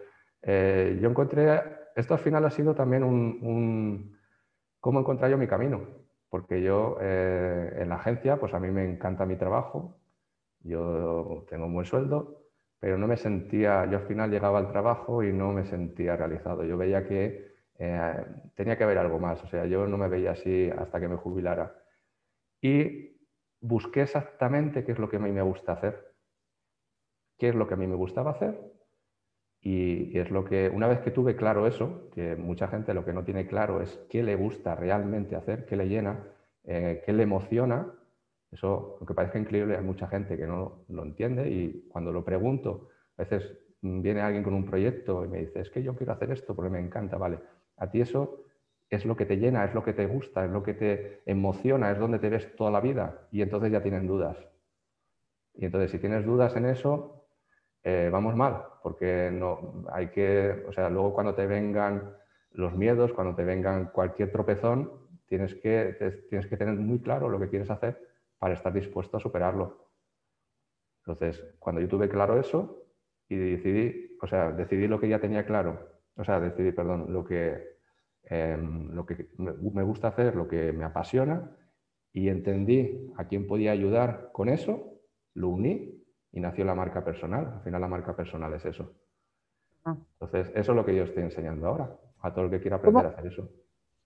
eh, 0.44 0.98
yo 1.02 1.10
encontré, 1.10 1.62
esto 1.98 2.14
al 2.14 2.22
final 2.22 2.46
ha 2.46 2.52
sido 2.52 2.74
también 2.74 3.04
un, 3.04 4.18
cómo 4.80 5.02
encontrar 5.02 5.30
yo 5.30 5.38
mi 5.38 5.48
camino, 5.48 5.82
porque 6.30 6.62
yo 6.62 6.98
eh, 7.02 7.80
en 7.80 7.90
la 7.90 7.96
agencia, 7.96 8.40
pues 8.40 8.54
a 8.54 8.62
mí 8.62 8.72
me 8.72 8.86
encanta 8.90 9.26
mi 9.26 9.36
trabajo, 9.36 10.00
yo 10.66 11.46
tengo 11.50 11.66
un 11.68 11.74
buen 11.74 11.86
sueldo, 11.86 12.42
pero 12.80 12.98
no 12.98 13.08
me 13.08 13.18
sentía, 13.18 13.86
yo 13.90 14.00
al 14.00 14.08
final 14.08 14.32
llegaba 14.32 14.60
al 14.60 14.72
trabajo 14.72 15.24
y 15.24 15.32
no 15.32 15.54
me 15.54 15.66
sentía 15.66 16.16
realizado. 16.16 16.64
Yo 16.64 16.78
veía 16.78 17.08
que 17.08 17.56
eh, 17.78 18.26
tenía 18.56 18.78
que 18.78 18.84
haber 18.84 18.98
algo 18.98 19.20
más, 19.20 19.44
o 19.44 19.48
sea, 19.48 19.66
yo 19.66 19.88
no 19.88 19.98
me 19.98 20.08
veía 20.08 20.32
así 20.32 20.70
hasta 20.78 21.00
que 21.00 21.08
me 21.08 21.18
jubilara. 21.18 21.76
Y 22.62 23.18
busqué 23.62 24.02
exactamente 24.04 24.84
qué 24.84 24.94
es 24.94 25.00
lo 25.00 25.10
que 25.10 25.18
a 25.18 25.20
mí 25.20 25.32
me 25.32 25.42
gusta 25.42 25.74
hacer, 25.74 26.14
qué 27.38 27.50
es 27.50 27.56
lo 27.56 27.68
que 27.68 27.76
a 27.76 27.78
mí 27.78 27.88
me 27.88 27.96
gustaba 27.96 28.32
hacer. 28.32 28.60
Y, 29.62 30.18
es 30.18 30.30
lo 30.30 30.46
que, 30.46 30.70
una 30.70 30.88
vez 30.88 31.00
que 31.00 31.12
tuve 31.12 31.36
claro 31.36 31.66
eso, 31.68 32.10
que 32.14 32.36
mucha 32.36 32.68
gente 32.68 32.94
lo 32.94 33.04
que 33.04 33.14
no 33.14 33.24
tiene 33.24 33.48
claro 33.48 33.82
es 33.82 33.98
qué 34.10 34.24
le 34.24 34.36
gusta 34.36 34.76
realmente 34.76 35.36
hacer, 35.36 35.66
qué 35.66 35.76
le 35.76 35.88
llena, 35.88 36.24
eh, 36.64 37.02
qué 37.06 37.14
le 37.14 37.24
emociona, 37.24 37.92
eso, 38.56 38.96
aunque 39.00 39.14
parezca 39.14 39.38
increíble, 39.38 39.76
hay 39.78 39.84
mucha 39.84 40.08
gente 40.08 40.38
que 40.38 40.48
no 40.48 40.86
lo 40.88 41.04
entiende 41.04 41.50
y 41.50 41.88
cuando 41.90 42.12
lo 42.12 42.24
pregunto, 42.24 42.90
a 43.18 43.24
veces 43.24 43.58
viene 43.82 44.22
alguien 44.22 44.44
con 44.44 44.54
un 44.54 44.66
proyecto 44.66 45.24
y 45.24 45.28
me 45.28 45.40
dice, 45.40 45.60
es 45.60 45.70
que 45.70 45.84
yo 45.84 45.96
quiero 45.96 46.14
hacer 46.14 46.32
esto 46.32 46.56
porque 46.56 46.72
me 46.72 46.80
encanta, 46.80 47.18
vale. 47.18 47.40
A 47.78 47.90
ti 47.92 48.02
eso 48.02 48.46
es 48.90 49.06
lo 49.06 49.16
que 49.16 49.26
te 49.26 49.38
llena, 49.38 49.66
es 49.66 49.74
lo 49.74 49.84
que 49.84 49.94
te 49.94 50.08
gusta, 50.08 50.46
es 50.46 50.52
lo 50.52 50.64
que 50.64 50.74
te 50.74 51.22
emociona, 51.26 51.92
es 51.92 52.00
donde 52.00 52.20
te 52.20 52.30
ves 52.30 52.56
toda 52.56 52.72
la 52.72 52.80
vida 52.80 53.28
y 53.32 53.42
entonces 53.42 53.72
ya 53.72 53.84
tienen 53.84 54.08
dudas. 54.08 54.38
Y 55.54 55.66
entonces 55.66 55.92
si 55.92 56.00
tienes 56.00 56.26
dudas 56.26 56.56
en 56.56 56.66
eso, 56.66 57.28
eh, 57.84 58.10
vamos 58.12 58.36
mal, 58.36 58.64
porque 58.82 59.30
no 59.32 59.86
hay 59.92 60.08
que, 60.08 60.64
o 60.68 60.72
sea, 60.72 60.90
luego 60.90 61.14
cuando 61.14 61.36
te 61.36 61.46
vengan 61.46 62.16
los 62.52 62.74
miedos, 62.74 63.14
cuando 63.14 63.36
te 63.36 63.44
vengan 63.44 63.92
cualquier 63.92 64.32
tropezón, 64.32 64.92
tienes 65.28 65.56
que, 65.56 66.24
tienes 66.30 66.48
que 66.48 66.58
tener 66.58 66.76
muy 66.76 67.00
claro 67.00 67.30
lo 67.30 67.40
que 67.40 67.50
quieres 67.50 67.70
hacer 67.70 68.05
para 68.46 68.54
estar 68.54 68.72
dispuesto 68.72 69.18
a 69.18 69.20
superarlo. 69.20 69.90
Entonces, 71.00 71.44
cuando 71.58 71.82
yo 71.82 71.88
tuve 71.88 72.08
claro 72.08 72.40
eso 72.40 72.86
y 73.28 73.36
decidí, 73.38 74.16
o 74.22 74.28
sea, 74.28 74.52
decidí 74.52 74.88
lo 74.88 75.00
que 75.00 75.10
ya 75.10 75.20
tenía 75.20 75.48
claro, 75.48 75.80
o 76.16 76.24
sea, 76.24 76.40
decidí, 76.40 76.72
perdón, 76.72 77.12
lo 77.12 77.26
que, 77.26 77.80
em, 78.22 78.92
lo 78.92 79.04
que 79.04 79.30
me 79.40 79.82
gusta 79.82 80.10
hacer, 80.10 80.36
lo 80.36 80.48
que 80.48 80.72
me 80.74 80.84
apasiona, 80.84 81.58
y 82.14 82.30
entendí 82.30 83.12
a 83.18 83.26
quién 83.26 83.48
podía 83.48 83.72
ayudar 83.72 84.30
con 84.32 84.50
eso, 84.50 85.02
lo 85.34 85.50
uní 85.50 86.06
y 86.32 86.40
nació 86.40 86.66
la 86.66 86.76
marca 86.76 87.04
personal. 87.04 87.52
Al 87.52 87.64
final 87.64 87.82
la 87.82 87.88
marca 87.88 88.16
personal 88.16 88.54
es 88.54 88.66
eso. 88.66 88.94
Ah. 89.86 89.98
Entonces, 90.20 90.52
eso 90.56 90.72
es 90.72 90.76
lo 90.76 90.86
que 90.86 90.96
yo 90.96 91.06
estoy 91.06 91.24
enseñando 91.24 91.66
ahora, 91.66 91.98
a 92.20 92.32
todo 92.32 92.46
el 92.46 92.52
que 92.52 92.62
quiera 92.62 92.76
aprender 92.76 93.08
a 93.08 93.10
hacer 93.10 93.26
eso. 93.26 93.50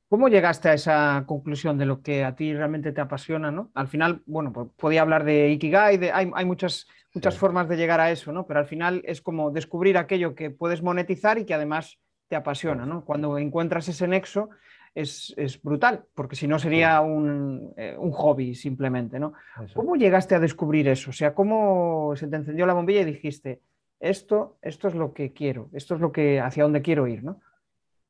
¿Cómo 0.09 0.27
llegaste 0.27 0.69
a 0.69 0.73
esa 0.73 1.23
conclusión 1.27 1.77
de 1.77 1.85
lo 1.85 2.01
que 2.01 2.23
a 2.23 2.35
ti 2.35 2.53
realmente 2.53 2.91
te 2.91 2.99
apasiona? 2.99 3.51
¿no? 3.51 3.69
Al 3.75 3.87
final, 3.87 4.23
bueno, 4.25 4.51
pues 4.51 4.67
podía 4.75 5.01
hablar 5.01 5.23
de 5.23 5.51
Ikigai, 5.51 5.97
de, 5.97 6.11
hay, 6.11 6.31
hay, 6.33 6.45
muchas, 6.45 6.87
muchas 7.13 7.37
formas 7.37 7.69
de 7.69 7.77
llegar 7.77 7.99
a 7.99 8.09
eso, 8.09 8.31
¿no? 8.31 8.47
pero 8.47 8.59
al 8.59 8.65
final 8.65 9.03
es 9.05 9.21
como 9.21 9.51
descubrir 9.51 9.97
aquello 9.97 10.33
que 10.33 10.49
puedes 10.49 10.81
monetizar 10.81 11.37
y 11.37 11.45
que 11.45 11.53
además 11.53 11.99
te 12.27 12.35
apasiona. 12.35 12.87
¿no? 12.87 13.05
Cuando 13.05 13.37
encuentras 13.37 13.87
ese 13.87 14.07
nexo, 14.07 14.49
es, 14.95 15.59
brutal, 15.61 16.05
porque 16.15 16.35
si 16.35 16.47
no 16.47 16.59
sería 16.59 16.97
eh, 16.97 17.95
un, 17.97 18.11
hobby 18.11 18.55
simplemente, 18.55 19.19
¿no? 19.19 19.33
¿Cómo 19.73 19.95
llegaste 19.95 20.35
a 20.35 20.39
descubrir 20.39 20.87
eso? 20.87 21.11
O 21.11 21.13
sea, 21.13 21.33
¿cómo 21.33 22.13
se 22.15 22.27
te 22.27 22.35
encendió 22.35 22.65
la 22.65 22.73
bombilla 22.73 23.01
y 23.01 23.05
dijiste, 23.05 23.61
esto, 23.99 24.57
esto 24.61 24.87
es 24.87 24.95
lo 24.95 25.13
que 25.13 25.33
quiero, 25.33 25.69
esto 25.73 25.95
es 25.95 26.01
lo 26.01 26.11
que, 26.11 26.39
hacia 26.39 26.63
dónde 26.63 26.81
quiero 26.81 27.07
ir, 27.07 27.23
¿no? 27.23 27.39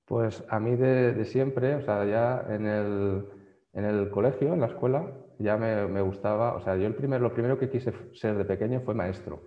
Pues 0.10 0.44
a 0.50 0.60
mí 0.60 0.76
de, 0.76 1.24
siempre, 1.24 1.76
o 1.76 1.82
sea, 1.84 2.04
ya 2.04 2.44
en 2.50 2.66
el, 2.66 3.26
en 3.74 3.86
el, 3.86 4.10
colegio, 4.10 4.56
en 4.56 4.60
la 4.60 4.66
escuela, 4.66 5.14
ya 5.38 5.56
me, 5.56 6.02
gustaba, 6.02 6.56
o 6.56 6.62
sea, 6.62 6.76
yo 6.78 6.88
el 6.88 6.96
primer, 6.96 7.22
lo 7.22 7.32
primero 7.32 7.60
que 7.60 7.70
quise 7.70 7.94
ser 8.16 8.36
de 8.36 8.44
pequeño 8.44 8.82
fue 8.82 8.96
maestro, 8.96 9.40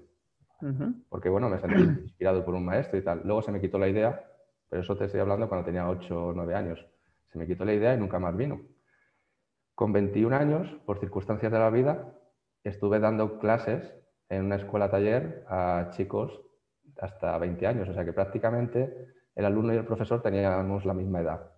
porque 1.09 1.29
bueno, 1.29 1.49
me 1.49 1.59
sentí 1.59 1.83
inspirado 2.05 2.45
por 2.45 2.55
un 2.55 2.65
maestro 2.65 2.97
y 2.97 3.03
tal. 3.03 3.23
Luego 3.25 3.43
se 3.43 3.51
me 3.51 3.61
quitó 3.61 3.77
la 3.77 3.89
idea, 3.89 4.25
pero 4.69 4.83
eso 4.83 4.97
te 4.97 5.07
estoy 5.07 5.19
hablando 5.19 5.49
cuando 5.49 5.65
tenía 5.65 5.89
8 5.89 6.27
o 6.27 6.33
9 6.33 6.55
años. 6.55 6.87
Se 7.33 7.41
me 7.41 7.47
quitó 7.49 7.65
la 7.65 7.75
idea 7.75 7.95
y 7.95 7.99
nunca 7.99 8.21
más 8.21 8.37
vino. 8.37 8.61
Con 9.75 9.93
21 9.93 10.37
años, 10.37 10.69
por 10.87 11.01
circunstancias 11.01 11.51
de 11.51 11.59
la 11.59 11.71
vida, 11.71 12.15
estuve 12.63 13.01
dando 13.01 13.41
clases 13.41 13.93
en 14.29 14.45
una 14.45 14.55
escuela 14.55 14.93
taller 14.93 15.45
a 15.49 15.89
chicos 15.91 16.41
hasta 17.01 17.37
20 17.37 17.67
años, 17.67 17.89
o 17.89 17.95
sea 17.95 18.05
que 18.05 18.13
prácticamente 18.13 19.13
el 19.35 19.45
alumno 19.45 19.73
y 19.75 19.77
el 19.77 19.85
profesor 19.85 20.23
teníamos 20.23 20.85
la 20.85 20.95
misma 20.95 21.21
edad 21.21 21.53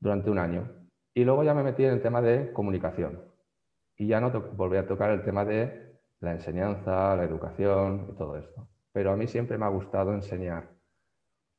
durante 0.00 0.30
un 0.30 0.38
año. 0.38 0.68
Y 1.14 1.24
luego 1.24 1.44
ya 1.44 1.54
me 1.54 1.62
metí 1.62 1.84
en 1.84 1.92
el 1.92 2.02
tema 2.02 2.20
de 2.20 2.52
comunicación 2.52 3.22
y 3.96 4.06
ya 4.08 4.20
no 4.20 4.30
volví 4.30 4.76
a 4.76 4.86
tocar 4.86 5.10
el 5.10 5.22
tema 5.22 5.44
de 5.44 5.98
la 6.20 6.32
enseñanza, 6.32 7.14
la 7.16 7.24
educación 7.24 8.08
y 8.10 8.16
todo 8.16 8.36
esto. 8.36 8.68
Pero 8.92 9.12
a 9.12 9.16
mí 9.16 9.26
siempre 9.26 9.58
me 9.58 9.64
ha 9.64 9.68
gustado 9.68 10.12
enseñar. 10.12 10.68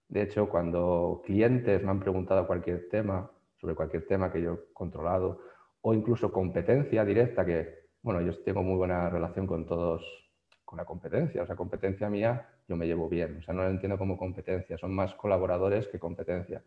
De 0.07 0.21
hecho, 0.21 0.49
cuando 0.49 1.21
clientes 1.25 1.83
me 1.83 1.91
han 1.91 1.99
preguntado 1.99 2.45
cualquier 2.45 2.89
tema, 2.89 3.29
sobre 3.57 3.75
cualquier 3.75 4.05
tema 4.05 4.31
que 4.31 4.41
yo 4.41 4.53
he 4.53 4.73
controlado, 4.73 5.39
o 5.81 5.93
incluso 5.93 6.31
competencia 6.31 7.05
directa, 7.05 7.45
que, 7.45 7.89
bueno, 8.01 8.21
yo 8.21 8.37
tengo 8.43 8.63
muy 8.63 8.75
buena 8.75 9.09
relación 9.09 9.47
con 9.47 9.65
todos, 9.65 10.03
con 10.65 10.77
la 10.77 10.85
competencia, 10.85 11.43
o 11.43 11.45
sea, 11.45 11.55
competencia 11.55 12.09
mía, 12.09 12.49
yo 12.67 12.75
me 12.75 12.87
llevo 12.87 13.07
bien, 13.07 13.37
o 13.37 13.41
sea, 13.43 13.53
no 13.53 13.63
la 13.63 13.69
entiendo 13.69 13.97
como 13.97 14.17
competencia, 14.17 14.77
son 14.77 14.93
más 14.93 15.13
colaboradores 15.15 15.87
que 15.87 15.99
competencia. 15.99 16.63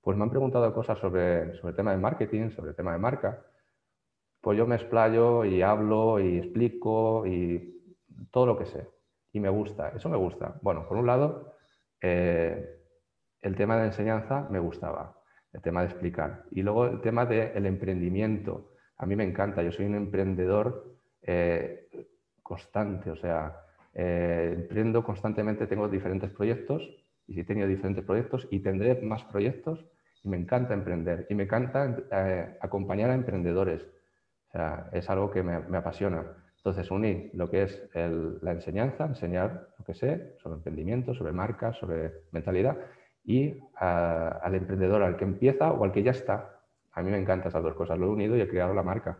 Pues 0.00 0.16
me 0.16 0.22
han 0.22 0.30
preguntado 0.30 0.72
cosas 0.72 0.98
sobre, 0.98 1.54
sobre 1.56 1.70
el 1.70 1.76
tema 1.76 1.90
de 1.90 1.98
marketing, 1.98 2.50
sobre 2.50 2.70
el 2.70 2.76
tema 2.76 2.92
de 2.92 2.98
marca, 2.98 3.44
pues 4.40 4.56
yo 4.56 4.66
me 4.66 4.76
explayo 4.76 5.44
y 5.44 5.60
hablo 5.60 6.20
y 6.20 6.38
explico 6.38 7.26
y 7.26 7.82
todo 8.30 8.46
lo 8.46 8.56
que 8.56 8.66
sé. 8.66 8.88
Y 9.32 9.40
me 9.40 9.48
gusta, 9.48 9.88
eso 9.88 10.08
me 10.08 10.16
gusta. 10.16 10.58
Bueno, 10.62 10.86
por 10.86 10.96
un 10.96 11.06
lado, 11.06 11.54
eh, 12.00 12.78
el 13.40 13.56
tema 13.56 13.76
de 13.76 13.86
enseñanza 13.86 14.46
me 14.48 14.60
gustaba, 14.60 15.20
el 15.52 15.62
tema 15.62 15.80
de 15.80 15.86
explicar. 15.86 16.44
Y 16.52 16.62
luego 16.62 16.86
el 16.86 17.00
tema 17.00 17.26
del 17.26 17.66
emprendimiento. 17.66 18.70
A 18.98 19.04
mí 19.04 19.16
me 19.16 19.24
encanta, 19.24 19.62
yo 19.64 19.72
soy 19.72 19.86
un 19.86 19.96
emprendedor 19.96 20.96
eh, 21.22 21.85
constante, 22.46 23.10
o 23.10 23.16
sea, 23.16 23.60
eh, 23.92 24.52
emprendo 24.54 25.02
constantemente, 25.02 25.66
tengo 25.66 25.88
diferentes 25.88 26.30
proyectos 26.30 26.82
y 27.26 27.40
he 27.40 27.44
tenido 27.44 27.66
diferentes 27.66 28.04
proyectos 28.04 28.46
y 28.50 28.60
tendré 28.60 29.00
más 29.02 29.24
proyectos 29.24 29.84
y 30.22 30.28
me 30.28 30.36
encanta 30.36 30.74
emprender 30.74 31.26
y 31.28 31.34
me 31.34 31.44
encanta 31.44 31.96
acompañar 32.60 33.10
a 33.10 33.14
emprendedores. 33.14 33.82
O 34.48 34.52
sea, 34.52 34.88
es 34.92 35.10
algo 35.10 35.30
que 35.30 35.42
me 35.42 35.76
apasiona. 35.76 36.24
Entonces, 36.66 36.90
uní 36.90 37.30
lo 37.34 37.48
que 37.48 37.62
es 37.62 37.88
la 37.94 38.50
enseñanza, 38.50 39.04
enseñar 39.06 39.68
lo 39.78 39.84
que 39.84 39.94
sé 39.94 40.34
sobre 40.42 40.56
emprendimiento, 40.56 41.14
sobre 41.14 41.30
marcas, 41.30 41.76
sobre 41.76 42.12
mentalidad, 42.32 42.76
y 43.24 43.60
al 43.76 44.52
emprendedor, 44.52 45.04
al 45.04 45.16
que 45.16 45.24
empieza 45.24 45.70
o 45.70 45.84
al 45.84 45.92
que 45.92 46.02
ya 46.02 46.10
está. 46.10 46.58
A 46.90 47.02
mí 47.02 47.10
me 47.12 47.18
encantan 47.18 47.50
esas 47.50 47.62
dos 47.62 47.74
cosas, 47.74 47.98
lo 47.98 48.06
he 48.06 48.10
unido 48.10 48.36
y 48.36 48.40
he 48.40 48.48
creado 48.48 48.74
la 48.74 48.82
marca. 48.82 49.16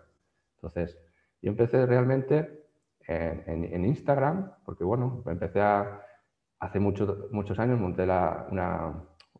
Entonces, 0.57 0.99
yo 1.41 1.51
empecé 1.51 1.87
realmente 1.87 2.66
en, 3.09 3.85
Instagram, 3.85 4.53
porque 4.65 4.85
bueno, 4.85 5.23
empecé 5.27 5.61
hace 6.59 6.81
muchos 6.81 7.59
años, 7.59 7.79
monté 7.79 8.05
una, 8.05 8.47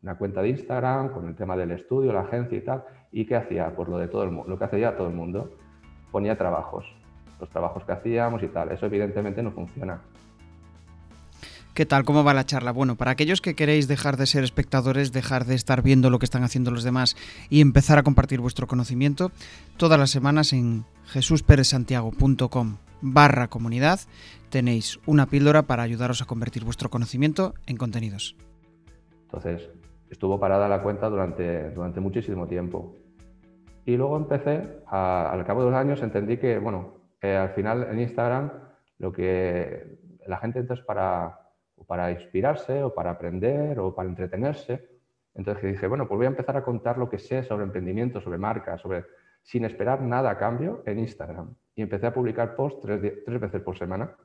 una, 0.01 0.17
cuenta 0.17 0.41
de 0.41 0.49
Instagram 0.49 1.09
con 1.09 1.27
el 1.27 1.35
tema 1.35 1.57
del 1.57 1.71
estudio, 1.71 2.13
la 2.13 2.21
agencia 2.21 2.57
y 2.57 2.61
tal. 2.61 2.83
¿Y 3.11 3.25
qué 3.25 3.35
hacía? 3.35 3.75
Pues 3.75 3.89
lo 3.89 3.97
de 3.97 4.07
todo 4.07 4.23
el 4.23 4.33
lo 4.33 4.57
que 4.57 4.65
hacía 4.65 4.95
todo 4.95 5.07
el 5.07 5.13
mundo. 5.13 5.51
Ponía 6.11 6.37
trabajos 6.37 6.85
los 7.39 7.49
trabajos 7.49 7.83
que 7.85 7.91
hacíamos 7.91 8.41
y 8.43 8.47
tal. 8.47 8.71
Eso 8.71 8.85
evidentemente 8.85 9.43
no 9.43 9.51
funciona. 9.51 10.01
¿Qué 11.77 11.85
tal? 11.85 12.05
¿Cómo 12.05 12.23
va 12.23 12.33
la 12.33 12.43
charla? 12.43 12.71
Bueno, 12.71 12.95
para 12.95 13.11
aquellos 13.11 13.39
que 13.39 13.53
queréis 13.53 13.87
dejar 13.87 14.17
de 14.17 14.25
ser 14.25 14.43
espectadores, 14.43 15.11
dejar 15.11 15.45
de 15.45 15.53
estar 15.53 15.83
viendo 15.83 16.09
lo 16.09 16.17
que 16.17 16.25
están 16.25 16.41
haciendo 16.41 16.71
los 16.71 16.83
demás 16.83 17.15
y 17.51 17.61
empezar 17.61 17.99
a 17.99 18.01
compartir 18.01 18.39
vuestro 18.39 18.65
conocimiento, 18.65 19.29
todas 19.77 19.99
las 19.99 20.09
semanas 20.09 20.53
en 20.53 20.85
jesusperezsantiago.com 21.05 22.77
barra 23.01 23.47
comunidad 23.49 23.99
tenéis 24.49 24.99
una 25.05 25.27
píldora 25.27 25.67
para 25.67 25.83
ayudaros 25.83 26.23
a 26.23 26.25
convertir 26.25 26.65
vuestro 26.65 26.89
conocimiento 26.89 27.53
en 27.67 27.77
contenidos. 27.77 28.35
Entonces, 29.25 29.69
estuvo 30.09 30.39
parada 30.39 30.67
la 30.67 30.81
cuenta 30.81 31.09
durante, 31.09 31.69
durante 31.69 31.99
muchísimo 31.99 32.47
tiempo. 32.47 32.95
Y 33.85 33.97
luego 33.97 34.17
empecé, 34.17 34.81
al 34.87 35.45
cabo 35.45 35.63
de 35.63 35.69
los 35.69 35.79
años 35.79 36.01
entendí 36.01 36.37
que, 36.37 36.57
bueno, 36.57 36.95
eh, 37.21 37.35
al 37.35 37.49
final 37.49 37.87
en 37.91 37.99
Instagram 37.99 38.49
lo 38.97 39.11
que 39.13 39.99
la 40.25 40.37
gente 40.37 40.57
entonces 40.57 40.83
para, 40.83 41.46
para 41.87 42.11
inspirarse 42.11 42.83
o 42.83 42.93
para 42.93 43.11
aprender 43.11 43.79
o 43.79 43.95
para 43.95 44.09
entretenerse. 44.09 44.87
Entonces 45.33 45.63
dije, 45.63 45.87
bueno, 45.87 46.07
pues 46.07 46.17
voy 46.17 46.25
a 46.25 46.29
empezar 46.29 46.57
a 46.57 46.63
contar 46.63 46.97
lo 46.97 47.09
que 47.09 47.17
sé 47.17 47.43
sobre 47.43 47.63
emprendimiento, 47.63 48.21
sobre 48.21 48.37
marca, 48.37 48.77
sobre 48.77 49.05
sin 49.41 49.65
esperar 49.65 50.01
nada 50.01 50.29
a 50.29 50.37
cambio 50.37 50.83
en 50.85 50.99
Instagram. 50.99 51.55
Y 51.73 51.81
empecé 51.81 52.07
a 52.07 52.13
publicar 52.13 52.55
posts 52.55 52.81
tres, 52.81 53.39
veces 53.39 53.61
por 53.61 53.77
semana. 53.77 54.15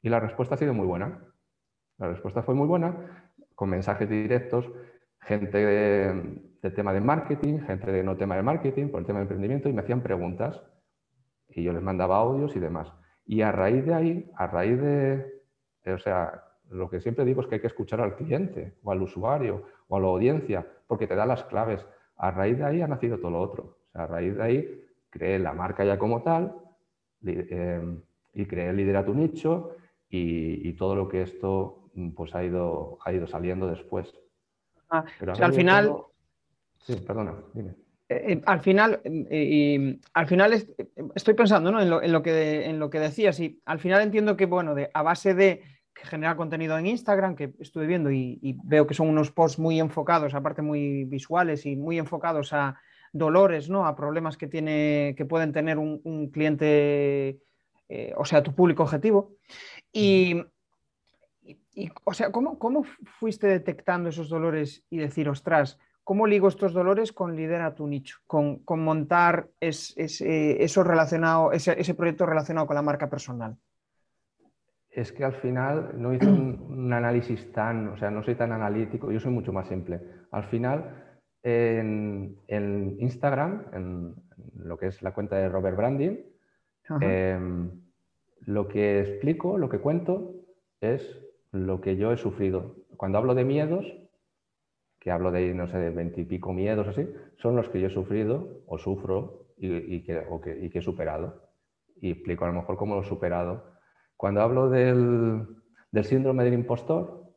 Y 0.00 0.08
la 0.08 0.20
respuesta 0.20 0.54
ha 0.54 0.58
sido 0.58 0.72
muy 0.72 0.86
buena. 0.86 1.22
La 1.98 2.08
respuesta 2.08 2.42
fue 2.42 2.54
muy 2.54 2.66
buena, 2.66 3.34
con 3.54 3.68
mensajes 3.68 4.08
directos, 4.08 4.70
gente 5.20 5.58
de, 5.58 6.40
de 6.62 6.70
tema 6.70 6.92
de 6.92 7.00
marketing, 7.00 7.58
gente 7.60 7.90
de 7.90 8.02
no 8.02 8.16
tema 8.16 8.36
de 8.36 8.42
marketing, 8.42 8.88
por 8.88 9.00
el 9.00 9.06
tema 9.06 9.18
de 9.18 9.24
emprendimiento, 9.24 9.68
y 9.68 9.72
me 9.72 9.82
hacían 9.82 10.00
preguntas 10.00 10.62
y 11.48 11.64
yo 11.64 11.72
les 11.72 11.82
mandaba 11.82 12.16
audios 12.16 12.54
y 12.56 12.60
demás. 12.60 12.92
Y 13.26 13.42
a 13.42 13.52
raíz 13.52 13.84
de 13.84 13.94
ahí, 13.94 14.30
a 14.36 14.46
raíz 14.46 14.80
de, 14.80 15.42
o 15.92 15.98
sea, 15.98 16.44
lo 16.70 16.88
que 16.90 17.00
siempre 17.00 17.24
digo 17.24 17.40
es 17.40 17.46
que 17.46 17.56
hay 17.56 17.60
que 17.60 17.66
escuchar 17.66 18.00
al 18.00 18.16
cliente 18.16 18.74
o 18.82 18.92
al 18.92 19.02
usuario 19.02 19.64
o 19.88 19.96
a 19.96 20.00
la 20.00 20.06
audiencia, 20.08 20.66
porque 20.86 21.06
te 21.06 21.14
da 21.14 21.26
las 21.26 21.44
claves. 21.44 21.84
A 22.16 22.30
raíz 22.30 22.58
de 22.58 22.64
ahí 22.64 22.82
ha 22.82 22.88
nacido 22.88 23.18
todo 23.18 23.30
lo 23.30 23.40
otro. 23.40 23.78
O 23.88 23.92
sea, 23.92 24.02
a 24.02 24.06
raíz 24.06 24.36
de 24.36 24.42
ahí 24.42 24.84
creé 25.10 25.38
la 25.38 25.52
marca 25.52 25.84
ya 25.84 25.98
como 25.98 26.22
tal 26.22 26.54
eh, 27.24 27.80
y 28.34 28.46
creé 28.46 28.72
Lidera 28.72 29.04
tu 29.04 29.14
nicho 29.14 29.76
y, 30.10 30.72
todo 30.74 30.94
lo 30.94 31.08
que 31.08 31.22
esto 31.22 31.90
pues 32.14 32.34
ha 32.34 32.44
ido, 32.44 32.98
ha 33.04 33.12
ido 33.12 33.26
saliendo 33.26 33.66
después. 33.66 34.14
Ah, 34.90 35.04
o 35.20 35.34
sea, 35.34 35.46
al 35.46 35.52
final... 35.52 35.92
Sí, 36.78 36.96
perdona, 36.96 37.34
dime. 37.52 37.74
Eh, 38.08 38.32
eh, 38.32 38.42
al 38.46 38.60
final, 38.60 39.00
y, 39.04 40.00
al 40.14 40.26
final 40.26 40.54
estoy 41.14 41.34
pensando 41.34 41.78
en, 41.78 42.12
lo, 42.12 42.22
que, 42.22 42.64
en 42.64 42.78
lo 42.78 42.88
que 42.88 43.00
decías 43.00 43.38
y 43.40 43.60
al 43.66 43.80
final 43.80 44.00
entiendo 44.00 44.36
que, 44.36 44.46
bueno, 44.46 44.74
de, 44.74 44.90
a 44.94 45.02
base 45.02 45.34
de 45.34 45.62
generar 46.04 46.36
contenido 46.36 46.78
en 46.78 46.86
Instagram, 46.86 47.34
que 47.34 47.54
estuve 47.58 47.86
viendo 47.86 48.10
y, 48.10 48.56
veo 48.64 48.86
que 48.86 48.94
son 48.94 49.08
unos 49.08 49.30
posts 49.30 49.58
muy 49.58 49.80
enfocados, 49.80 50.34
aparte 50.34 50.62
muy 50.62 51.04
visuales 51.04 51.66
y 51.66 51.76
muy 51.76 51.98
enfocados 51.98 52.52
a 52.52 52.80
dolores, 53.12 53.68
¿no? 53.68 53.86
a 53.86 53.96
problemas 53.96 54.36
que, 54.36 54.46
tiene, 54.46 55.14
que 55.16 55.24
pueden 55.24 55.52
tener 55.52 55.78
un, 55.78 56.30
cliente, 56.32 57.38
eh, 57.88 58.12
o 58.16 58.24
sea, 58.24 58.42
tu 58.42 58.54
público 58.54 58.82
objetivo. 58.82 59.32
Y, 59.92 60.42
o 62.04 62.12
sea, 62.12 62.30
¿cómo, 62.32 62.58
¿cómo 62.58 62.84
fuiste 63.18 63.46
detectando 63.46 64.08
esos 64.08 64.28
dolores 64.28 64.84
y 64.90 64.98
decir, 64.98 65.28
ostras, 65.28 65.78
¿cómo 66.08 66.26
ligo 66.26 66.48
estos 66.48 66.72
dolores 66.72 67.12
con 67.12 67.36
Lidera 67.36 67.74
tu 67.74 67.86
nicho? 67.86 68.16
Con, 68.26 68.62
montar 68.66 69.50
eso 69.60 70.82
relacionado, 70.82 71.52
ese, 71.52 71.94
proyecto 71.94 72.24
relacionado 72.24 72.66
con 72.66 72.76
la 72.76 72.80
marca 72.80 73.10
personal. 73.10 73.58
Es 74.98 75.12
que 75.12 75.22
al 75.22 75.34
final 75.34 75.92
no 75.94 76.12
hice 76.12 76.26
un, 76.26 76.92
análisis 76.92 77.52
tan, 77.52 77.86
o 77.86 77.96
sea, 77.96 78.10
no 78.10 78.24
soy 78.24 78.34
tan 78.34 78.50
analítico, 78.50 79.12
yo 79.12 79.20
soy 79.20 79.30
mucho 79.30 79.52
más 79.52 79.68
simple. 79.68 80.00
Al 80.32 80.42
final, 80.44 81.14
en, 81.44 82.36
Instagram, 82.98 83.66
en 83.74 84.14
lo 84.56 84.76
que 84.76 84.88
es 84.88 85.00
la 85.00 85.14
cuenta 85.14 85.36
de 85.36 85.48
Robert 85.48 85.76
Branding, 85.76 86.16
em, 87.00 87.70
lo 88.40 88.66
que 88.66 89.00
explico, 89.00 89.56
lo 89.56 89.68
que 89.68 89.78
cuento, 89.78 90.34
es 90.80 91.16
lo 91.52 91.80
que 91.80 91.96
yo 91.96 92.10
he 92.10 92.16
sufrido. 92.16 92.74
Cuando 92.96 93.18
hablo 93.18 93.36
de 93.36 93.44
miedos, 93.44 93.86
que 94.98 95.12
hablo 95.12 95.30
de, 95.30 95.54
no 95.54 95.68
sé, 95.68 95.78
de 95.78 95.90
veintipico 95.90 96.52
miedos 96.52 96.88
así, 96.88 97.08
son 97.36 97.54
los 97.54 97.68
que 97.68 97.80
yo 97.80 97.86
he 97.86 97.90
sufrido 97.90 98.62
o 98.66 98.78
sufro 98.78 99.46
y, 99.56 100.02
que, 100.02 100.70
he 100.74 100.82
superado. 100.82 101.40
Y 102.00 102.10
explico 102.10 102.46
a 102.46 102.48
lo 102.48 102.54
mejor 102.54 102.76
cómo 102.76 102.96
lo 102.96 103.02
he 103.02 103.08
superado. 103.08 103.77
Cuando 104.18 104.42
hablo 104.42 104.68
del, 104.68 105.46
síndrome 106.02 106.42
del 106.42 106.54
impostor, 106.54 107.32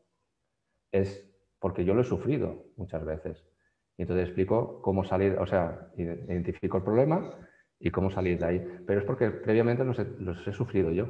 es 0.91 1.32
porque 1.60 1.86
yo 1.86 1.94
lo 1.94 2.02
he 2.02 2.04
sufrido 2.04 2.65
muchas 2.76 3.06
veces. 3.06 3.46
Y 3.98 4.02
entonces 4.02 4.26
explico 4.26 4.82
cómo 4.82 5.04
salir, 5.04 5.38
o 5.38 5.46
sea, 5.46 5.91
identifico 5.96 6.78
el 6.78 6.84
problema 6.84 7.38
y 7.80 7.91
cómo 7.91 8.10
salir 8.10 8.39
de 8.39 8.46
ahí. 8.48 8.78
Pero 8.88 9.00
es 9.00 9.06
porque 9.06 9.30
previamente 9.30 9.86
los 9.86 10.48
he, 10.48 10.54
sufrido 10.54 10.89
yo. 10.91 11.08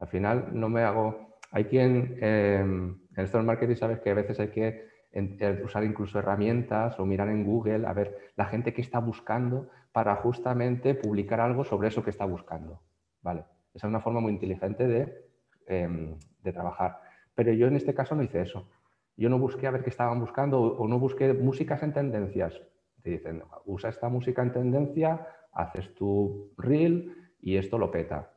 Al 0.00 0.06
final 0.06 0.50
no 0.52 0.68
me 0.68 0.82
hago... 0.82 1.40
Hay 1.50 1.64
quien, 1.64 2.16
em, 2.20 3.00
en 3.16 3.24
esto 3.24 3.38
del 3.38 3.46
marketing 3.46 3.74
sabes 3.74 3.98
que 3.98 4.10
a 4.10 4.14
veces 4.14 4.38
hay 4.38 4.48
que 4.48 4.86
eh, 5.10 5.62
usar 5.64 5.82
incluso 5.82 6.20
herramientas 6.20 7.00
o 7.00 7.06
mirar 7.06 7.28
en 7.28 7.42
Google 7.42 7.88
a 7.88 7.92
ver 7.92 8.16
la 8.36 8.44
gente 8.44 8.72
que 8.72 8.82
está 8.82 9.00
buscando 9.00 9.68
para 9.90 10.14
justamente 10.14 10.94
publicar 10.94 11.40
algo 11.40 11.64
sobre 11.64 11.88
eso 11.88 12.04
que 12.04 12.10
está 12.10 12.24
buscando. 12.24 12.82
¿vale? 13.20 13.44
Esa 13.78 13.86
es 13.86 13.90
una 13.90 14.00
forma 14.00 14.18
muy 14.18 14.32
inteligente 14.32 14.88
de, 14.88 15.24
em, 15.66 16.18
de 16.42 16.52
trabajar. 16.52 17.00
Pero 17.36 17.52
yo 17.52 17.68
en 17.68 17.76
este 17.76 17.94
caso 17.94 18.16
no 18.16 18.24
hice 18.24 18.40
eso. 18.40 18.68
Yo 19.16 19.28
no 19.28 19.38
busqué 19.38 19.68
a 19.68 19.70
ver 19.70 19.84
qué 19.84 19.90
estaban 19.90 20.18
buscando 20.18 20.60
o 20.60 20.88
no 20.88 20.98
busqué 20.98 21.32
músicas 21.32 21.84
en 21.84 21.92
tendencias. 21.92 22.60
Te 23.02 23.10
dicen, 23.10 23.44
usa 23.66 23.90
esta 23.90 24.08
música 24.08 24.42
en 24.42 24.50
tendencia, 24.50 25.28
haces 25.52 25.94
tu 25.94 26.52
reel 26.58 27.30
y 27.40 27.56
esto 27.56 27.78
lo 27.78 27.92
peta. 27.92 28.32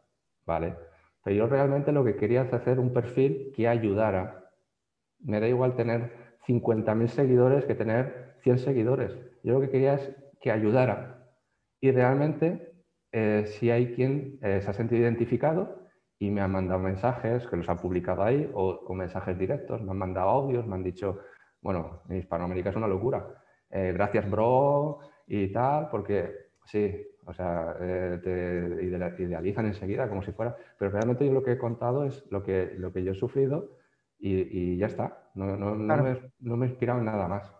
¿vale? 0.46 0.76
Pero 1.24 1.36
yo 1.36 1.48
realmente 1.48 1.92
lo 1.92 2.04
que 2.04 2.16
quería 2.16 2.44
es 2.44 2.54
hacer 2.54 2.80
un 2.80 2.94
perfil 2.94 3.52
que 3.56 3.68
ayudara. 3.68 4.52
Me 5.20 5.40
da 5.40 5.48
igual 5.48 5.76
tener 5.76 6.36
50.000 6.46 7.08
seguidores 7.08 7.66
que 7.66 7.74
tener 7.74 8.36
100 8.44 8.60
seguidores. 8.60 9.18
Yo 9.44 9.54
lo 9.54 9.62
que 9.62 9.72
quería 9.72 9.96
es 9.96 10.16
que 10.40 10.52
ayudara. 10.52 11.28
Y 11.80 11.90
realmente, 11.90 12.71
eh, 13.12 13.46
si 13.48 13.70
hay 13.70 13.94
quien 13.94 14.40
eh, 14.42 14.62
se 14.62 14.70
ha 14.70 14.74
sentido 14.74 15.02
identificado 15.02 15.88
y 16.20 16.30
me 16.30 16.42
ha 16.42 16.48
mandado 16.48 16.80
mensajes, 16.80 17.48
que 17.48 17.58
los 17.58 17.68
ha 17.70 17.78
publicado 17.78 18.24
ahí, 18.24 18.50
o, 18.54 18.84
con 18.86 18.98
mensajes 18.98 19.38
directos, 19.38 19.82
me 19.82 19.92
han 19.92 19.98
mandado 19.98 20.30
audios, 20.30 20.68
me 20.68 20.76
han 20.76 20.84
dicho, 20.84 21.20
bueno, 21.62 22.04
en 22.10 22.18
Hispanoamérica 22.18 22.70
es 22.70 22.76
una 22.76 22.88
locura. 22.88 23.28
Eh, 23.70 23.92
gracias, 23.94 24.30
bro, 24.30 25.00
y 25.28 25.52
tal, 25.52 25.90
porque 25.90 26.32
sí, 26.66 26.94
o 27.26 27.34
sea, 27.34 27.76
te 27.80 28.84
idealizan 29.20 29.66
enseguida 29.66 30.10
como 30.10 30.22
si 30.22 30.32
fuera, 30.32 30.56
pero 30.78 30.92
realmente 30.92 31.26
yo 31.26 31.34
lo 31.34 31.44
que 31.44 31.54
he 31.54 31.58
contado 31.58 32.06
es 32.06 32.26
lo 32.32 32.44
que, 32.44 32.74
lo 32.78 32.92
que 32.92 33.04
yo 33.04 33.14
he 33.14 33.16
sufrido 33.16 33.78
y, 34.22 34.78
ya 34.78 34.88
está. 34.88 35.30
No, 35.36 35.58
no, 35.58 35.76
me, 35.76 36.66
he 36.66 36.70
inspirado 36.70 37.00
en 37.00 37.06
nada 37.06 37.28
más. 37.28 37.52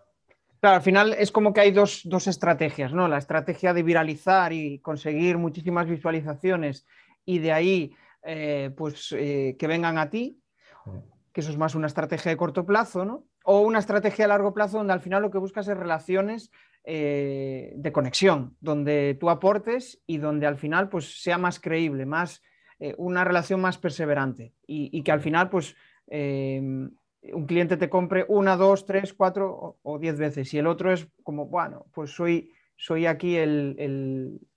Claro, 0.62 0.76
al 0.76 0.84
final 0.84 1.16
es 1.18 1.32
como 1.32 1.54
que 1.54 1.62
hay 1.62 1.72
dos, 1.72 2.06
estrategias, 2.28 2.94
¿no? 2.94 3.08
La 3.08 3.18
estrategia 3.18 3.74
de 3.74 3.82
viralizar 3.82 4.54
y 4.54 4.78
conseguir 4.78 5.40
muchísimas 5.40 5.88
visualizaciones 5.88 6.86
y 7.26 7.40
de 7.40 7.52
ahí 7.52 7.96
eh, 8.22 8.70
pues 8.78 9.12
eh, 9.18 9.56
que 9.58 9.66
vengan 9.66 9.98
a 9.98 10.12
ti, 10.12 10.40
que 11.34 11.42
eso 11.42 11.50
es 11.50 11.58
más 11.58 11.74
una 11.74 11.88
estrategia 11.88 12.30
de 12.30 12.38
corto 12.38 12.64
plazo, 12.64 13.06
¿no? 13.06 13.26
O 13.44 13.62
una 13.62 13.80
estrategia 13.80 14.26
a 14.26 14.28
largo 14.28 14.54
plazo 14.54 14.78
donde 14.78 14.94
al 14.94 15.02
final 15.02 15.24
lo 15.24 15.32
que 15.32 15.40
buscas 15.40 15.68
es 15.68 15.76
relaciones 15.76 16.52
eh, 16.84 17.74
de 17.76 17.92
conexión, 17.92 18.56
donde 18.60 19.18
tú 19.20 19.32
aportes 19.32 20.00
y 20.06 20.20
donde 20.20 20.46
al 20.46 20.58
final 20.58 20.90
pues 20.90 21.24
sea 21.24 21.40
más 21.40 21.60
creíble, 21.60 22.06
más 22.06 22.44
una 22.98 23.24
relación 23.24 23.62
más 23.62 23.78
perseverante 23.78 24.56
y, 24.66 24.90
y 24.92 25.04
que 25.04 25.12
al 25.12 25.22
final 25.22 25.52
pues 25.52 25.76
Em, 26.14 26.92
un 27.34 27.46
cliente 27.46 27.78
te 27.78 27.90
compre 27.90 28.26
una, 28.28 28.56
dos, 28.56 28.86
tres, 28.86 29.14
cuatro 29.14 29.78
o, 29.82 30.00
diez 30.00 30.18
veces 30.18 30.54
y 30.54 30.58
el 30.58 30.68
otro 30.68 30.92
es 30.92 31.08
como, 31.24 31.48
bueno, 31.48 31.86
pues 31.94 32.12
soy, 32.12 32.52
soy 32.76 33.06
aquí 33.06 33.38
el, 33.38 33.76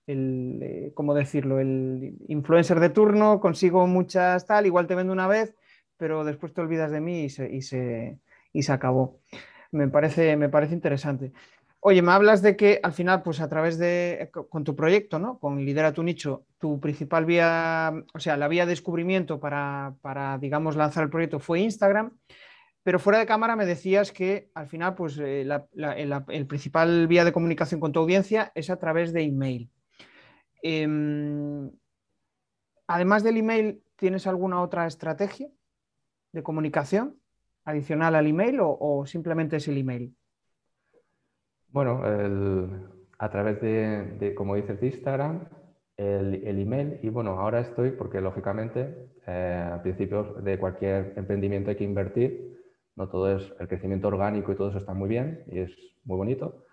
el, 0.07 0.59
eh, 0.61 0.91
¿cómo 0.95 1.13
decirlo? 1.13 1.59
El 1.59 2.17
influencer 2.27 2.79
de 2.79 2.89
turno, 2.89 3.39
consigo 3.39 3.85
muchas 3.87 4.45
tal, 4.45 4.65
igual 4.65 4.87
te 4.87 4.95
vendo 4.95 5.13
una 5.13 5.27
vez, 5.27 5.55
pero 5.97 6.23
después 6.23 6.53
te 6.53 6.61
olvidas 6.61 6.91
de 6.91 7.01
mí 7.01 7.25
y 7.25 7.29
se, 7.29 7.53
y 7.53 7.61
se, 7.61 8.19
y 8.51 8.63
se 8.63 8.71
acabó. 8.71 9.19
Me 9.71 9.87
parece, 9.87 10.35
me 10.37 10.49
parece 10.49 10.73
interesante. 10.73 11.31
Oye, 11.87 12.01
me 12.01 12.13
hablas 12.13 12.41
de 12.41 12.55
que 12.55 12.79
al 12.81 12.93
final, 12.93 13.21
pues 13.21 13.39
a 13.41 13.47
través 13.47 13.77
de, 13.77 14.31
con 14.49 14.63
tu 14.63 14.75
proyecto, 14.75 15.19
¿no? 15.19 15.37
Con 15.37 15.63
Lidera 15.63 15.93
tu 15.93 16.01
nicho, 16.01 16.47
tu 16.57 16.79
principal 16.79 17.25
vía, 17.25 17.93
o 18.11 18.19
sea, 18.19 18.37
la 18.37 18.47
vía 18.47 18.65
de 18.65 18.71
descubrimiento 18.71 19.39
para, 19.39 20.39
digamos, 20.41 20.75
lanzar 20.75 21.03
el 21.03 21.11
proyecto 21.11 21.39
fue 21.39 21.59
Instagram, 21.59 22.11
pero 22.85 22.99
fuera 22.99 23.17
de 23.17 23.25
cámara 23.25 23.55
me 23.55 23.65
decías 23.65 24.11
que 24.11 24.51
al 24.53 24.67
final, 24.67 24.93
pues 24.93 25.17
eh, 25.17 25.41
el, 25.73 26.47
principal 26.47 27.07
vía 27.07 27.25
de 27.25 27.33
comunicación 27.33 27.79
con 27.79 27.91
tu 27.91 27.99
audiencia 27.99 28.51
es 28.53 28.69
a 28.69 28.77
través 28.77 29.11
de 29.11 29.23
email. 29.23 29.71
Em, 30.61 31.71
además 32.85 33.23
del 33.23 33.37
email, 33.37 33.81
¿tienes 33.95 34.27
alguna 34.27 34.61
otra 34.61 34.85
estrategia 34.85 35.49
de 36.31 36.43
comunicación 36.43 37.19
adicional 37.63 38.13
al 38.13 38.27
email 38.27 38.59
o 38.61 39.03
simplemente 39.07 39.55
es 39.57 39.67
el 39.67 39.79
email? 39.79 40.15
Bueno, 41.75 42.03
a 43.17 43.29
través 43.31 43.59
de, 43.61 44.33
como 44.33 44.55
dices, 44.55 44.79
de 44.79 44.87
Instagram, 44.87 45.49
el, 45.97 46.61
email 46.61 46.99
y 47.01 47.09
bueno, 47.09 47.31
ahora 47.31 47.59
estoy 47.59 47.91
porque 47.91 48.21
lógicamente 48.21 49.09
eh, 49.27 49.69
al 49.73 49.81
principio 49.81 50.35
de 50.35 50.57
cualquier 50.57 51.13
emprendimiento 51.17 51.71
hay 51.71 51.75
que 51.75 51.83
invertir, 51.83 52.54
no 52.95 53.09
todo 53.09 53.35
es 53.35 53.53
el 53.59 53.67
crecimiento 53.67 54.07
orgánico 54.07 54.51
y 54.51 54.55
todo 54.55 54.69
eso 54.69 54.77
está 54.77 54.93
muy 54.93 55.09
bien 55.09 55.43
y 55.47 55.59
es 55.59 55.71
muy 56.05 56.17
bonito, 56.17 56.65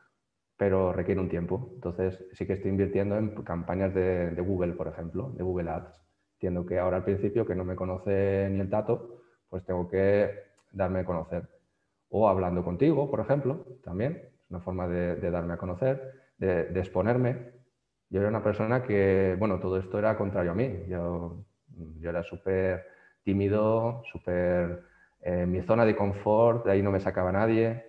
pero 0.56 0.92
requiere 0.92 1.20
un 1.20 1.28
tiempo. 1.28 1.70
Entonces 1.74 2.24
sí 2.32 2.46
que 2.46 2.54
estoy 2.54 2.70
invirtiendo 2.70 3.16
en 3.16 3.42
campañas 3.42 3.92
de, 3.94 4.35
Google, 4.40 4.74
por 4.74 4.88
ejemplo, 4.88 5.32
de 5.37 5.42
Google 5.42 5.70
Ads. 5.70 6.00
Entiendo 6.35 6.66
que 6.66 6.78
ahora 6.78 6.98
al 6.98 7.04
principio 7.04 7.46
que 7.46 7.54
no 7.54 7.64
me 7.64 7.76
conoce 7.76 8.48
ni 8.50 8.61
el 8.61 8.70
tato, 8.70 9.22
pues 9.48 9.64
tengo 9.64 9.88
que 9.88 10.30
darme 10.70 11.00
a 11.00 11.04
conocer. 11.04 11.48
O 12.11 12.28
hablando 12.28 12.64
contigo, 12.64 13.11
por 13.11 13.20
ejemplo, 13.20 13.66
también 13.82 14.28
una 14.50 14.61
forma 14.61 14.87
de, 14.87 15.30
darme 15.30 15.54
a 15.54 15.56
conocer, 15.56 16.12
de, 16.37 16.78
exponerme. 16.78 17.52
Yo 18.11 18.20
era 18.20 18.28
una 18.28 18.42
persona 18.42 18.82
que, 18.82 19.35
bueno, 19.38 19.58
todo 19.58 19.78
esto 19.78 19.98
era 19.98 20.16
contrario 20.18 20.52
a 20.52 20.54
mí. 20.54 20.85
Yo, 20.88 21.42
yo 21.98 22.11
era 22.11 22.22
súper 22.22 22.85
tímido, 23.24 24.02
súper 24.12 24.91
eh, 25.22 25.46
mi 25.46 25.62
zona 25.62 25.85
de 25.85 25.96
confort, 25.96 26.64
de 26.66 26.72
ahí 26.72 26.82
no 26.82 26.90
me 26.90 27.00
sacaba 27.00 27.32
nadie. 27.32 27.85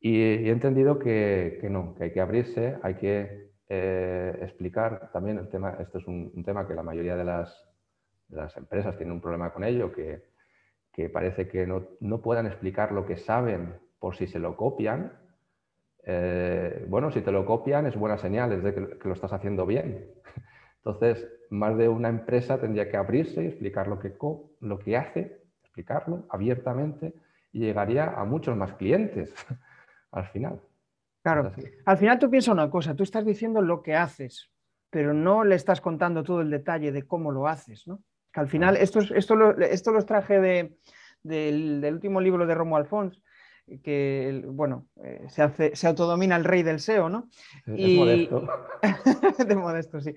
Y, 0.00 0.20
he 0.20 0.50
entendido 0.50 0.98
que, 0.98 1.58
que, 1.60 1.70
no, 1.70 1.94
que 1.94 2.04
hay 2.04 2.12
que 2.12 2.20
abrirse, 2.20 2.78
hay 2.82 2.94
que 2.94 3.50
eh, 3.68 4.38
explicar 4.42 5.10
también 5.12 5.38
el 5.38 5.48
tema. 5.48 5.76
Esto 5.80 5.98
es 5.98 6.06
un, 6.06 6.42
tema 6.44 6.66
que 6.66 6.74
la 6.74 6.82
mayoría 6.82 7.16
de 7.16 7.24
las, 7.24 7.68
de 8.28 8.36
las, 8.36 8.56
empresas 8.56 8.96
tienen 8.96 9.14
un 9.14 9.20
problema 9.20 9.52
con 9.52 9.64
ello, 9.64 9.92
que, 9.92 10.24
que 10.92 11.08
parece 11.08 11.48
que 11.48 11.66
no, 11.66 11.88
no 12.00 12.20
puedan 12.20 12.46
explicar 12.46 12.92
lo 12.92 13.06
que 13.06 13.16
saben 13.16 13.74
por 13.98 14.16
si 14.16 14.26
se 14.26 14.38
lo 14.38 14.56
copian 14.56 15.12
eh, 16.10 16.86
bueno, 16.88 17.10
si 17.10 17.20
te 17.20 17.30
lo 17.30 17.44
copian 17.44 17.86
es 17.86 17.94
buena 17.94 18.16
señal, 18.16 18.50
es 18.52 18.62
de 18.62 18.74
que, 18.74 19.08
lo 19.08 19.12
estás 19.12 19.32
haciendo 19.34 19.66
bien. 19.66 20.10
Entonces, 20.78 21.28
más 21.50 21.76
de 21.76 21.88
una 21.88 22.08
empresa 22.08 22.58
tendría 22.58 22.90
que 22.90 22.96
abrirse 22.96 23.42
y 23.44 23.46
explicar 23.46 23.88
lo 23.88 23.98
que, 23.98 24.14
lo 24.60 24.78
que 24.78 24.96
hace, 24.96 25.42
explicarlo 25.78 26.26
abiertamente 26.30 27.14
y 27.52 27.60
llegaría 27.60 28.06
a 28.10 28.24
muchos 28.24 28.56
más 28.56 28.72
clientes 28.74 29.32
al 30.10 30.26
final. 30.28 30.60
Claro, 31.22 31.52
al 31.84 31.98
final 31.98 32.18
tú 32.18 32.30
piensas 32.30 32.52
una 32.52 32.70
cosa, 32.70 32.94
tú 32.94 33.02
estás 33.02 33.24
diciendo 33.24 33.60
lo 33.60 33.82
que 33.82 33.94
haces, 33.94 34.50
pero 34.90 35.12
no 35.12 35.44
le 35.44 35.54
estás 35.54 35.80
contando 35.80 36.22
todo 36.22 36.40
el 36.40 36.50
detalle 36.50 36.90
de 36.90 37.02
cómo 37.02 37.30
lo 37.30 37.46
haces, 37.46 37.86
¿no? 37.86 38.02
Que 38.32 38.40
al 38.40 38.48
final, 38.48 38.76
esto, 38.76 39.00
esto, 39.00 39.36
lo, 39.36 39.56
esto 39.58 39.92
los 39.92 40.06
traje 40.06 40.40
de, 40.40 40.76
del, 41.22 41.80
del, 41.80 41.94
último 41.94 42.20
libro 42.20 42.46
de 42.46 42.54
Romo 42.54 42.76
Alfons, 42.76 43.22
que, 43.82 44.42
bueno, 44.46 44.86
eh, 45.02 45.26
se, 45.28 45.42
hace, 45.42 45.76
se 45.76 45.86
autodomina 45.86 46.36
el 46.36 46.44
rey 46.44 46.62
del 46.62 46.80
SEO, 46.80 47.08
¿no? 47.08 47.28
Es 47.66 47.96
modesto. 47.96 48.48
de 49.46 49.56
modesto, 49.56 50.00
sí. 50.00 50.14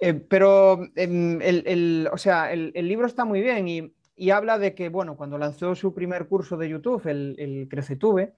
Eh, 0.00 0.14
pero 0.14 0.80
em, 0.96 1.40
el, 1.42 2.08
o 2.10 2.16
sea, 2.16 2.52
el, 2.52 2.72
libro 2.74 3.06
está 3.06 3.24
muy 3.24 3.40
bien 3.40 3.68
y, 3.68 3.94
y 4.20 4.32
habla 4.32 4.58
de 4.58 4.74
que, 4.74 4.90
bueno, 4.90 5.16
cuando 5.16 5.38
lanzó 5.38 5.74
su 5.74 5.94
primer 5.94 6.28
curso 6.28 6.58
de 6.58 6.68
YouTube, 6.68 7.06
el, 7.06 7.36
el 7.38 7.68
CreceTube, 7.70 8.34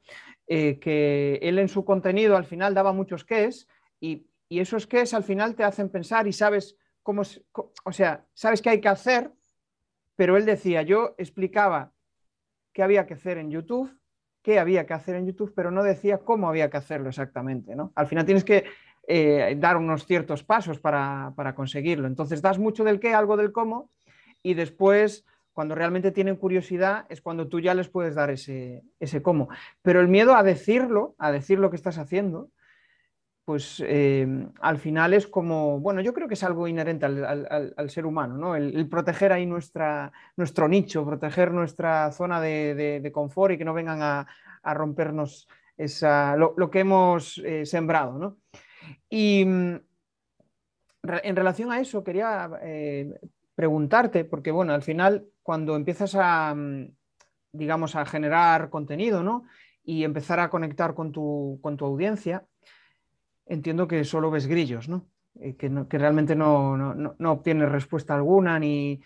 eh, 0.47 0.79
que 0.79 1.41
él 1.43 1.59
en 1.59 1.69
su 1.69 1.85
contenido 1.85 2.37
al 2.37 2.45
final 2.45 2.73
daba 2.73 2.93
muchos 2.93 3.27
es 3.29 3.67
y, 3.99 4.29
y 4.49 4.61
esos 4.61 4.87
es 4.93 5.13
al 5.13 5.25
final 5.25 5.57
te 5.57 5.65
hacen 5.65 5.89
pensar 5.89 6.29
y 6.29 6.33
sabes 6.33 6.77
cómo, 7.03 7.23
o 7.83 7.93
sea, 7.93 8.25
sabes 8.33 8.63
qué 8.63 8.71
hay 8.71 8.81
que 8.81 8.91
hacer, 8.91 9.33
pero 10.15 10.37
él 10.37 10.47
decía, 10.47 10.83
yo 10.83 11.17
explicaba 11.19 11.91
qué 12.73 12.85
había 12.85 13.05
que 13.05 13.15
hacer 13.15 13.39
en 13.39 13.51
YouTube, 13.51 13.93
qué 14.41 14.61
había 14.61 14.87
que 14.87 14.95
hacer 14.95 15.17
en 15.17 15.27
YouTube, 15.27 15.53
pero 15.53 15.73
no 15.73 15.83
decía 15.83 16.19
cómo 16.19 16.49
había 16.49 16.71
que 16.71 16.77
hacerlo 16.77 17.09
exactamente, 17.09 17.75
¿no? 17.75 17.91
Al 17.97 18.07
final 18.07 18.25
tienes 18.25 18.45
que 18.45 18.67
eh, 19.09 19.57
dar 19.59 19.77
unos 19.77 20.07
ciertos 20.07 20.45
pasos 20.45 20.79
para, 20.79 21.33
para 21.35 21.57
conseguirlo. 21.57 22.07
Entonces 22.07 22.41
das 22.41 22.61
mucho 22.61 22.85
del 22.85 23.01
qué, 23.01 23.15
algo 23.15 23.37
del 23.37 23.51
cómo, 23.51 23.91
y 24.45 24.55
después 24.55 25.25
cuando 25.53 25.75
realmente 25.75 26.13
tienen 26.13 26.37
curiosidad 26.37 27.07
es 27.09 27.21
cuando 27.21 27.49
tú 27.49 27.61
ya 27.61 27.75
les 27.75 27.89
puedes 27.89 28.15
dar 28.15 28.31
ese, 28.31 28.83
ese 29.01 29.23
cómo. 29.23 29.49
Pero 29.83 30.01
el 30.01 30.09
miedo 30.09 30.35
a 30.35 30.43
decirlo, 30.43 31.15
a 31.19 31.31
decir 31.31 31.59
lo 31.59 31.71
que 31.71 31.77
estás 31.77 31.99
haciendo, 31.99 32.51
pues 33.45 33.83
eh, 33.87 34.27
al 34.61 34.79
final 34.79 35.15
es 35.15 35.27
como, 35.27 35.81
bueno, 35.81 36.01
yo 36.01 36.15
creo 36.15 36.29
que 36.29 36.35
es 36.35 36.45
algo 36.45 36.69
inherente 36.69 37.07
al, 37.07 37.91
ser 37.91 38.07
humano, 38.07 38.37
¿no? 38.37 38.55
El, 38.55 38.89
proteger 38.89 39.33
ahí 39.33 39.47
nuestra, 39.47 40.13
nuestro 40.37 40.69
nicho, 40.69 41.05
proteger 41.05 41.53
nuestra 41.53 42.13
zona 42.13 42.41
de, 42.41 43.11
confort 43.13 43.55
y 43.55 43.59
que 43.59 43.65
no 43.65 43.75
vengan 43.75 44.01
a, 44.01 44.27
rompernos 44.75 45.49
esa, 45.77 46.37
lo, 46.37 46.71
que 46.71 46.81
hemos 46.81 47.39
eh, 47.39 47.67
sembrado, 47.67 48.17
¿no? 48.17 48.37
Y 49.11 49.45
mm, 49.45 49.75
en 51.03 51.37
relación 51.37 51.73
a 51.73 51.81
eso, 51.81 52.05
quería 52.05 52.49
eh, 52.63 53.13
preguntarte, 53.57 54.25
porque 54.25 54.53
bueno, 54.53 54.73
al 54.73 54.83
final 54.83 55.27
cuando 55.43 55.77
empiezas 55.77 56.15
a, 56.15 56.55
mm, 56.55 56.95
digamos, 57.53 57.97
a 57.97 58.07
generar 58.07 58.71
contenido, 58.71 59.23
¿no? 59.23 59.45
Y 59.85 60.05
empezar 60.05 60.41
a 60.41 60.51
conectar 60.51 60.95
con 60.95 61.13
tu, 61.13 61.59
con 61.63 61.77
tu 61.77 61.85
audiencia, 61.85 62.47
entiendo 63.47 63.89
que 63.89 64.05
solo 64.05 64.31
ves 64.31 64.47
grillos, 64.47 64.89
¿no? 64.89 65.07
Eh, 65.41 65.57
que, 65.57 65.99
realmente 65.99 66.37
no, 66.37 66.77
no, 66.77 67.33
obtienes 67.33 67.71
respuesta 67.71 68.15
alguna 68.15 68.59
ni... 68.59 69.01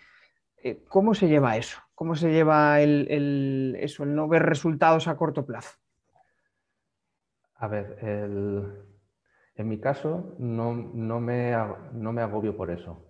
Eh, 0.63 0.83
¿Cómo 0.89 1.13
se 1.13 1.27
lleva 1.27 1.57
eso? 1.57 1.79
¿Cómo 1.95 2.15
se 2.15 2.31
lleva 2.31 2.81
el, 2.81 3.77
eso, 3.79 4.03
el 4.03 4.15
no 4.15 4.27
ver 4.27 4.43
resultados 4.43 5.07
a 5.07 5.15
corto 5.15 5.45
plazo? 5.45 5.77
A 7.55 7.67
ver, 7.67 7.97
en 8.01 9.67
mi 9.67 9.79
caso 9.79 10.35
no, 10.37 10.73
no, 10.75 11.19
me, 11.19 11.55
no 11.93 12.13
me 12.13 12.21
agobio 12.21 12.55
por 12.55 12.69
eso 12.69 13.06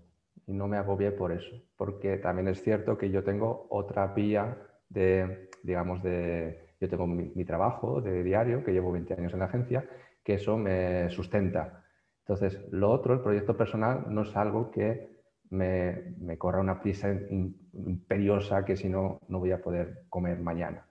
y 0.47 0.53
no 0.53 0.67
me 0.67 0.77
agobié 0.77 1.11
por 1.11 1.33
eso, 1.33 1.61
porque 1.75 2.17
también 2.17 2.47
es 2.47 2.63
cierto 2.63 2.97
que 2.97 3.11
yo 3.11 3.23
tengo 3.23 3.67
otra 3.69 4.07
vía 4.07 4.57
de, 4.89 5.49
digamos, 5.61 6.01
de, 6.01 6.73
yo 6.79 6.87
tengo 6.87 7.05
mi, 7.05 7.43
trabajo 7.43 8.01
de 8.01 8.23
diario, 8.23 8.63
que 8.63 8.71
llevo 8.71 8.93
20 8.93 9.13
años 9.13 9.33
en 9.33 9.39
la 9.39 9.45
agencia, 9.45 9.85
que 10.23 10.35
eso 10.35 10.57
me 10.57 11.09
sustenta. 11.09 11.83
Entonces, 12.19 12.59
lo 12.71 12.89
otro, 12.91 13.13
el 13.13 13.19
proyecto 13.19 13.57
personal, 13.57 14.05
no 14.07 14.21
es 14.21 14.35
algo 14.37 14.71
que 14.71 15.17
me, 15.49 16.15
me 16.19 16.37
corra 16.37 16.61
una 16.61 16.81
prisa 16.81 17.09
imperiosa 17.11 18.63
que 18.63 18.77
si 18.77 18.87
no, 18.89 19.19
no 19.27 19.39
voy 19.39 19.51
a 19.51 19.61
poder 19.61 20.05
comer 20.09 20.39
mañana. 20.39 20.85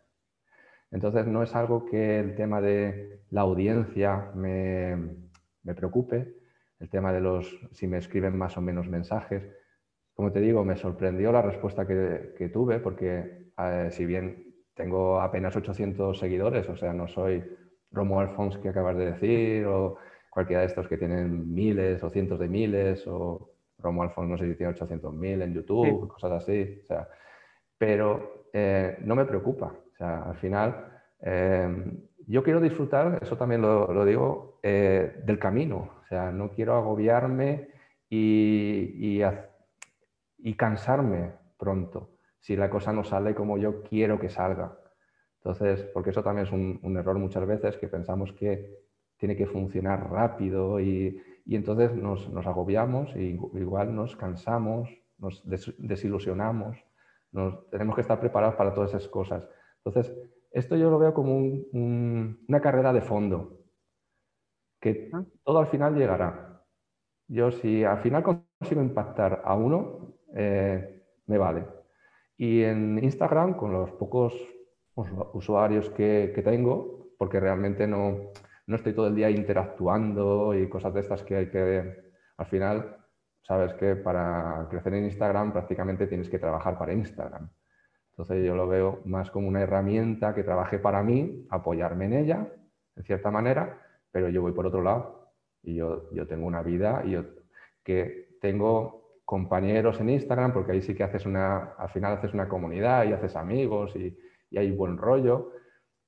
Entonces, 0.90 1.26
no 1.26 1.42
es 1.42 1.54
algo 1.54 1.86
que 1.86 2.20
el 2.20 2.34
tema 2.36 2.60
de 2.60 3.22
la 3.30 3.40
audiencia 3.40 4.30
me, 4.34 4.96
me 5.62 5.74
preocupe, 5.74 6.35
el 6.78 6.90
tema 6.90 7.12
de 7.12 7.20
los, 7.20 7.58
si 7.72 7.86
me 7.86 7.98
escriben 7.98 8.36
más 8.36 8.56
o 8.56 8.60
menos 8.60 8.88
mensajes. 8.88 9.42
Como 10.14 10.32
te 10.32 10.40
digo, 10.40 10.64
me 10.64 10.76
sorprendió 10.76 11.32
la 11.32 11.42
respuesta 11.42 11.86
que, 11.86 12.50
tuve 12.52 12.80
porque 12.80 13.50
eh, 13.58 13.88
si 13.90 14.06
bien 14.06 14.54
tengo 14.74 15.20
apenas 15.20 15.56
800 15.56 16.18
seguidores, 16.18 16.68
o 16.68 16.76
sea, 16.76 16.92
no 16.92 17.08
soy 17.08 17.44
Romo 17.90 18.20
Alfons 18.20 18.58
que 18.58 18.68
acabas 18.68 18.96
de 18.96 19.12
decir 19.12 19.66
o 19.66 19.96
cualquiera 20.30 20.60
de 20.60 20.66
estos 20.66 20.88
que 20.88 20.98
tienen 20.98 21.54
miles 21.54 22.02
o 22.02 22.10
cientos 22.10 22.38
de 22.38 22.48
miles 22.48 23.06
o 23.06 23.52
Romo 23.78 24.02
Alfons 24.02 24.28
no 24.28 24.38
sé 24.38 24.48
si 24.48 24.54
tiene 24.54 24.74
800.000 24.74 25.42
en 25.42 25.54
YouTube, 25.54 26.08
cosas 26.08 26.32
así. 26.32 26.80
O 26.82 26.86
sea, 26.86 27.08
pero 27.78 28.48
eh, 28.52 28.98
no 29.00 29.14
me 29.14 29.24
preocupa. 29.24 29.66
O 29.66 29.96
sea, 29.96 30.22
al 30.24 30.36
final 30.36 31.02
eh, 31.20 31.68
yo 32.26 32.42
quiero 32.42 32.60
disfrutar, 32.60 33.18
eso 33.22 33.36
también 33.36 33.62
lo, 33.62 34.04
digo, 34.04 34.58
del 34.62 35.38
camino. 35.38 35.95
Sea, 36.08 36.30
no 36.30 36.50
quiero 36.50 36.76
agobiarme 36.76 37.68
y, 38.08 39.20
y, 40.38 40.54
cansarme 40.54 41.32
pronto 41.58 42.10
si 42.38 42.54
la 42.54 42.70
cosa 42.70 42.92
no 42.92 43.02
sale 43.02 43.34
como 43.34 43.58
yo 43.58 43.82
quiero 43.82 44.20
que 44.20 44.28
salga. 44.28 44.78
Entonces, 45.38 45.82
porque 45.92 46.10
eso 46.10 46.22
también 46.22 46.46
es 46.46 46.52
un, 46.52 46.96
error 46.96 47.18
muchas 47.18 47.44
veces, 47.44 47.76
que 47.76 47.88
pensamos 47.88 48.32
que 48.32 48.84
tiene 49.16 49.36
que 49.36 49.46
funcionar 49.46 50.08
rápido 50.10 50.78
y, 50.78 51.20
y 51.44 51.56
entonces 51.56 51.92
nos, 51.94 52.28
nos, 52.30 52.46
agobiamos 52.46 53.14
y 53.16 53.38
igual 53.54 53.94
nos 53.94 54.14
cansamos, 54.14 54.88
nos 55.18 55.42
desilusionamos, 55.78 56.76
nos, 57.32 57.68
tenemos 57.70 57.96
que 57.96 58.02
estar 58.02 58.20
preparados 58.20 58.54
para 58.54 58.72
todas 58.72 58.90
esas 58.90 59.08
cosas. 59.08 59.48
Entonces, 59.78 60.16
esto 60.52 60.76
yo 60.76 60.88
lo 60.90 60.98
veo 60.98 61.12
como 61.12 61.36
una 61.38 62.60
carrera 62.60 62.92
de 62.92 63.00
fondo 63.00 63.65
que 64.86 65.10
todo 65.42 65.58
al 65.58 65.66
final 65.66 65.96
llegará. 65.96 66.62
Yo 67.26 67.50
si 67.50 67.82
al 67.82 67.98
final 67.98 68.22
consigo 68.22 68.80
impactar 68.80 69.42
a 69.44 69.54
uno, 69.56 70.14
eh, 70.34 71.02
me 71.26 71.38
vale. 71.38 71.64
Y 72.36 72.62
en 72.62 73.02
Instagram, 73.02 73.54
con 73.54 73.72
los 73.72 73.90
pocos 73.92 74.32
usuarios 74.94 75.90
que, 75.90 76.40
tengo, 76.44 77.08
porque 77.18 77.40
realmente 77.40 77.86
no, 77.86 78.30
no, 78.66 78.76
estoy 78.76 78.92
todo 78.92 79.08
el 79.08 79.16
día 79.16 79.28
interactuando 79.28 80.54
y 80.54 80.68
cosas 80.68 80.94
de 80.94 81.00
estas 81.00 81.24
que 81.24 81.36
hay 81.36 81.50
que... 81.50 82.04
Al 82.36 82.46
final, 82.46 82.96
sabes 83.42 83.74
que 83.74 83.96
para 83.96 84.68
crecer 84.70 84.94
en 84.94 85.04
Instagram 85.04 85.52
prácticamente 85.52 86.06
tienes 86.06 86.28
que 86.28 86.38
trabajar 86.38 86.78
para 86.78 86.92
Instagram. 86.92 87.48
Entonces 88.10 88.44
yo 88.44 88.54
lo 88.54 88.68
veo 88.68 89.00
más 89.04 89.30
como 89.30 89.48
una 89.48 89.62
herramienta 89.62 90.34
que 90.34 90.44
trabaje 90.44 90.78
para 90.78 91.02
mí, 91.02 91.46
apoyarme 91.50 92.04
en 92.06 92.12
ella, 92.12 92.48
en 92.94 93.04
cierta 93.04 93.30
manera, 93.30 93.85
pero 94.16 94.30
yo 94.30 94.40
voy 94.40 94.52
por 94.52 94.66
otro 94.66 94.80
lado 94.80 95.28
y 95.62 95.74
yo, 95.74 96.10
yo 96.10 96.26
tengo 96.26 96.46
una 96.46 96.62
vida 96.62 97.02
y 97.04 97.10
yo 97.10 97.24
que 97.84 98.38
tengo 98.40 99.20
compañeros 99.26 100.00
en 100.00 100.08
Instagram, 100.08 100.54
porque 100.54 100.72
ahí 100.72 100.80
sí 100.80 100.94
que 100.94 101.02
haces 101.02 101.26
una, 101.26 101.74
al 101.76 101.90
final 101.90 102.14
haces 102.14 102.32
una 102.32 102.48
comunidad 102.48 103.04
y 103.04 103.12
haces 103.12 103.36
amigos 103.36 103.94
y, 103.94 104.16
y 104.48 104.56
hay 104.56 104.70
buen 104.70 104.96
rollo. 104.96 105.52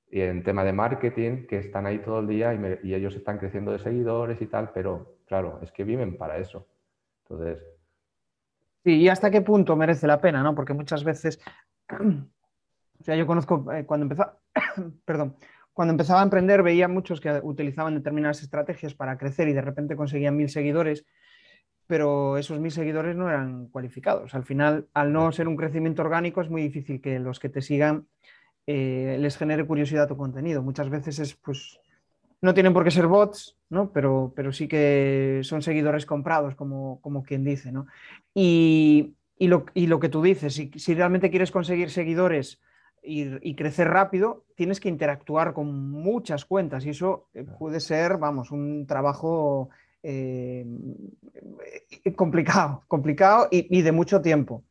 Y 0.09 0.21
en 0.21 0.43
tema 0.43 0.63
de 0.63 0.73
marketing, 0.73 1.45
que 1.45 1.59
están 1.59 1.85
ahí 1.85 1.99
todo 1.99 2.21
el 2.21 2.27
día 2.27 2.51
y, 2.55 2.89
y, 2.89 2.95
ellos 2.95 3.15
están 3.15 3.37
creciendo 3.37 3.71
de 3.71 3.77
seguidores 3.77 4.41
y 4.41 4.47
tal, 4.47 4.71
pero 4.73 5.17
claro, 5.27 5.59
es 5.61 5.71
que 5.71 5.83
viven 5.83 6.17
para 6.17 6.39
eso. 6.39 6.65
Entonces... 7.25 7.63
Sí, 8.83 8.95
y 9.01 9.07
hasta 9.07 9.29
qué 9.29 9.41
punto 9.41 9.75
merece 9.75 10.07
la 10.07 10.19
pena, 10.19 10.41
¿no? 10.41 10.55
Porque 10.55 10.73
muchas 10.73 11.03
veces, 11.03 11.39
o 11.91 13.03
sea, 13.03 13.15
yo 13.15 13.27
conozco 13.27 13.71
eh, 13.71 13.85
cuando 13.85 14.05
empezó, 14.05 14.31
perdón, 15.05 15.35
cuando 15.79 15.93
empezaba 15.93 16.19
a 16.19 16.23
emprender 16.23 16.61
veía 16.61 16.89
muchos 16.89 17.21
que 17.21 17.39
utilizaban 17.41 17.95
determinadas 17.95 18.41
estrategias 18.41 18.93
para 18.93 19.17
crecer 19.17 19.47
y 19.47 19.53
de 19.53 19.61
repente 19.61 19.95
conseguían 19.95 20.35
mil 20.35 20.49
seguidores, 20.49 21.05
pero 21.87 22.37
esos 22.37 22.59
mil 22.59 22.73
seguidores 22.73 23.15
no 23.15 23.29
eran 23.29 23.67
cualificados. 23.67 24.35
Al 24.35 24.43
final, 24.43 24.89
al 24.93 25.13
no 25.13 25.31
ser 25.31 25.47
un 25.47 25.55
crecimiento 25.55 26.01
orgánico, 26.01 26.41
es 26.41 26.49
muy 26.49 26.61
difícil 26.63 26.99
que 26.99 27.17
los 27.17 27.39
que 27.39 27.47
te 27.47 27.61
sigan 27.61 28.07
eh, 28.67 29.15
les 29.21 29.37
genere 29.37 29.65
curiosidad 29.65 30.09
tu 30.09 30.17
contenido. 30.17 30.61
Muchas 30.61 30.89
veces 30.89 31.17
es, 31.17 31.35
pues, 31.35 31.79
no 32.41 32.53
tienen 32.53 32.73
por 32.73 32.83
qué 32.83 32.91
ser 32.91 33.07
bots, 33.07 33.57
¿no? 33.69 33.93
pero, 33.93 34.33
pero 34.35 34.51
sí 34.51 34.67
que 34.67 35.39
son 35.43 35.61
seguidores 35.61 36.05
comprados, 36.05 36.55
como, 36.55 36.99
como 36.99 37.23
quien 37.23 37.45
dice. 37.45 37.71
¿no? 37.71 37.87
Y, 38.33 39.15
lo, 39.39 39.63
que 39.65 40.09
tú 40.09 40.21
dices, 40.21 40.55
si, 40.55 40.71
si 40.75 40.93
realmente 40.93 41.29
quieres 41.29 41.51
conseguir 41.51 41.89
seguidores 41.89 42.59
y, 43.03 43.55
crecer 43.55 43.87
rápido, 43.87 44.43
tienes 44.55 44.79
que 44.79 44.89
interactuar 44.89 45.53
con 45.53 45.91
muchas 45.91 46.45
cuentas 46.45 46.85
y 46.85 46.89
eso 46.89 47.27
eh, 47.33 47.43
puede 47.43 47.79
ser, 47.79 48.17
vamos, 48.17 48.51
un 48.51 48.85
trabajo 48.85 49.69
eh, 50.03 50.65
complicado, 52.15 52.83
complicado 52.87 53.47
y, 53.51 53.81
de 53.81 53.91
mucho 53.91 54.21
tiempo. 54.21 54.63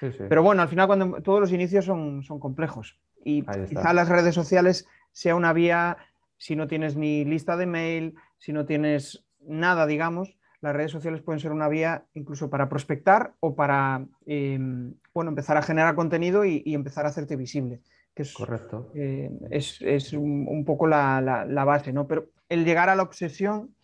Pero 0.00 0.42
bueno, 0.42 0.60
al 0.60 0.68
final 0.68 0.86
cuando 0.86 1.22
todos 1.22 1.40
los 1.40 1.52
inicios 1.52 1.86
son, 1.86 2.22
son 2.22 2.38
complejos 2.38 2.98
y 3.24 3.42
quizá 3.42 3.94
las 3.94 4.08
redes 4.08 4.34
sociales 4.34 4.86
sea 5.10 5.34
una 5.34 5.52
vía, 5.54 5.96
si 6.36 6.54
no 6.54 6.66
tienes 6.66 6.96
ni 6.96 7.24
lista 7.24 7.56
de 7.56 7.66
mail, 7.66 8.14
si 8.38 8.52
no 8.52 8.66
tienes 8.66 9.24
nada, 9.40 9.86
digamos, 9.86 10.36
las 10.66 10.74
redes 10.74 10.90
sociales 10.90 11.22
pueden 11.22 11.38
ser 11.38 11.52
una 11.52 11.68
vía 11.68 12.06
incluso 12.14 12.50
para 12.50 12.68
prospectar 12.68 13.34
o 13.38 13.54
para 13.54 14.04
em, 14.26 14.94
bueno, 15.14 15.30
empezar 15.30 15.56
a 15.56 15.62
generar 15.62 15.94
contenido 15.94 16.44
y, 16.44 16.62
empezar 16.74 17.06
a 17.06 17.10
hacerte 17.10 17.36
visible. 17.36 17.82
Que 18.12 18.22
es, 18.22 18.34
Correcto. 18.34 18.90
Eh, 18.96 19.30
es, 19.50 20.12
un, 20.12 20.64
poco 20.66 20.88
la, 20.88 21.64
base, 21.64 21.92
¿no? 21.92 22.08
Pero 22.08 22.30
el 22.48 22.64
llegar 22.64 22.88
a 22.88 22.96
la 22.96 23.04
obsesión, 23.04 23.76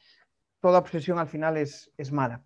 toda 0.61 0.81
obsesión 0.81 1.21
al 1.21 1.29
final 1.29 1.57
es, 1.57 1.93
mala. 2.11 2.43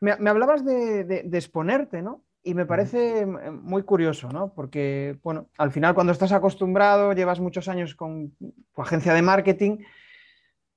Me, 0.00 0.12
hablabas 0.28 0.62
de, 0.62 1.30
exponerte, 1.32 2.02
¿no? 2.02 2.22
y 2.42 2.54
me 2.54 2.66
parece 2.66 3.26
muy 3.26 3.82
curioso, 3.82 4.28
¿no? 4.30 4.52
Porque, 4.54 5.18
bueno, 5.22 5.48
al 5.56 5.72
final 5.72 5.94
cuando 5.94 6.12
estás 6.12 6.32
acostumbrado, 6.32 7.12
llevas 7.12 7.40
muchos 7.40 7.68
años 7.68 7.94
con 7.94 8.34
tu 8.74 8.82
agencia 8.82 9.14
de 9.14 9.22
marketing, 9.22 9.78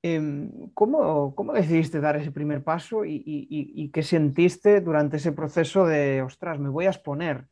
em, 0.04 0.70
¿cómo, 0.76 1.34
decidiste 1.54 2.00
dar 2.00 2.18
ese 2.18 2.32
primer 2.32 2.64
paso 2.64 3.04
y, 3.06 3.90
qué 3.92 4.04
sentiste 4.04 4.82
durante 4.82 5.18
ese 5.18 5.32
proceso 5.32 5.88
de, 5.88 6.22
ostras, 6.22 6.60
me 6.60 6.70
voy 6.70 6.86
a 6.86 6.90
exponer, 6.90 7.48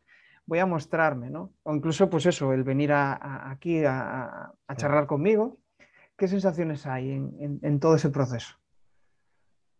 voy 0.45 0.59
a 0.59 0.67
mostrarme, 0.67 1.31
¿no? 1.31 1.53
O 1.63 1.73
incluso, 1.73 2.09
pues 2.09 2.27
eso, 2.27 2.53
el 2.53 2.63
venir 2.63 2.91
aquí 2.93 3.83
a, 3.83 4.53
charlar 4.75 5.07
conmigo. 5.07 5.57
¿Qué 6.15 6.27
sensaciones 6.27 6.85
hay 6.85 7.11
en 7.11 7.79
todo 7.79 7.95
ese 7.95 8.11
proceso? 8.11 8.61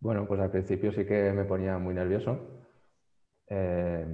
Bueno, 0.02 0.26
pues 0.28 0.42
al 0.42 0.50
principio 0.50 0.92
sí 0.92 1.06
que 1.06 1.32
me 1.32 1.46
ponía 1.46 1.78
muy 1.78 1.94
nervioso. 1.94 2.40
Eh, 3.48 4.06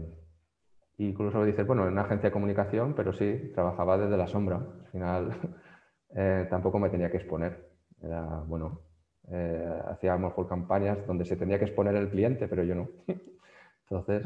incluso 0.97 1.45
dices, 1.45 1.66
bueno, 1.66 1.88
en 1.88 1.93
una 1.93 2.01
agencia 2.01 2.28
de 2.28 2.34
comunicación, 2.34 2.93
pero 2.93 3.14
sí, 3.14 3.51
trabajaba 3.53 3.97
desde 3.97 4.18
la 4.18 4.28
sombra. 4.28 4.58
Al 4.58 4.91
final 4.91 5.55
eh, 6.16 6.45
tampoco 6.49 6.78
me 6.78 6.89
tenía 6.89 7.10
que 7.10 7.18
exponer. 7.18 7.66
Era, 8.02 8.43
bueno, 8.45 8.82
eh, 9.30 9.82
hacíamos 9.88 10.34
por 10.34 10.48
campañas 10.48 11.06
donde 11.06 11.26
se 11.26 11.36
tenía 11.36 11.60
que 11.60 11.66
exponer 11.66 11.95
el 11.95 12.10
cliente, 12.10 12.48
pero 12.48 12.64
yo 12.64 12.76
no. 12.76 12.89
Entonces, 13.89 14.26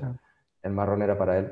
el 0.63 0.71
marrón 0.71 1.01
era 1.01 1.17
para 1.17 1.37
él. 1.37 1.51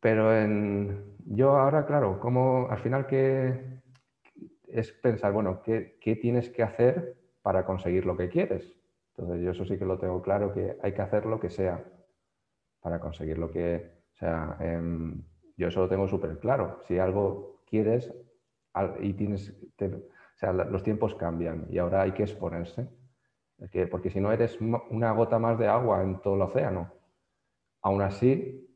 Pero 0.00 0.36
en, 0.36 1.16
yo 1.26 1.56
ahora, 1.56 1.86
claro, 1.86 2.20
como 2.20 2.68
al 2.70 2.78
final 2.78 3.06
que 3.06 3.80
es 4.68 4.92
pensar, 4.92 5.32
bueno, 5.32 5.62
¿qué, 5.62 5.98
¿qué 6.00 6.16
tienes 6.16 6.50
que 6.50 6.62
hacer 6.62 7.16
para 7.42 7.64
conseguir 7.64 8.04
lo 8.04 8.16
que 8.16 8.28
quieres? 8.28 8.74
Entonces 9.16 9.42
yo 9.44 9.52
eso 9.52 9.64
sí 9.64 9.78
que 9.78 9.84
lo 9.84 9.98
tengo 9.98 10.20
claro, 10.20 10.52
que 10.52 10.76
hay 10.82 10.92
que 10.92 11.02
hacer 11.02 11.26
lo 11.26 11.38
que 11.38 11.48
sea 11.48 11.84
para 12.80 13.00
conseguir 13.00 13.38
lo 13.38 13.50
que... 13.50 13.92
O 14.14 14.16
sea, 14.16 14.56
em, 14.60 15.22
yo 15.56 15.68
eso 15.68 15.80
lo 15.80 15.88
tengo 15.88 16.06
súper 16.06 16.38
claro. 16.38 16.80
Si 16.86 16.98
algo 16.98 17.62
quieres 17.66 18.12
y 19.00 19.12
tienes... 19.14 19.54
o 20.34 20.38
sea, 20.38 20.52
los 20.52 20.82
tiempos 20.82 21.14
cambian 21.14 21.66
y 21.70 21.78
ahora 21.78 22.02
hay 22.02 22.12
que 22.12 22.24
exponerse. 22.24 22.88
porque 23.90 24.10
si 24.10 24.20
no 24.20 24.32
eres 24.32 24.58
una 24.60 25.12
gota 25.12 25.38
más 25.38 25.58
de 25.58 25.68
agua 25.68 26.02
en 26.02 26.20
todo 26.20 26.34
el 26.34 26.42
océano. 26.42 26.92
Aún 27.82 28.02
así, 28.02 28.68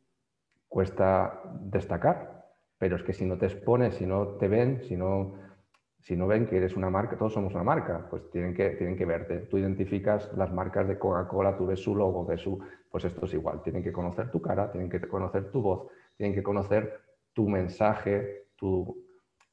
cuesta 0.68 1.42
destacar. 1.61 2.46
Pero 2.78 2.96
es 2.96 3.02
que 3.02 3.12
si 3.12 3.24
no 3.24 3.36
te 3.38 3.46
expones, 3.46 3.96
si 3.96 4.06
no 4.06 4.36
te 4.38 4.46
ven, 4.46 4.82
si 4.84 4.96
no 4.96 5.34
si 6.00 6.16
no 6.16 6.26
ven 6.26 6.46
que 6.46 6.56
eres 6.56 6.76
una 6.76 6.90
marca, 6.90 7.16
todos 7.16 7.32
somos 7.32 7.52
una 7.54 7.64
marca, 7.64 8.06
pues 8.09 8.30
tienen 8.30 8.54
que, 8.54 8.70
tienen 8.70 8.96
que 8.96 9.04
verte. 9.04 9.40
Tú 9.40 9.59
identificas 9.59 10.32
las 10.36 10.52
marcas 10.52 10.86
de 10.88 10.98
Coca-Cola, 10.98 11.56
tú 11.56 11.66
ves 11.66 11.80
su 11.80 11.94
logo, 11.94 12.24
ves 12.24 12.40
su... 12.40 12.59
Pues 12.90 13.04
esto 13.04 13.26
es 13.26 13.34
igual, 13.34 13.62
tienen 13.62 13.82
que 13.82 13.92
conocer 13.92 14.30
tu 14.30 14.40
cara, 14.40 14.70
tienen 14.70 14.88
que 14.88 15.00
conocer 15.00 15.50
tu 15.50 15.61
voz, 15.61 15.88
tienen 16.16 16.34
que 16.34 16.42
conocer 16.42 17.00
tu 17.32 17.48
mensaje, 17.48 18.46
tu... 18.56 19.04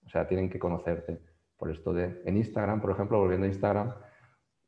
O 0.05 0.09
sea, 0.09 0.27
tienen 0.27 0.49
que 0.49 0.59
conocerte. 0.59 1.19
Por 1.65 1.71
esto 1.71 1.93
de... 1.93 2.21
En 2.25 2.37
Instagram, 2.37 2.79
por 2.79 2.91
ejemplo, 2.91 3.17
volviendo 3.17 3.47
a 3.47 3.49
Instagram, 3.49 3.91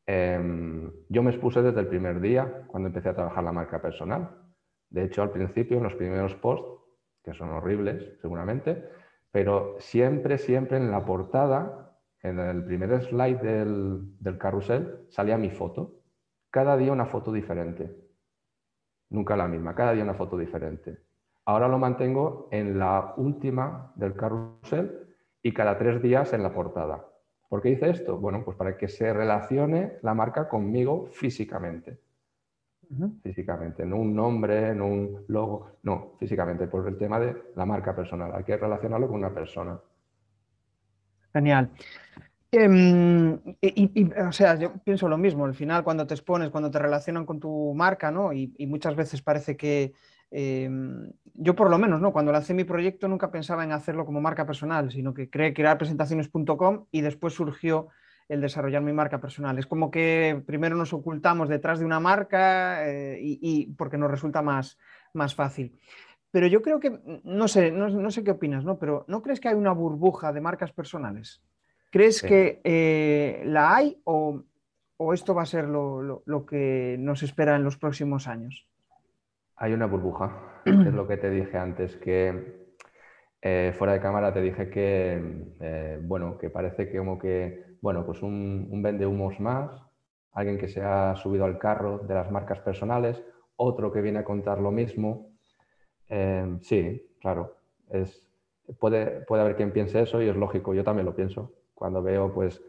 em, 0.08 0.91
yo 1.10 1.22
me 1.22 1.30
expuse 1.30 1.62
desde 1.62 1.80
el 1.80 1.86
primer 1.86 2.20
día 2.20 2.64
cuando 2.66 2.88
empecé 2.88 3.10
a 3.10 3.14
trabajar 3.14 3.43
la 3.43 3.52
marca 3.52 3.80
personal. 3.80 4.32
De 4.89 5.04
hecho, 5.04 5.22
al 5.22 5.30
principio, 5.30 5.78
en 5.78 5.84
los 5.84 5.93
primeros 5.93 6.34
posts, 6.34 6.68
que 7.24 7.36
son 7.36 7.52
horribles 7.52 8.18
seguramente, 8.20 8.84
pero 9.30 9.76
siempre, 9.78 10.39
siempre 10.39 10.78
en 10.78 10.89
la 10.89 11.06
portada, 11.06 12.00
en 12.24 12.39
el 12.39 12.66
primer 12.66 13.00
slide 13.04 13.41
del, 13.41 14.38
carrusel, 14.39 15.06
salía 15.10 15.38
mi 15.38 15.52
foto. 15.52 16.02
Cada 16.50 16.76
día 16.78 16.91
una 16.91 17.06
foto 17.06 17.32
diferente. 17.32 17.95
Nunca 19.12 19.38
la 19.38 19.48
misma, 19.48 19.76
cada 19.76 19.93
día 19.93 20.04
una 20.04 20.16
foto 20.16 20.36
diferente. 20.36 20.98
Ahora 21.45 21.68
lo 21.68 21.78
mantengo 21.78 22.50
en 22.52 22.80
la 22.80 23.14
última 23.18 23.93
del 23.95 24.16
carrusel 24.16 25.07
y 25.48 25.54
cada 25.54 25.78
tres 25.78 26.02
días 26.02 26.34
en 26.34 26.43
la 26.43 26.54
portada. 26.54 27.06
¿Por 27.50 27.62
qué 27.62 27.70
hice 27.70 27.89
esto? 27.89 28.18
Bueno, 28.18 28.43
pues 28.43 28.58
para 28.58 28.78
que 28.78 28.88
se 28.88 29.14
relacione 29.14 29.93
la 30.02 30.14
marca 30.14 30.48
conmigo 30.48 31.08
físicamente 31.12 32.00
físicamente, 33.22 33.86
no 33.86 33.98
un 33.98 34.16
nombre, 34.16 34.74
no 34.74 34.88
un 34.88 35.26
logo, 35.28 35.78
no, 35.84 36.14
físicamente, 36.20 36.68
por 36.68 36.88
el 36.88 36.98
tema 36.98 37.20
de 37.20 37.36
la 37.56 37.66
marca 37.66 37.95
personal. 37.95 38.32
Hay 38.34 38.43
que 38.43 38.56
relacionarlo 38.56 39.08
con 39.08 39.18
una 39.18 39.34
persona. 39.34 39.80
Genial. 41.34 41.70
Em, 42.50 43.38
y, 43.62 44.10
o 44.14 44.32
sea, 44.32 44.56
yo 44.56 44.74
pienso 44.84 45.10
lo 45.10 45.18
mismo, 45.18 45.45
al 45.45 45.54
final 45.54 45.84
cuando 45.84 46.08
te 46.08 46.14
expones, 46.14 46.50
cuando 46.50 46.72
te 46.72 46.80
relacionan 46.80 47.26
con 47.26 47.39
tu 47.39 47.74
marca, 47.76 48.10
¿no? 48.10 48.32
Y, 48.32 48.54
muchas 48.68 48.95
veces 48.95 49.22
parece 49.22 49.58
que 49.58 49.93
em, 50.32 51.11
yo 51.34 51.55
por 51.55 51.69
lo 51.69 51.78
menos, 51.78 52.01
¿no? 52.01 52.11
Cuando 52.11 52.32
lancé 52.32 52.53
mi 52.53 52.63
proyecto 52.63 53.07
nunca 53.07 53.32
pensaba 53.32 53.63
en 53.63 53.71
hacerlo 53.71 54.05
como 54.05 54.21
marca 54.21 54.45
personal, 54.45 54.91
sino 54.91 55.13
que 55.13 55.30
creé 55.30 55.53
crear 55.53 55.78
presentaciones.com 55.78 56.86
y 56.91 57.01
después 57.01 57.34
surgió 57.34 57.89
el 58.30 58.41
desarrollar 58.41 58.82
mi 58.82 58.93
marca 58.93 59.21
personal. 59.21 59.57
Es 59.57 59.67
como 59.67 59.89
que 59.89 60.41
primero 60.45 60.75
nos 60.75 60.93
ocultamos 60.93 61.49
detrás 61.49 61.80
de 61.80 61.86
una 61.86 61.99
marca 61.99 62.88
eh, 62.88 63.19
y, 63.21 63.67
porque 63.73 63.97
nos 63.97 64.11
resulta 64.11 64.41
más, 64.41 64.78
más 65.13 65.34
fácil. 65.34 65.78
Pero 66.32 66.47
yo 66.47 66.61
creo 66.61 66.80
que, 66.80 66.99
no 67.23 67.47
sé, 67.47 67.71
no, 67.71 68.11
sé 68.11 68.23
qué 68.23 68.32
opinas, 68.32 68.65
¿no? 68.65 68.78
Pero 68.78 69.05
¿no 69.07 69.21
crees 69.21 69.39
que 69.39 69.47
hay 69.47 69.55
una 69.55 69.71
burbuja 69.71 70.34
de 70.34 70.41
marcas 70.41 70.73
personales? 70.73 71.41
¿Crees 71.89 72.21
que 72.21 72.59
eh, 72.63 73.43
la 73.45 73.75
hay 73.75 74.01
o, 74.03 74.43
esto 75.13 75.34
va 75.34 75.43
a 75.43 75.45
ser 75.45 75.65
lo, 75.65 76.45
que 76.45 76.97
nos 76.99 77.23
espera 77.23 77.55
en 77.55 77.63
los 77.63 77.78
próximos 77.78 78.28
años? 78.28 78.67
Hay 79.58 79.74
una 79.74 79.88
burbuja, 79.88 80.62
es 80.66 80.93
lo 80.93 81.08
que 81.08 81.18
te 81.18 81.30
dije 81.30 81.58
antes, 81.58 81.97
que 81.97 82.68
eh, 83.41 83.74
fuera 83.78 83.93
de 83.93 83.99
cámara 83.99 84.34
te 84.34 84.41
dije 84.41 84.70
que, 84.70 85.99
bueno, 86.03 86.38
que 86.38 86.49
parece 86.49 86.89
que 86.89 86.97
como 86.97 87.18
que 87.20 87.68
bueno, 87.82 88.05
pues 88.05 88.22
un, 88.22 88.68
un 88.70 88.82
vende 88.82 89.05
humos 89.05 89.39
más, 89.39 89.72
alguien 90.34 90.58
que 90.58 90.68
se 90.68 90.82
ha 90.82 91.16
subido 91.16 91.45
al 91.45 91.58
carro 91.58 91.99
de 91.99 92.14
las 92.14 92.32
marcas 92.32 92.60
personales, 92.60 93.24
otro 93.55 93.91
que 93.91 94.01
viene 94.01 94.20
a 94.20 94.24
contar 94.24 94.60
lo 94.60 94.72
mismo. 94.72 95.32
Em, 96.10 96.60
sí, 96.62 97.16
claro, 97.22 97.58
es, 97.89 98.26
puede, 98.80 99.22
puede 99.22 99.41
haber 99.43 99.55
quien 99.55 99.72
piense 99.72 100.01
eso 100.01 100.22
y 100.22 100.30
es 100.30 100.36
lógico, 100.36 100.74
yo 100.74 100.84
también 100.84 101.05
lo 101.05 101.16
pienso. 101.16 101.53
Cuando 101.74 102.01
veo, 102.01 102.34
pues, 102.34 102.62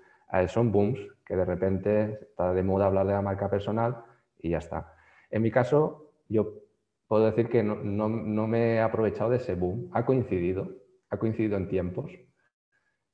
son 0.48 0.72
booms, 0.72 1.00
que 1.24 1.36
de 1.36 1.44
repente 1.44 2.18
está 2.22 2.52
de 2.52 2.62
moda 2.62 2.86
hablar 2.86 3.06
de 3.06 3.12
la 3.12 3.22
marca 3.22 3.50
personal 3.50 4.04
y 4.38 4.50
ya 4.50 4.58
está. 4.58 4.94
En 5.30 5.42
mi 5.42 5.50
caso, 5.50 6.12
yo 6.28 6.54
puedo 7.08 7.24
decir 7.24 7.48
que 7.48 7.62
no, 7.62 7.76
no 8.08 8.46
me 8.46 8.74
he 8.74 8.80
aprovechado 8.80 9.30
de 9.30 9.38
ese 9.38 9.54
boom. 9.54 9.90
Ha 9.92 10.04
coincidido, 10.04 10.68
ha 11.10 11.16
coincidido 11.16 11.56
en 11.56 11.68
tiempos. 11.68 12.12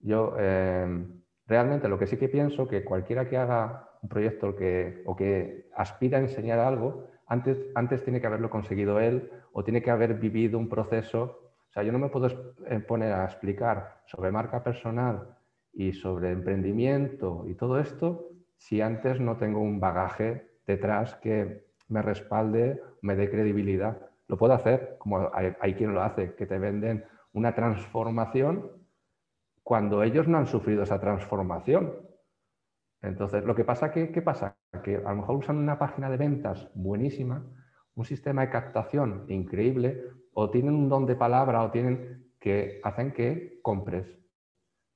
Yo 0.01 0.37
em, 0.39 1.23
realmente 1.47 1.89
lo 1.89 1.99
que 1.99 2.07
sí 2.07 2.17
que 2.17 2.29
pienso 2.29 2.69
que 2.69 2.85
cualquiera 2.85 3.29
que 3.29 3.39
haga 3.39 3.89
un 4.03 4.09
proyecto 4.09 4.55
que, 4.55 5.03
o 5.07 5.17
que 5.17 5.71
aspira 5.75 6.19
a 6.19 6.21
enseñar 6.21 6.59
algo, 6.59 7.09
antes, 7.27 7.59
antes 7.75 8.05
tiene 8.05 8.21
que 8.21 8.27
haberlo 8.27 8.51
conseguido 8.51 9.01
él 9.01 9.31
o 9.53 9.65
tiene 9.65 9.81
que 9.81 9.91
haber 9.91 10.15
vivido 10.15 10.59
un 10.59 10.69
proceso. 10.69 11.53
O 11.69 11.73
sea, 11.73 11.85
yo 11.85 11.93
no 11.93 11.99
me 11.99 12.09
puedo 12.09 12.27
eh, 12.67 12.81
poner 12.81 13.13
a 13.13 13.25
explicar 13.25 14.03
sobre 14.07 14.31
marca 14.31 14.63
personal 14.63 15.39
y 15.73 15.93
sobre 15.93 16.31
emprendimiento 16.33 17.45
y 17.49 17.55
todo 17.55 17.81
esto 17.81 18.29
si 18.57 18.81
antes 18.81 19.21
no 19.21 19.37
tengo 19.37 19.61
un 19.61 19.81
bagaje 19.81 20.49
detrás 20.67 21.17
que 21.17 21.67
me 21.95 22.03
respalde, 22.03 22.83
me 23.03 23.15
dé 23.15 23.31
credibilidad. 23.31 23.97
Lo 24.27 24.37
puedo 24.37 24.53
hacer, 24.53 24.97
como 24.99 25.31
hay, 25.33 25.55
hay 25.61 25.75
quien 25.75 25.95
lo 25.95 26.03
hace, 26.03 26.35
que 26.35 26.45
te 26.45 26.59
venden 26.59 27.05
una 27.33 27.55
transformación 27.55 28.69
cuando 29.63 30.03
ellos 30.03 30.27
no 30.27 30.39
han 30.39 30.49
sufrido 30.49 30.83
esa 30.83 31.01
transformación. 31.01 31.95
Entonces, 33.01 33.45
lo 33.45 33.55
que 33.55 33.65
pasa 33.65 33.93
que, 33.93 34.11
¿qué 34.11 34.23
pasa? 34.23 34.57
Que 34.83 34.97
a 34.97 35.11
lo 35.11 35.17
mejor 35.17 35.37
usan 35.37 35.57
una 35.57 35.79
página 35.79 36.11
de 36.11 36.17
ventas 36.17 36.69
buenísima, 36.75 37.47
un 37.95 38.05
sistema 38.05 38.43
de 38.43 38.51
captación 38.51 39.25
increíble, 39.29 40.03
o 40.33 40.51
tienen 40.51 40.75
un 40.75 40.89
don 40.89 41.07
de 41.07 41.15
palabra, 41.15 41.63
o 41.63 41.71
tienen 41.71 42.33
que 42.41 42.81
hacen 42.83 43.13
que 43.13 43.61
compres. 43.63 44.07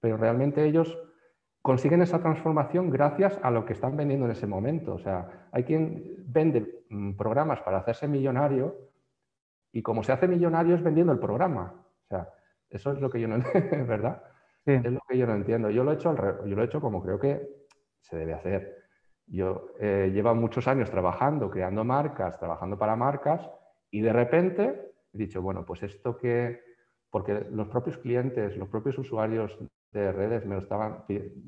Pero 0.01 0.17
realmente 0.17 0.65
ellos 0.65 0.99
consiguen 1.69 2.01
esa 2.01 2.19
transformación 2.19 2.89
gracias 2.89 3.39
a 3.43 3.51
lo 3.51 3.67
que 3.67 3.75
están 3.75 3.95
vendiendo 3.95 4.25
en 4.25 4.33
ese 4.33 4.47
momento. 4.47 4.95
O 4.95 4.99
sea, 4.99 5.49
hay 5.53 5.65
quien 5.65 6.15
vende 6.27 6.85
mm, 6.89 7.13
programas 7.13 7.61
para 7.61 7.77
hacerse 7.77 8.09
millonario 8.09 8.75
y 9.71 9.83
como 9.83 10.03
se 10.03 10.13
hace 10.13 10.27
millonario 10.27 10.77
es 10.77 10.83
vendiendo 10.83 11.13
el 11.13 11.19
programa. 11.19 11.75
O 11.75 12.07
sea, 12.09 12.31
eso 12.71 12.93
es 12.93 13.01
lo 13.03 13.11
que 13.11 13.21
yo 13.21 13.29
no 13.29 13.35
entiendo, 13.53 13.85
¿verdad? 13.85 14.23
Es 14.65 14.83
lo 14.91 15.01
que 15.07 15.19
yo 15.19 15.27
no 15.27 15.35
entiendo. 15.35 15.69
Yo 15.69 15.85
lo 15.85 15.93
he 15.93 15.97
hecho 15.97 16.17
yo 16.17 16.57
lo 16.57 16.63
he 16.63 16.65
hecho 16.65 16.81
como 16.81 17.03
creo 17.03 17.21
que 17.21 17.47
se 18.01 18.17
debe 18.17 18.33
hacer. 18.33 18.85
Yo 19.27 19.67
eh, 19.79 20.11
llevo 20.11 20.35
muchos 20.35 20.69
años 20.69 20.91
trabajando, 20.91 21.51
creando 21.51 21.85
marcas, 21.85 22.39
trabajando 22.39 22.79
para 22.79 22.97
marcas 22.97 23.47
y 23.91 24.01
de 24.01 24.15
repente 24.15 24.95
he 25.13 25.19
dicho, 25.19 25.43
bueno, 25.43 25.67
pues 25.67 25.83
esto 25.83 26.17
que, 26.17 26.63
porque 27.11 27.47
los 27.51 27.69
propios 27.69 27.99
clientes, 27.99 28.57
los 28.57 28.71
propios 28.71 28.97
usuarios 28.97 29.59
de 29.93 30.13
redes 30.13 30.45
me 30.47 30.55
lo 30.55 30.61
estaban, 30.61 31.05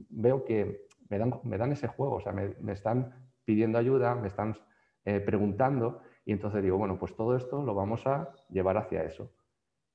veo 0.09 0.45
que 0.45 0.86
me 1.09 1.18
dan, 1.18 1.34
me 1.45 1.59
dan 1.59 1.72
ese 1.72 1.88
juego, 1.88 2.16
o 2.16 2.20
sea, 2.20 2.32
me, 2.32 2.55
están 2.72 3.12
pidiendo 3.45 3.78
ayuda, 3.78 4.14
me 4.14 4.28
están 4.28 4.57
eh, 5.05 5.20
preguntando 5.20 6.03
Y 6.24 6.32
entonces 6.32 6.62
digo, 6.62 6.78
bueno, 6.78 6.99
pues 6.99 7.14
todo 7.16 7.36
esto 7.36 7.62
lo 7.62 7.74
vamos 7.74 8.07
a 8.07 8.32
llevar 8.49 8.76
hacia 8.76 9.03
eso. 9.03 9.32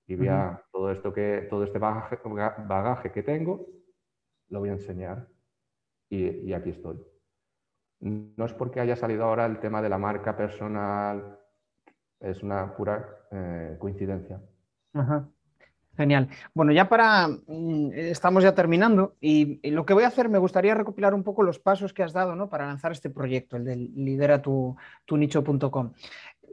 Y 0.07 0.15
voy 0.15 0.27
a, 0.27 0.61
todo, 0.71 0.91
esto 0.91 1.13
que, 1.13 1.47
todo 1.49 1.63
este 1.63 1.79
bagaje, 1.79 2.19
bagaje, 2.67 3.11
que 3.11 3.23
tengo, 3.23 3.65
lo 4.49 4.59
voy 4.59 4.69
a 4.69 4.73
enseñar. 4.73 5.27
Y, 6.09 6.53
aquí 6.53 6.69
estoy. 6.69 7.01
No 7.99 8.45
es 8.45 8.53
porque 8.53 8.79
haya 8.79 8.95
salido 8.95 9.23
ahora 9.23 9.45
el 9.45 9.59
tema 9.59 9.81
de 9.81 9.89
la 9.89 9.97
marca 9.97 10.35
personal, 10.35 11.39
es 12.19 12.43
una 12.43 12.75
pura 12.75 13.27
eh, 13.31 13.77
coincidencia. 13.79 14.41
Genial. 15.97 16.27
Bueno, 16.53 16.73
ya 16.73 16.89
para. 16.89 17.27
Mm, 17.27 17.91
estamos 17.93 18.43
ya 18.43 18.53
terminando 18.53 19.15
y, 19.21 19.59
lo 19.71 19.85
que 19.85 19.93
voy 19.93 20.03
a 20.03 20.07
hacer, 20.07 20.27
me 20.29 20.39
gustaría 20.39 20.75
recopilar 20.75 21.13
un 21.13 21.23
poco 21.23 21.43
los 21.43 21.59
pasos 21.59 21.93
que 21.93 22.03
has 22.03 22.13
dado 22.13 22.35
¿no? 22.35 22.49
para 22.49 22.65
lanzar 22.65 22.91
este 22.91 23.09
proyecto, 23.09 23.57
el 23.57 23.65
de 23.65 23.75
lidera 23.75 24.41
tu, 24.41 24.75
nicho.com. 25.09 25.93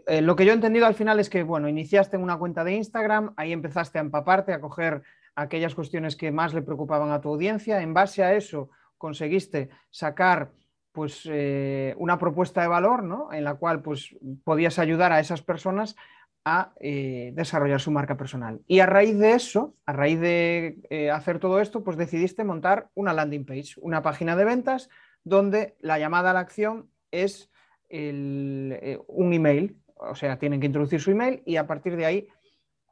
Eh, 0.07 0.20
lo 0.20 0.36
que 0.36 0.45
yo 0.45 0.53
he 0.53 0.55
entendido 0.55 0.86
al 0.86 0.95
final 0.95 1.18
es 1.18 1.28
que, 1.28 1.43
bueno, 1.43 1.68
iniciaste 1.68 2.16
una 2.16 2.36
cuenta 2.36 2.64
de 2.64 2.74
Instagram, 2.74 3.34
ahí 3.36 3.53
empezaste 3.53 3.99
a 3.99 4.03
empaparte, 4.03 4.53
a 4.53 4.61
coger 4.61 5.03
aquellas 5.34 5.74
cuestiones 5.74 6.16
que 6.16 6.30
más 6.30 6.55
le 6.55 6.62
preocupaban 6.62 7.11
a 7.11 7.20
tu 7.20 7.28
audiencia. 7.28 7.82
En 7.82 7.95
base 7.95 8.22
a 8.22 8.34
eso, 8.34 8.70
conseguiste 8.97 9.70
sacar 9.90 10.53
pues, 10.93 11.28
eh, 11.30 11.95
una 11.99 12.18
propuesta 12.18 12.62
de 12.62 12.68
valor, 12.68 13.03
¿no? 13.03 13.32
En 13.32 13.45
la 13.45 13.55
cual 13.55 13.82
pues, 13.82 14.14
podías 14.45 14.78
ayudar 14.78 15.12
a 15.12 15.20
esas 15.20 15.43
personas 15.43 15.97
a 16.45 16.72
eh, 16.80 17.32
desarrollar 17.34 17.80
su 17.80 17.90
marca 17.90 18.16
personal. 18.16 18.61
Y 18.66 18.80
a 18.80 18.86
raíz 18.86 19.18
de 19.18 19.32
eso, 19.32 19.76
a 19.86 19.93
raíz 19.93 20.20
de 20.20 20.80
eh, 20.90 21.11
hacer 21.11 21.38
todo 21.38 21.61
esto, 21.61 21.84
pues 21.84 21.97
decidiste 21.97 22.45
montar 22.45 22.88
una 22.95 23.12
landing 23.12 23.45
page, 23.45 23.74
una 23.80 24.03
página 24.03 24.34
de 24.34 24.45
ventas 24.45 24.88
donde 25.24 25.76
la 25.80 25.99
llamada 25.99 26.30
a 26.30 26.34
la 26.34 26.40
acción 26.40 26.90
es 27.12 27.51
eh, 27.90 28.99
un 29.07 29.32
email, 29.32 29.76
o 29.97 30.14
sea, 30.14 30.38
tienen 30.38 30.59
que 30.59 30.66
introducir 30.66 31.01
su 31.01 31.12
email 31.12 31.43
y 31.47 31.57
a 31.57 31.66
partir 31.66 31.97
de 31.97 32.07
ahí 32.07 32.28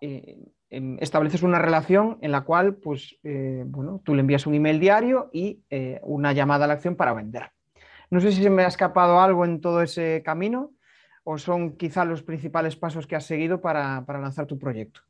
em, 0.00 0.98
estableces 1.00 1.42
una 1.42 1.58
relación 1.58 2.18
en 2.20 2.30
la 2.30 2.42
cual, 2.42 2.76
pues, 2.76 3.18
bueno, 3.22 4.00
tú 4.04 4.14
le 4.14 4.20
envías 4.20 4.46
un 4.46 4.54
email 4.54 4.78
diario 4.78 5.28
y 5.32 5.64
una 6.02 6.32
llamada 6.32 6.66
a 6.66 6.68
la 6.68 6.74
acción 6.74 6.94
para 6.94 7.12
vender. 7.12 7.50
No 8.10 8.20
sé 8.20 8.30
si 8.30 8.42
se 8.42 8.50
me 8.50 8.62
ha 8.62 8.68
escapado 8.68 9.20
algo 9.20 9.44
en 9.44 9.60
todo 9.60 9.82
ese 9.82 10.22
camino 10.24 10.72
o 11.30 11.38
son 11.38 11.76
quizá 11.76 12.04
los 12.04 12.24
principales 12.24 12.74
pasos 12.74 13.06
que 13.06 13.14
has 13.14 13.24
seguido 13.24 13.60
para, 13.60 14.04
lanzar 14.08 14.46
tu 14.46 14.58
proyecto? 14.58 15.02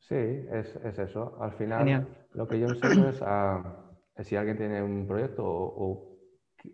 Sí, 0.00 0.16
es, 0.16 0.74
eso. 0.98 1.38
Al 1.40 1.52
final, 1.52 2.08
lo 2.34 2.48
que 2.48 2.58
yo 2.58 2.66
enseño 2.66 3.08
es 3.08 3.22
a, 3.22 3.76
si 4.24 4.34
alguien 4.34 4.56
tiene 4.56 4.82
un 4.82 5.06
proyecto 5.06 5.44
o, 5.46 6.16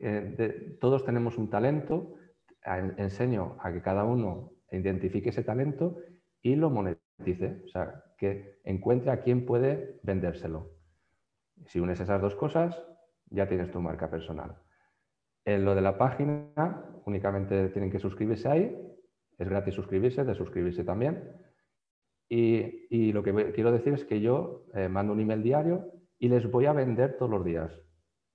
eh, 0.00 0.78
todos 0.80 1.04
tenemos 1.04 1.36
un 1.36 1.50
talento, 1.50 2.14
enseño 2.96 3.58
a 3.60 3.72
que 3.72 3.82
cada 3.82 4.04
uno 4.04 4.52
identifique 4.72 5.28
ese 5.28 5.44
talento 5.44 5.98
y 6.40 6.56
lo 6.56 6.70
monetice, 6.70 7.60
o 7.66 7.68
sea, 7.68 8.04
que 8.16 8.60
encuentre 8.64 9.10
a 9.10 9.20
quién 9.20 9.44
puede 9.44 10.00
vendérselo. 10.02 10.70
Si 11.66 11.78
unes 11.78 12.00
esas 12.00 12.22
dos 12.22 12.34
cosas, 12.36 12.82
ya 13.28 13.46
tienes 13.46 13.70
tu 13.70 13.82
marca 13.82 14.10
personal. 14.10 14.56
En 15.44 15.66
lo 15.66 15.74
de 15.74 15.82
la 15.82 15.98
página, 15.98 16.86
únicamente 17.04 17.68
tienen 17.68 17.90
que 17.90 17.98
suscribirse 17.98 18.48
ahí. 18.48 18.93
Es 19.38 19.48
gratis 19.48 19.74
suscribirse, 19.74 20.24
de 20.24 20.34
suscribirse 20.34 20.84
también. 20.84 21.32
Y, 22.28 23.12
lo 23.12 23.22
que 23.22 23.52
quiero 23.52 23.70
decir 23.70 23.92
es 23.94 24.04
que 24.04 24.20
yo 24.20 24.66
eh, 24.74 24.88
mando 24.88 25.12
un 25.12 25.20
email 25.20 25.42
diario 25.42 25.92
y 26.18 26.28
les 26.28 26.50
voy 26.50 26.66
a 26.66 26.72
vender 26.72 27.16
todos 27.16 27.30
los 27.30 27.44
días. 27.44 27.72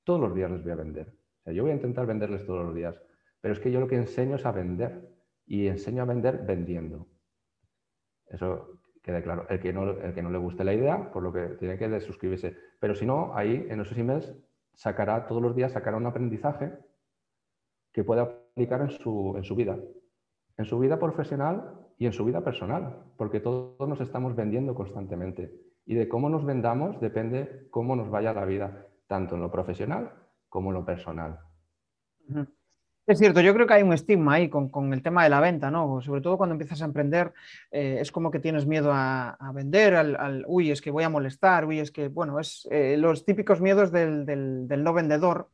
Todos 0.04 0.22
los 0.22 0.34
días 0.34 0.52
les 0.52 0.64
voy 0.64 0.72
a 0.72 0.76
vender. 0.76 1.08
O 1.08 1.44
sea, 1.44 1.54
yo 1.54 1.64
voy 1.64 1.72
a 1.72 1.76
intentar 1.76 2.06
venderles 2.06 2.46
todos 2.46 2.66
los 2.66 2.76
días. 2.76 3.02
Pero 3.42 3.54
es 3.54 3.60
que 3.60 3.72
yo 3.72 3.80
lo 3.80 3.88
que 3.88 3.96
enseño 3.96 4.36
es 4.36 4.46
a 4.46 4.52
vender. 4.52 5.10
Y 5.46 5.68
enseño 5.68 6.04
a 6.04 6.06
vender 6.06 6.46
vendiendo. 6.46 7.08
Eso 8.28 8.80
quede 9.02 9.24
claro. 9.24 9.48
El 9.50 9.60
que 9.60 9.74
no, 9.74 9.90
el 9.90 10.14
que 10.14 10.22
no 10.22 10.30
le 10.30 10.38
guste 10.38 10.64
la 10.64 10.74
idea, 10.74 11.12
por 11.12 11.24
lo 11.24 11.34
que 11.34 11.56
tiene 11.60 11.78
que 11.78 12.00
suscribirse. 12.02 12.56
Pero 12.80 12.94
si 12.96 13.06
no, 13.06 13.36
ahí 13.36 13.66
en 13.70 13.80
esos 13.80 13.98
emails 13.98 14.34
sacará 14.80 15.28
todos 15.28 15.42
los 15.42 15.56
días 15.56 15.74
sacará 15.74 15.98
un 15.98 16.06
aprendizaje 16.06 16.72
que 17.92 18.04
pueda 18.04 18.22
aplicar 18.22 18.82
en 18.82 18.92
su, 18.92 19.34
en 19.36 19.44
su 19.44 19.56
vida, 19.56 19.78
en 20.60 20.66
su 20.66 20.78
vida 20.78 21.00
profesional 21.00 21.72
y 21.98 22.06
en 22.06 22.12
su 22.12 22.26
vida 22.26 22.44
personal, 22.44 22.98
porque 23.16 23.40
todos 23.40 23.88
nos 23.88 24.02
estamos 24.02 24.36
vendiendo 24.36 24.76
constantemente. 24.76 25.54
Y 25.86 25.96
de 25.96 26.10
cómo 26.10 26.30
nos 26.30 26.46
vendamos 26.46 27.00
depende 27.00 27.68
cómo 27.72 27.96
nos 27.96 28.10
vaya 28.10 28.34
la 28.34 28.44
vida, 28.44 28.86
tanto 29.08 29.36
en 29.36 29.42
lo 29.42 29.50
profesional 29.50 30.12
como 30.50 30.70
en 30.70 30.74
lo 30.74 30.86
personal. 30.86 31.40
Es 33.08 33.18
cierto, 33.18 33.40
yo 33.40 33.54
creo 33.54 33.66
que 33.66 33.74
hay 33.74 33.84
un 33.84 33.94
estigma 33.94 34.34
ahí 34.34 34.50
con, 34.50 34.94
el 34.94 35.02
tema 35.02 35.24
de 35.24 35.30
la 35.30 35.40
venta, 35.40 35.72
¿no? 35.72 36.02
Sobre 36.02 36.20
todo 36.20 36.38
cuando 36.38 36.56
empiezas 36.56 36.82
a 36.82 36.86
emprender, 36.86 37.34
eh, 37.72 37.98
es 38.02 38.12
como 38.12 38.30
que 38.30 38.40
tienes 38.40 38.68
miedo 38.68 38.92
a, 38.94 39.38
vender, 39.54 39.96
al, 39.96 40.44
uy, 40.46 40.72
es 40.72 40.82
que 40.82 40.92
voy 40.92 41.06
a 41.06 41.10
molestar, 41.10 41.66
uy, 41.66 41.80
es 41.80 41.90
que, 41.90 42.10
bueno, 42.10 42.38
es 42.38 42.68
eh, 42.70 42.98
los 42.98 43.24
típicos 43.24 43.62
miedos 43.62 43.94
del, 43.94 44.26
del 44.26 44.84
no 44.84 44.94
vendedor 44.94 45.48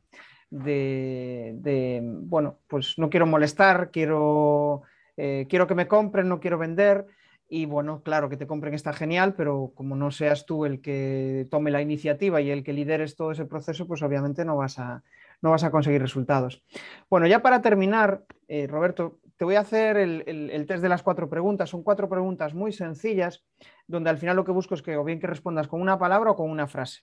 de, 0.50 2.00
bueno, 2.02 2.58
pues 2.68 2.98
no 2.98 3.10
quiero 3.10 3.26
molestar, 3.26 3.90
quiero, 3.90 4.82
eh, 5.16 5.46
quiero 5.48 5.66
que 5.66 5.74
me 5.74 5.88
compren, 5.88 6.28
no 6.28 6.40
quiero 6.40 6.58
vender. 6.58 7.06
Y 7.48 7.66
bueno, 7.66 8.02
claro, 8.02 8.28
que 8.28 8.36
te 8.36 8.46
compren 8.46 8.74
está 8.74 8.92
genial, 8.92 9.34
pero 9.34 9.72
como 9.74 9.94
no 9.94 10.10
seas 10.10 10.46
tú 10.46 10.64
el 10.64 10.80
que 10.80 11.46
tome 11.50 11.70
la 11.70 11.80
iniciativa 11.80 12.40
y 12.40 12.50
el 12.50 12.64
que 12.64 12.72
lideres 12.72 13.14
todo 13.14 13.30
ese 13.30 13.44
proceso, 13.44 13.86
pues 13.86 14.02
obviamente 14.02 14.44
no 14.44 14.56
vas 14.56 14.80
a, 14.80 15.04
no 15.42 15.50
vas 15.50 15.62
a 15.62 15.70
conseguir 15.70 16.02
resultados. 16.02 16.64
Bueno, 17.08 17.28
ya 17.28 17.42
para 17.42 17.62
terminar, 17.62 18.24
eh, 18.48 18.66
Roberto, 18.66 19.20
te 19.36 19.44
voy 19.44 19.54
a 19.54 19.60
hacer 19.60 19.96
el, 19.96 20.24
el, 20.26 20.66
test 20.66 20.82
de 20.82 20.88
las 20.88 21.04
cuatro 21.04 21.28
preguntas. 21.28 21.70
Son 21.70 21.84
cuatro 21.84 22.08
preguntas 22.08 22.52
muy 22.54 22.72
sencillas, 22.72 23.44
donde 23.86 24.10
al 24.10 24.18
final 24.18 24.34
lo 24.34 24.44
que 24.44 24.52
busco 24.52 24.74
es 24.74 24.82
que 24.82 24.96
o 24.96 25.04
bien 25.04 25.20
que 25.20 25.26
respondas 25.28 25.68
con 25.68 25.80
una 25.80 25.98
palabra 25.98 26.32
o 26.32 26.36
con 26.36 26.50
una 26.50 26.66
frase. 26.66 27.02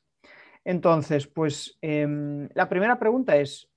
Entonces, 0.65 1.27
pues 1.27 1.77
em, 1.81 2.49
la 2.53 2.67
primera 2.69 2.97
pregunta 2.97 3.37
es, 3.37 3.69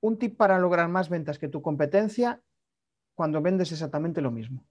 un 0.00 0.18
tip 0.18 0.36
para 0.36 0.58
lograr 0.58 0.88
más 0.88 1.08
ventas 1.08 1.38
que 1.38 1.48
tu 1.48 1.62
competencia 1.62 2.40
cuando 3.16 3.42
vendes 3.42 3.72
exactamente 3.72 4.20
lo 4.20 4.30
mismo. 4.30 4.64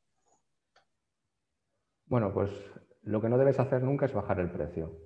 Bueno, 2.05 2.33
pues 2.33 2.49
lo 3.03 3.19
que 3.19 3.27
no 3.27 3.37
debes 3.37 3.59
hacer 3.59 3.83
nunca 3.83 4.05
es 4.05 4.13
bajar 4.13 4.39
el 4.39 4.49
precio. 4.49 4.97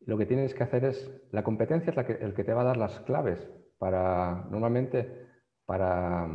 Lo 0.00 0.18
que 0.18 0.26
tienes 0.26 0.54
que 0.54 0.64
hacer 0.64 0.84
es, 0.84 1.10
la 1.32 1.42
competencia 1.42 1.88
es 1.88 1.96
la 1.96 2.04
que, 2.04 2.12
el 2.12 2.34
que 2.34 2.44
te 2.44 2.52
va 2.52 2.60
a 2.60 2.66
dar 2.66 2.76
las 2.76 3.00
claves 3.00 3.40
para, 3.78 4.44
normalmente, 4.50 5.26
para 5.64 6.28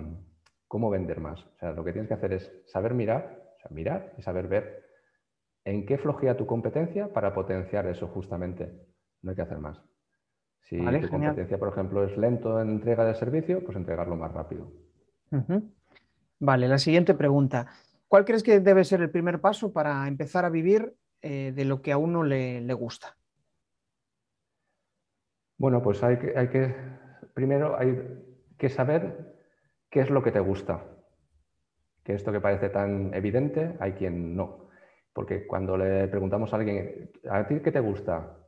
cómo 0.67 0.89
vender 0.89 1.19
más. 1.19 1.39
O 1.45 1.57
sea, 1.59 1.73
lo 1.73 1.83
que 1.83 1.91
tienes 1.93 2.07
que 2.07 2.15
hacer 2.15 2.33
es 2.33 2.51
saber 2.65 2.95
mirar, 2.95 3.53
o 3.57 3.59
sea, 3.59 3.71
mirar 3.71 4.15
y 4.17 4.23
saber 4.23 4.47
ver 4.47 4.81
¿En 5.63 5.85
qué 5.85 5.97
flojea 5.97 6.37
tu 6.37 6.45
competencia 6.45 7.13
para 7.13 7.33
potenciar 7.33 7.85
eso 7.87 8.07
justamente? 8.07 8.71
No 9.21 9.31
hay 9.31 9.35
que 9.35 9.43
hacer 9.43 9.59
más. 9.59 9.79
Si 10.61 10.77
tu 10.77 11.09
competencia, 11.09 11.59
por 11.59 11.69
ejemplo, 11.69 12.03
es 12.03 12.17
lento 12.17 12.59
en 12.61 12.69
entrega 12.69 13.05
de 13.05 13.13
servicio, 13.15 13.63
pues 13.63 13.77
entregarlo 13.77 14.15
más 14.15 14.31
rápido. 14.31 14.71
Vale, 16.41 16.67
la 16.67 16.79
siguiente 16.79 17.13
pregunta. 17.13 17.67
¿Cuál 18.07 18.25
crees 18.25 18.41
que 18.41 18.59
debe 18.59 18.83
ser 18.83 18.99
el 19.01 19.11
primer 19.11 19.39
paso 19.39 19.71
para 19.71 20.07
empezar 20.07 20.43
a 20.43 20.49
vivir 20.49 20.95
eh, 21.21 21.53
de 21.55 21.65
lo 21.65 21.83
que 21.83 21.91
a 21.91 21.99
uno 21.99 22.23
le, 22.23 22.73
gusta? 22.73 23.15
Bueno, 25.59 25.83
pues 25.83 26.01
hay 26.03 26.17
que, 26.17 26.33
hay 26.35 26.47
que, 26.47 26.75
primero 27.35 27.77
hay 27.77 27.95
que 28.57 28.69
saber 28.69 29.35
qué 29.91 29.99
es 29.99 30.09
lo 30.09 30.23
que 30.23 30.31
te 30.31 30.39
gusta. 30.39 30.83
Que 32.03 32.15
esto 32.15 32.31
que 32.31 32.41
parece 32.41 32.69
tan 32.69 33.13
evidente, 33.13 33.77
hay 33.79 33.91
quien 33.91 34.35
no. 34.35 34.69
Porque 35.13 35.45
cuando 35.45 35.77
le 35.77 36.07
preguntamos 36.07 36.51
a 36.53 36.55
alguien, 36.55 37.11
¿a 37.29 37.45
ti 37.47 37.59
qué 37.59 37.71
te 37.71 37.81
gusta? 37.81 38.40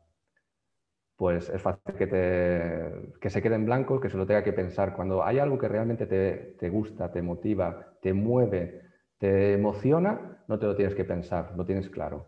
Pues 1.15 1.49
es 1.49 1.61
fácil 1.61 1.95
que, 1.95 2.07
te, 2.07 3.13
que 3.21 3.29
se 3.29 3.41
quede 3.41 3.55
en 3.55 3.65
blanco, 3.65 3.99
que 3.99 4.09
se 4.09 4.17
lo 4.17 4.25
tenga 4.25 4.43
que 4.43 4.53
pensar. 4.53 4.95
Cuando 4.95 5.23
hay 5.23 5.39
algo 5.39 5.57
que 5.57 5.67
realmente 5.67 6.05
te, 6.07 6.55
te 6.59 6.69
gusta, 6.69 7.11
te 7.11 7.21
motiva, 7.21 7.93
te 8.01 8.13
mueve, 8.13 8.81
te 9.19 9.53
emociona, 9.53 10.43
no 10.47 10.59
te 10.59 10.65
lo 10.65 10.75
tienes 10.75 10.95
que 10.95 11.05
pensar, 11.05 11.53
lo 11.55 11.65
tienes 11.65 11.89
claro. 11.89 12.27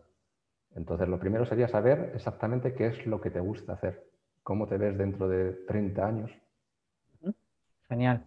Entonces, 0.76 1.08
lo 1.08 1.20
primero 1.20 1.46
sería 1.46 1.68
saber 1.68 2.12
exactamente 2.16 2.74
qué 2.74 2.88
es 2.88 3.06
lo 3.08 3.22
que 3.22 3.32
te 3.32 3.40
gusta 3.40 3.74
hacer, 3.74 4.04
cómo 4.44 4.68
te 4.68 4.78
ves 4.78 4.98
dentro 4.98 5.28
de 5.28 5.54
30 5.68 6.06
años. 6.06 6.32
Genial. 7.88 8.26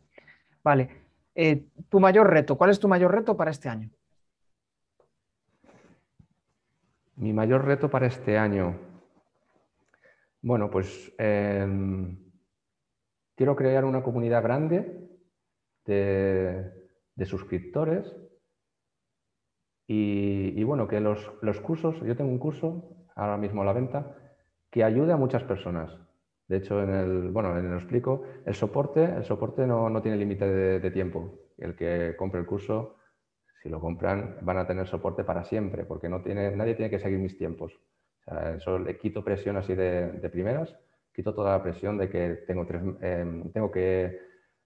Vale. 0.62 0.88
Eh, 1.34 1.64
tu 1.88 2.00
mayor 2.00 2.30
reto, 2.30 2.56
¿cuál 2.56 2.70
es 2.70 2.80
tu 2.80 2.88
mayor 2.88 3.12
reto 3.12 3.36
para 3.36 3.50
este 3.50 3.68
año? 3.68 3.90
Mi 7.16 7.32
mayor 7.32 7.64
reto 7.64 7.90
para 7.90 8.06
este 8.06 8.38
año. 8.38 8.74
Bueno, 10.40 10.70
pues 10.70 11.12
em, 11.18 12.16
quiero 13.36 13.56
crear 13.56 13.84
una 13.84 14.02
comunidad 14.02 14.42
grande 14.42 15.08
de, 15.84 17.24
suscriptores 17.24 18.14
y, 19.88 20.62
bueno, 20.64 20.86
que 20.86 21.00
los, 21.00 21.60
cursos, 21.62 22.00
yo 22.02 22.16
tengo 22.16 22.30
un 22.30 22.38
curso 22.38 23.06
ahora 23.16 23.36
mismo 23.36 23.62
a 23.62 23.64
la 23.64 23.72
venta 23.72 24.16
que 24.70 24.84
ayude 24.84 25.12
a 25.12 25.16
muchas 25.16 25.42
personas. 25.44 25.96
De 26.46 26.58
hecho, 26.58 26.82
en 26.82 26.90
el, 26.90 27.30
bueno, 27.30 27.58
en 27.58 27.66
el 27.66 27.78
explico, 27.78 28.22
el 28.46 28.54
soporte, 28.54 29.04
el 29.04 29.24
soporte 29.24 29.66
no, 29.66 29.90
no 29.90 30.02
tiene 30.02 30.18
límite 30.18 30.46
de, 30.46 30.90
tiempo. 30.90 31.38
El 31.56 31.74
que 31.74 32.14
compre 32.16 32.40
el 32.40 32.46
curso, 32.46 32.96
si 33.62 33.68
lo 33.68 33.80
compran, 33.80 34.38
van 34.42 34.58
a 34.58 34.66
tener 34.66 34.86
soporte 34.86 35.24
para 35.24 35.44
siempre, 35.44 35.84
porque 35.84 36.08
no 36.08 36.22
tiene, 36.22 36.54
nadie 36.54 36.74
tiene 36.74 36.90
que 36.90 37.00
seguir 37.00 37.18
mis 37.18 37.36
tiempos. 37.36 37.78
Eso 38.56 38.78
le 38.78 38.96
quito 38.98 39.24
presión 39.24 39.56
así 39.56 39.74
de, 39.74 40.12
de 40.12 40.28
primeras, 40.28 40.74
quito 41.12 41.34
toda 41.34 41.56
la 41.56 41.62
presión 41.62 41.98
de 41.98 42.08
que 42.08 42.44
tengo, 42.46 42.66
tres, 42.66 42.82
em, 43.00 43.50
tengo 43.50 43.70
que 43.70 44.20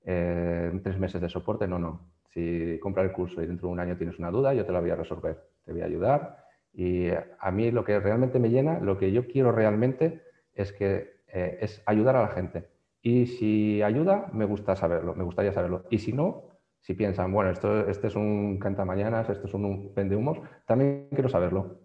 eh, 0.05 0.81
tres 0.83 0.99
meses 0.99 1.21
de 1.21 1.29
soporte. 1.29 1.67
No, 1.67 1.79
no. 1.79 2.13
Si 2.33 2.79
compras 2.81 3.07
el 3.07 3.13
curso 3.13 3.43
y 3.43 3.47
dentro 3.47 3.69
de 3.69 3.73
un 3.75 3.81
año 3.81 3.97
tienes 3.97 4.19
una 4.19 4.31
duda, 4.31 4.55
yo 4.55 4.65
te 4.65 4.73
la 4.73 4.81
voy 4.81 4.91
a 4.91 4.97
resolver. 4.97 5.39
Te 5.65 5.73
voy 5.73 5.83
a 5.83 5.87
ayudar. 5.87 6.45
Y 6.73 7.09
a 7.11 7.51
mí 7.51 7.71
lo 7.71 7.85
que 7.85 8.01
realmente 8.01 8.39
me 8.39 8.51
llena, 8.51 8.81
lo 8.81 8.99
que 8.99 9.13
yo 9.13 9.27
quiero 9.27 9.53
realmente 9.53 10.23
es 10.55 10.73
que 10.73 11.23
eh, 11.29 11.59
es 11.61 11.83
ayudar 11.87 12.17
a 12.17 12.23
la 12.23 12.29
gente. 12.29 12.69
Y 13.03 13.27
si 13.27 13.83
ayuda, 13.83 14.29
me 14.33 14.45
gusta 14.45 14.77
saberlo, 14.77 15.15
me 15.15 15.25
gustaría 15.25 15.53
saberlo. 15.53 15.85
Y 15.91 15.99
si 15.99 16.13
no, 16.13 16.45
si 16.81 16.95
piensan, 16.95 17.33
bueno, 17.33 17.51
esto, 17.51 17.89
este 17.89 18.09
es 18.09 18.17
un 18.17 18.59
cantamañanas, 18.59 19.29
esto 19.29 19.47
es 19.47 19.55
un 19.55 19.95
humos, 20.15 20.39
también 20.67 21.09
quiero 21.11 21.29
saberlo. 21.29 21.81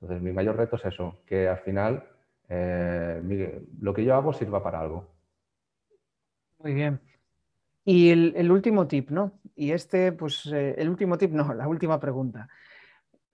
Entonces, 0.00 0.22
mi 0.22 0.32
mayor 0.32 0.56
reto 0.56 0.76
es 0.76 0.84
eso, 0.84 1.18
que 1.26 1.48
al 1.48 1.58
final 1.58 2.04
eh, 2.48 3.62
lo 3.80 3.94
que 3.94 4.04
yo 4.04 4.14
hago 4.14 4.32
sirva 4.32 4.62
para 4.62 4.80
algo. 4.80 5.06
Muy 6.58 6.74
bien. 6.74 7.00
Y 7.84 8.10
el, 8.10 8.50
último 8.50 8.86
tip, 8.86 9.10
¿no? 9.10 9.32
Y 9.54 9.72
este, 9.72 10.12
pues, 10.12 10.46
eh, 10.52 10.74
el 10.76 10.88
último 10.88 11.16
tip, 11.16 11.30
no, 11.30 11.54
la 11.54 11.68
última 11.68 12.00
pregunta. 12.00 12.48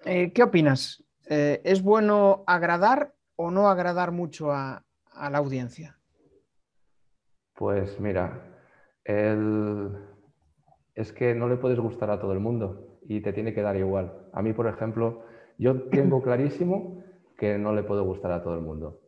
¿Qué 0.04 0.42
opinas? 0.42 1.04
¿Es 1.24 1.80
bueno 1.80 2.42
agradar 2.48 3.14
o 3.36 3.52
no 3.52 3.68
agradar 3.68 4.10
mucho 4.10 4.50
a, 4.50 4.84
a 5.12 5.30
la 5.30 5.38
audiencia? 5.38 5.96
Pues 7.54 8.00
mira, 8.00 8.42
es 10.94 11.12
que 11.12 11.34
no 11.34 11.48
le 11.48 11.56
puedes 11.56 11.78
gustar 11.78 12.10
a 12.10 12.20
todo 12.20 12.32
el 12.32 12.40
mundo 12.40 12.98
y 13.02 13.20
te 13.20 13.32
tiene 13.32 13.54
que 13.54 13.62
dar 13.62 13.76
igual. 13.76 14.12
A 14.32 14.42
mí, 14.42 14.52
por 14.52 14.66
ejemplo, 14.66 15.24
yo 15.62 15.88
tengo 15.88 16.20
clarísimo 16.22 17.02
que 17.38 17.56
no 17.56 17.72
le 17.72 17.82
puedo 17.84 18.04
gustar 18.04 18.32
a 18.32 18.42
todo 18.42 18.54
el 18.54 18.60
mundo, 18.60 19.00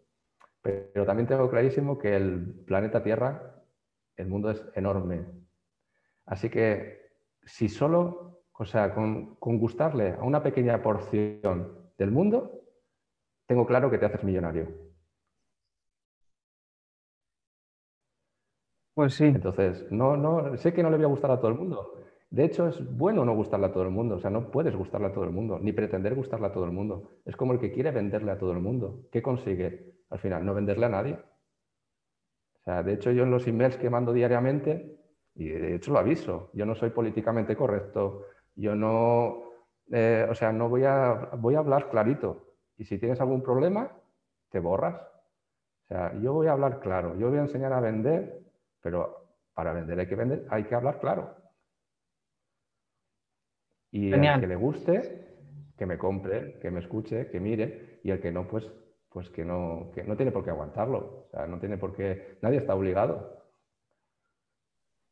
pero 0.63 1.05
también 1.05 1.27
tengo 1.27 1.51
clarísimo 1.51 1.99
que 1.99 2.17
el 2.17 2.63
planeta 2.67 3.03
Tierra, 3.03 3.63
el 4.17 4.29
mundo 4.29 4.51
es 4.51 4.65
enorme. 4.75 5.27
Así 6.27 6.49
que 6.49 7.11
si 7.43 7.69
solo, 7.69 8.45
o 8.53 8.65
sea, 8.65 8.95
con, 8.95 9.35
con 9.37 9.59
gustarle 9.59 10.13
a 10.13 10.23
una 10.23 10.43
pequeña 10.43 10.81
porción 10.83 11.91
del 11.99 12.11
mundo, 12.11 12.63
tengo 13.47 13.67
claro 13.67 13.91
que 13.91 13.99
te 13.99 14.07
haces 14.07 14.25
millonario. 14.25 14.69
Pues 18.95 19.15
sí. 19.15 19.25
Entonces, 19.25 19.91
no, 19.91 20.17
no, 20.17 20.57
sé 20.57 20.73
que 20.73 20.83
no 20.83 20.91
le 20.91 20.97
voy 20.97 21.05
a 21.05 21.09
gustar 21.09 21.31
a 21.33 21.39
todo 21.39 21.49
el 21.49 21.59
mundo. 21.59 21.95
De 22.35 22.45
hecho, 22.45 22.67
es 22.67 22.85
bueno 22.97 23.25
no 23.25 23.33
gustarle 23.35 23.67
a 23.67 23.73
todo 23.73 23.85
el 23.85 23.91
mundo. 23.91 24.17
O 24.17 24.19
sea, 24.19 24.31
no 24.31 24.51
puedes 24.51 24.75
gustarle 24.75 25.07
a 25.07 25.13
todo 25.13 25.23
el 25.25 25.31
mundo, 25.31 25.59
ni 25.61 25.73
pretender 25.73 26.15
gustarle 26.17 26.49
a 26.49 26.53
todo 26.53 26.65
el 26.65 26.73
mundo. 26.73 27.11
Es 27.25 27.37
como 27.37 27.53
el 27.53 27.61
que 27.61 27.71
quiere 27.71 27.93
venderle 27.93 28.33
a 28.33 28.39
todo 28.39 28.53
el 28.53 28.59
mundo. 28.59 29.05
¿Qué 29.13 29.23
consigue? 29.23 29.95
Al 30.11 30.19
final, 30.19 30.45
no 30.45 30.53
venderle 30.53 30.87
a 30.87 30.89
nadie. 30.89 31.15
O 31.15 32.65
sea, 32.65 32.83
de 32.83 32.95
hecho, 32.95 33.13
yo 33.13 33.23
en 33.23 33.31
los 33.31 33.47
emails 33.47 33.77
que 33.77 33.89
mando 33.89 34.13
diariamente, 34.13 34.99
y 35.35 35.49
de 35.49 35.77
hecho 35.77 35.93
lo 35.93 35.99
aviso, 36.01 36.51
yo 36.55 36.67
no 36.67 36.75
soy 36.75 36.91
políticamente 36.91 37.55
correcto, 37.55 38.23
yo 38.57 38.75
no, 38.75 39.51
eh, 39.93 40.27
o 40.29 40.35
sea, 40.35 40.53
no 40.53 40.69
voy 40.69 40.85
a, 40.85 41.31
voy 41.39 41.55
a 41.55 41.61
hablar 41.61 41.89
clarito. 41.89 42.55
Y 42.77 42.85
si 42.85 42.99
tienes 42.99 43.21
algún 43.21 43.43
problema, 43.43 43.93
te 44.51 44.59
borras. 44.59 44.97
O 44.97 45.87
sea, 45.89 46.13
yo 46.21 46.33
voy 46.33 46.49
a 46.49 46.53
hablar 46.53 46.81
claro, 46.81 47.17
yo 47.17 47.29
voy 47.29 47.39
a 47.39 47.43
enseñar 47.43 47.73
a 47.73 47.81
vender 47.81 48.45
pero 48.85 49.31
para 49.55 49.73
vender 49.73 49.99
hay 49.99 50.07
que 50.07 50.15
vender, 50.15 50.47
hay 50.51 50.65
que 50.65 50.75
hablar 50.75 51.01
claro. 51.01 51.35
Y 53.95 54.13
el 54.13 54.41
que 54.41 54.49
le 54.49 54.57
guste, 54.57 55.25
que 55.79 55.87
me 55.87 55.97
compre, 55.99 56.59
que 56.61 56.69
me 56.69 56.81
escuche, 56.81 57.29
que 57.29 57.39
mire, 57.39 58.01
y 58.03 58.11
el 58.11 58.21
que 58.21 58.33
no, 58.33 58.49
pues, 58.49 58.69
pues 59.09 59.31
que 59.31 59.45
no, 59.45 59.93
que 59.95 60.03
no 60.03 60.17
tiene 60.17 60.33
por 60.33 60.43
qué 60.43 60.51
aguantarlo. 60.51 60.99
O 60.99 61.29
sea, 61.31 61.47
no 61.47 61.61
tiene 61.61 61.79
por 61.79 61.95
qué, 61.95 62.39
nadie 62.43 62.59
está 62.59 62.75
obligado. 62.75 63.39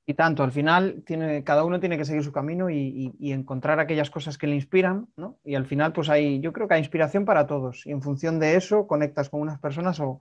Y 0.04 0.14
tanto, 0.14 0.42
al 0.42 0.50
final 0.50 1.04
tiene, 1.06 1.44
cada 1.44 1.62
uno 1.62 1.78
tiene 1.78 1.96
que 1.96 2.04
seguir 2.04 2.24
su 2.24 2.32
camino 2.32 2.70
y, 2.70 3.14
encontrar 3.20 3.78
aquellas 3.78 4.10
cosas 4.10 4.36
que 4.36 4.48
le 4.48 4.56
inspiran, 4.56 5.06
¿no? 5.16 5.38
Y 5.44 5.54
al 5.54 5.64
final, 5.64 5.92
pues 5.92 6.08
hay, 6.08 6.40
yo 6.40 6.52
creo 6.52 6.66
que 6.66 6.74
hay 6.74 6.80
inspiración 6.80 7.24
para 7.24 7.46
todos. 7.46 7.86
Y 7.86 7.92
en 7.92 8.02
función 8.02 8.40
de 8.40 8.56
eso, 8.56 8.88
conectas 8.88 9.30
con 9.30 9.42
unas 9.42 9.60
personas 9.60 10.00
o, 10.00 10.20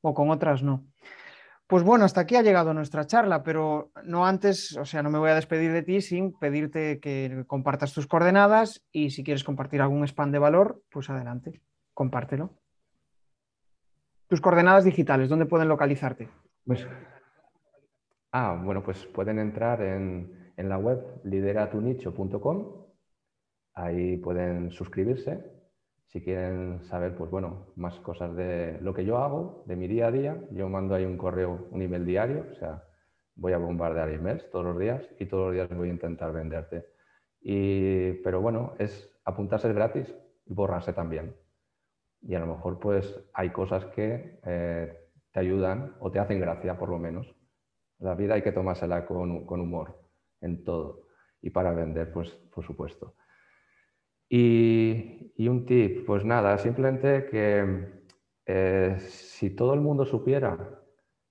o 0.00 0.12
con 0.12 0.28
otras 0.30 0.64
no. 0.64 0.84
Pues 1.66 1.82
bueno, 1.84 2.04
hasta 2.04 2.20
aquí 2.20 2.36
ha 2.36 2.42
llegado 2.42 2.74
nuestra 2.74 3.06
charla, 3.06 3.42
pero 3.42 3.92
no 4.04 4.26
antes, 4.26 4.76
o 4.76 4.84
sea, 4.84 5.02
no 5.02 5.10
me 5.10 5.18
voy 5.18 5.30
a 5.30 5.34
despedir 5.34 5.72
de 5.72 5.82
ti 5.82 6.00
sin 6.00 6.32
pedirte 6.38 7.00
que 7.00 7.44
compartas 7.46 7.94
tus 7.94 8.06
coordenadas 8.06 8.82
y 8.92 9.10
si 9.10 9.24
quieres 9.24 9.42
compartir 9.42 9.80
algún 9.80 10.04
spam 10.04 10.32
de 10.32 10.38
valor, 10.38 10.82
pues 10.90 11.08
adelante, 11.08 11.62
compártelo. 11.94 12.50
Tus 14.28 14.40
coordenadas 14.40 14.84
digitales, 14.84 15.28
¿dónde 15.28 15.46
pueden 15.46 15.68
localizarte? 15.68 16.28
Pues, 16.66 16.86
ah, 18.32 18.60
bueno, 18.62 18.82
pues 18.82 19.06
pueden 19.06 19.38
entrar 19.38 19.80
en, 19.82 20.52
en 20.56 20.68
la 20.68 20.78
web 20.78 21.20
lideratunicho.com, 21.24 22.86
ahí 23.74 24.18
pueden 24.18 24.70
suscribirse 24.70 25.61
si 26.12 26.20
quieren 26.20 26.82
saber, 26.84 27.16
pues 27.16 27.30
bueno, 27.30 27.68
más 27.74 27.98
cosas 28.00 28.36
de 28.36 28.78
lo 28.82 28.92
que 28.92 29.06
yo 29.06 29.16
hago, 29.16 29.64
de 29.66 29.76
mi 29.76 29.88
día 29.88 30.08
a 30.08 30.10
día, 30.10 30.44
yo 30.50 30.68
mando 30.68 30.94
ahí 30.94 31.06
un 31.06 31.16
correo, 31.16 31.68
un 31.70 31.80
email 31.80 32.04
diario, 32.04 32.46
o 32.52 32.54
sea, 32.56 32.84
voy 33.34 33.54
a 33.54 33.58
bombardear 33.58 34.10
emails 34.10 34.50
todos 34.50 34.66
los 34.66 34.78
días 34.78 35.02
y 35.18 35.24
todos 35.24 35.46
los 35.46 35.54
días 35.54 35.74
voy 35.74 35.88
a 35.88 35.92
intentar 35.92 36.30
venderte. 36.32 36.84
Y, 37.40 38.12
pero 38.24 38.42
bueno, 38.42 38.74
es 38.78 39.10
apuntarse 39.24 39.72
gratis 39.72 40.14
y 40.44 40.52
borrarse 40.52 40.92
también. 40.92 41.34
Y 42.20 42.34
a 42.34 42.40
lo 42.40 42.46
mejor 42.46 42.78
pues 42.78 43.18
hay 43.32 43.48
cosas 43.48 43.86
que 43.86 44.38
eh, 44.44 44.94
te 45.32 45.40
ayudan 45.40 45.96
o 45.98 46.10
te 46.10 46.18
hacen 46.18 46.40
gracia 46.40 46.78
por 46.78 46.90
lo 46.90 46.98
menos. 46.98 47.34
La 47.98 48.14
vida 48.14 48.34
hay 48.34 48.42
que 48.42 48.52
tomársela 48.52 49.06
con, 49.06 49.46
con 49.46 49.60
humor 49.62 49.98
en 50.42 50.62
todo. 50.62 51.06
Y 51.40 51.48
para 51.48 51.72
vender, 51.72 52.12
pues 52.12 52.28
por 52.54 52.64
supuesto. 52.66 53.14
Y, 54.34 55.46
un 55.46 55.66
tip, 55.66 56.06
pues 56.06 56.24
nada, 56.24 56.56
simplemente 56.56 57.26
que 57.26 58.02
eh, 58.46 58.96
si 58.98 59.50
todo 59.50 59.74
el 59.74 59.80
mundo 59.82 60.06
supiera 60.06 60.80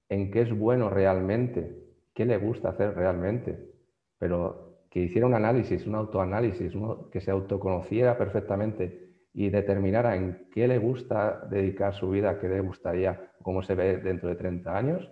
en 0.08 0.30
qué 0.30 0.42
es 0.42 0.56
bueno 0.56 0.88
realmente, 0.88 1.84
qué 2.14 2.26
le 2.26 2.38
gusta 2.38 2.70
hacer 2.70 2.94
realmente, 2.94 3.58
pero 4.20 4.84
que 4.92 5.00
hiciera 5.00 5.26
un 5.26 5.34
análisis, 5.34 5.88
un 5.88 5.96
autoanálisis, 5.96 6.74
que 7.12 7.22
se 7.22 7.32
autoconociera 7.32 8.20
perfectamente 8.20 9.10
y 9.34 9.50
determinara 9.50 10.16
en 10.16 10.48
qué 10.52 10.68
le 10.68 10.78
gusta 10.78 11.48
dedicar 11.50 11.96
su 11.96 12.12
vida, 12.12 12.38
qué 12.38 12.50
le 12.50 12.60
gustaría, 12.60 13.32
cómo 13.42 13.64
se 13.64 13.74
ve 13.74 13.98
dentro 13.98 14.30
de 14.30 14.36
30 14.36 14.78
años, 14.78 15.12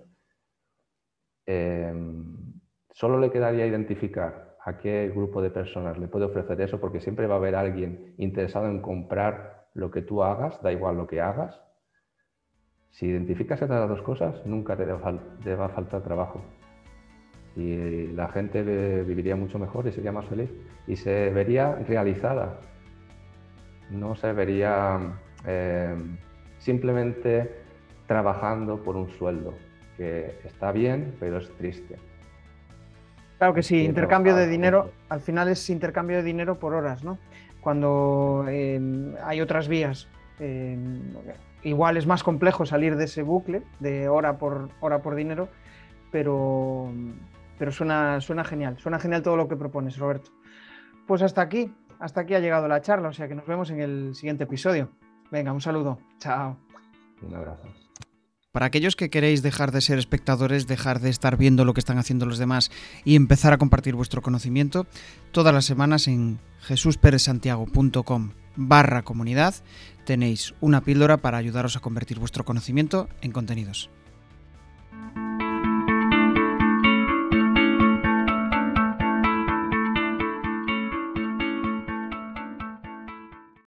eh, 1.48 1.92
solo 2.92 3.20
le 3.20 3.32
quedaría 3.32 3.66
identificar 3.66 4.49
a 4.64 4.78
qué 4.78 5.12
grupo 5.14 5.42
de 5.42 5.50
personas 5.50 5.98
le 5.98 6.08
puede 6.08 6.26
ofrecer 6.26 6.60
eso, 6.62 6.80
porque 6.80 7.00
siempre 7.00 7.28
va 7.28 7.36
a 7.36 7.38
haber 7.38 7.56
alguien 7.56 8.14
interesado 8.18 8.68
en 8.68 8.82
comprar 8.82 9.68
lo 9.74 9.92
que 9.92 10.02
tú 10.02 10.24
hagas, 10.24 10.62
da 10.62 10.72
igual 10.72 10.98
lo 10.98 11.08
que 11.08 11.22
hagas. 11.22 11.60
Si 12.92 13.08
identificas 13.08 13.62
estas 13.62 13.88
dos 13.88 14.02
cosas, 14.02 14.46
nunca 14.46 14.76
te 14.76 14.86
va 14.86 15.66
a 15.66 15.70
faltar 15.70 16.02
trabajo. 16.02 16.42
Y 17.56 18.08
la 18.08 18.30
gente 18.30 18.64
viviría 19.04 19.36
mucho 19.36 19.60
mejor 19.60 19.88
y 19.88 19.92
sería 19.92 20.12
más 20.12 20.26
feliz 20.26 20.50
y 20.88 20.96
se 20.96 21.30
vería 21.30 21.76
realizada. 21.76 22.60
No 23.90 24.16
se 24.16 24.32
vería 24.34 25.00
eh, 25.46 25.96
simplemente 26.58 27.64
trabajando 28.08 28.82
por 28.84 28.96
un 28.96 29.10
sueldo, 29.10 29.54
que 29.98 30.40
está 30.44 30.72
bien, 30.72 31.16
pero 31.20 31.38
es 31.38 31.50
triste. 31.58 31.98
Claro 33.40 33.54
que 33.54 33.64
sí, 33.64 33.86
intercambio 33.86 34.36
de 34.36 34.48
dinero, 34.48 34.92
al 35.08 35.22
final 35.22 35.48
es 35.48 35.70
intercambio 35.70 36.18
de 36.18 36.24
dinero 36.24 36.60
por 36.60 36.74
horas, 36.74 37.06
¿no? 37.06 37.18
Cuando 37.62 38.46
em, 38.50 39.16
hay 39.24 39.40
otras 39.40 39.70
vías, 39.70 40.10
em, 40.40 41.14
igual 41.64 41.96
es 41.96 42.06
más 42.06 42.22
complejo 42.22 42.66
salir 42.66 42.98
de 42.98 43.06
ese 43.06 43.24
bucle 43.24 43.64
de 43.80 44.10
hora 44.10 44.38
por 44.38 44.70
hora 44.82 45.02
por 45.02 45.16
dinero, 45.16 45.48
pero, 46.12 46.92
pero 47.58 47.72
suena, 47.72 48.20
suena 48.20 48.44
genial, 48.44 48.78
suena 48.78 49.00
genial 49.00 49.22
todo 49.22 49.38
lo 49.38 49.48
que 49.48 49.56
propones, 49.56 49.98
Roberto. 49.98 50.32
Pues 51.08 51.22
hasta 51.22 51.42
aquí, 51.42 51.74
hasta 51.98 52.22
aquí 52.22 52.34
ha 52.34 52.40
llegado 52.40 52.68
la 52.68 52.82
charla, 52.82 53.08
o 53.08 53.14
sea 53.14 53.30
que 53.30 53.36
nos 53.36 53.48
vemos 53.48 53.72
en 53.72 53.80
el 53.80 54.16
siguiente 54.16 54.44
episodio. 54.44 54.90
Venga, 55.32 55.54
un 55.54 55.62
saludo, 55.62 55.98
chao. 56.18 56.58
Un 57.22 57.36
abrazo. 57.36 57.70
Para 58.52 58.66
aquellos 58.66 58.96
que 58.96 59.12
queréis 59.12 59.44
dejar 59.44 59.72
de 59.72 59.80
ser 59.80 60.00
espectadores, 60.00 60.66
dejar 60.66 61.02
de 61.02 61.12
estar 61.12 61.38
viendo 61.38 61.66
lo 61.66 61.76
que 61.76 61.82
están 61.82 62.00
haciendo 62.00 62.26
los 62.26 62.40
demás 62.40 62.72
y 63.06 63.16
empezar 63.16 63.54
a 63.54 63.60
compartir 63.60 63.94
vuestro 63.94 64.24
conocimiento, 64.24 64.88
todas 65.32 65.54
las 65.54 65.66
semanas 65.66 66.08
en 66.08 66.40
jesusperezsantiago.com 66.62 68.32
barra 68.56 69.04
comunidad 69.04 69.54
tenéis 70.04 70.56
una 70.62 70.82
píldora 70.82 71.18
para 71.18 71.38
ayudaros 71.38 71.76
a 71.76 71.80
convertir 71.80 72.18
vuestro 72.18 72.44
conocimiento 72.44 73.08
en 73.22 73.32
contenidos. 73.32 73.92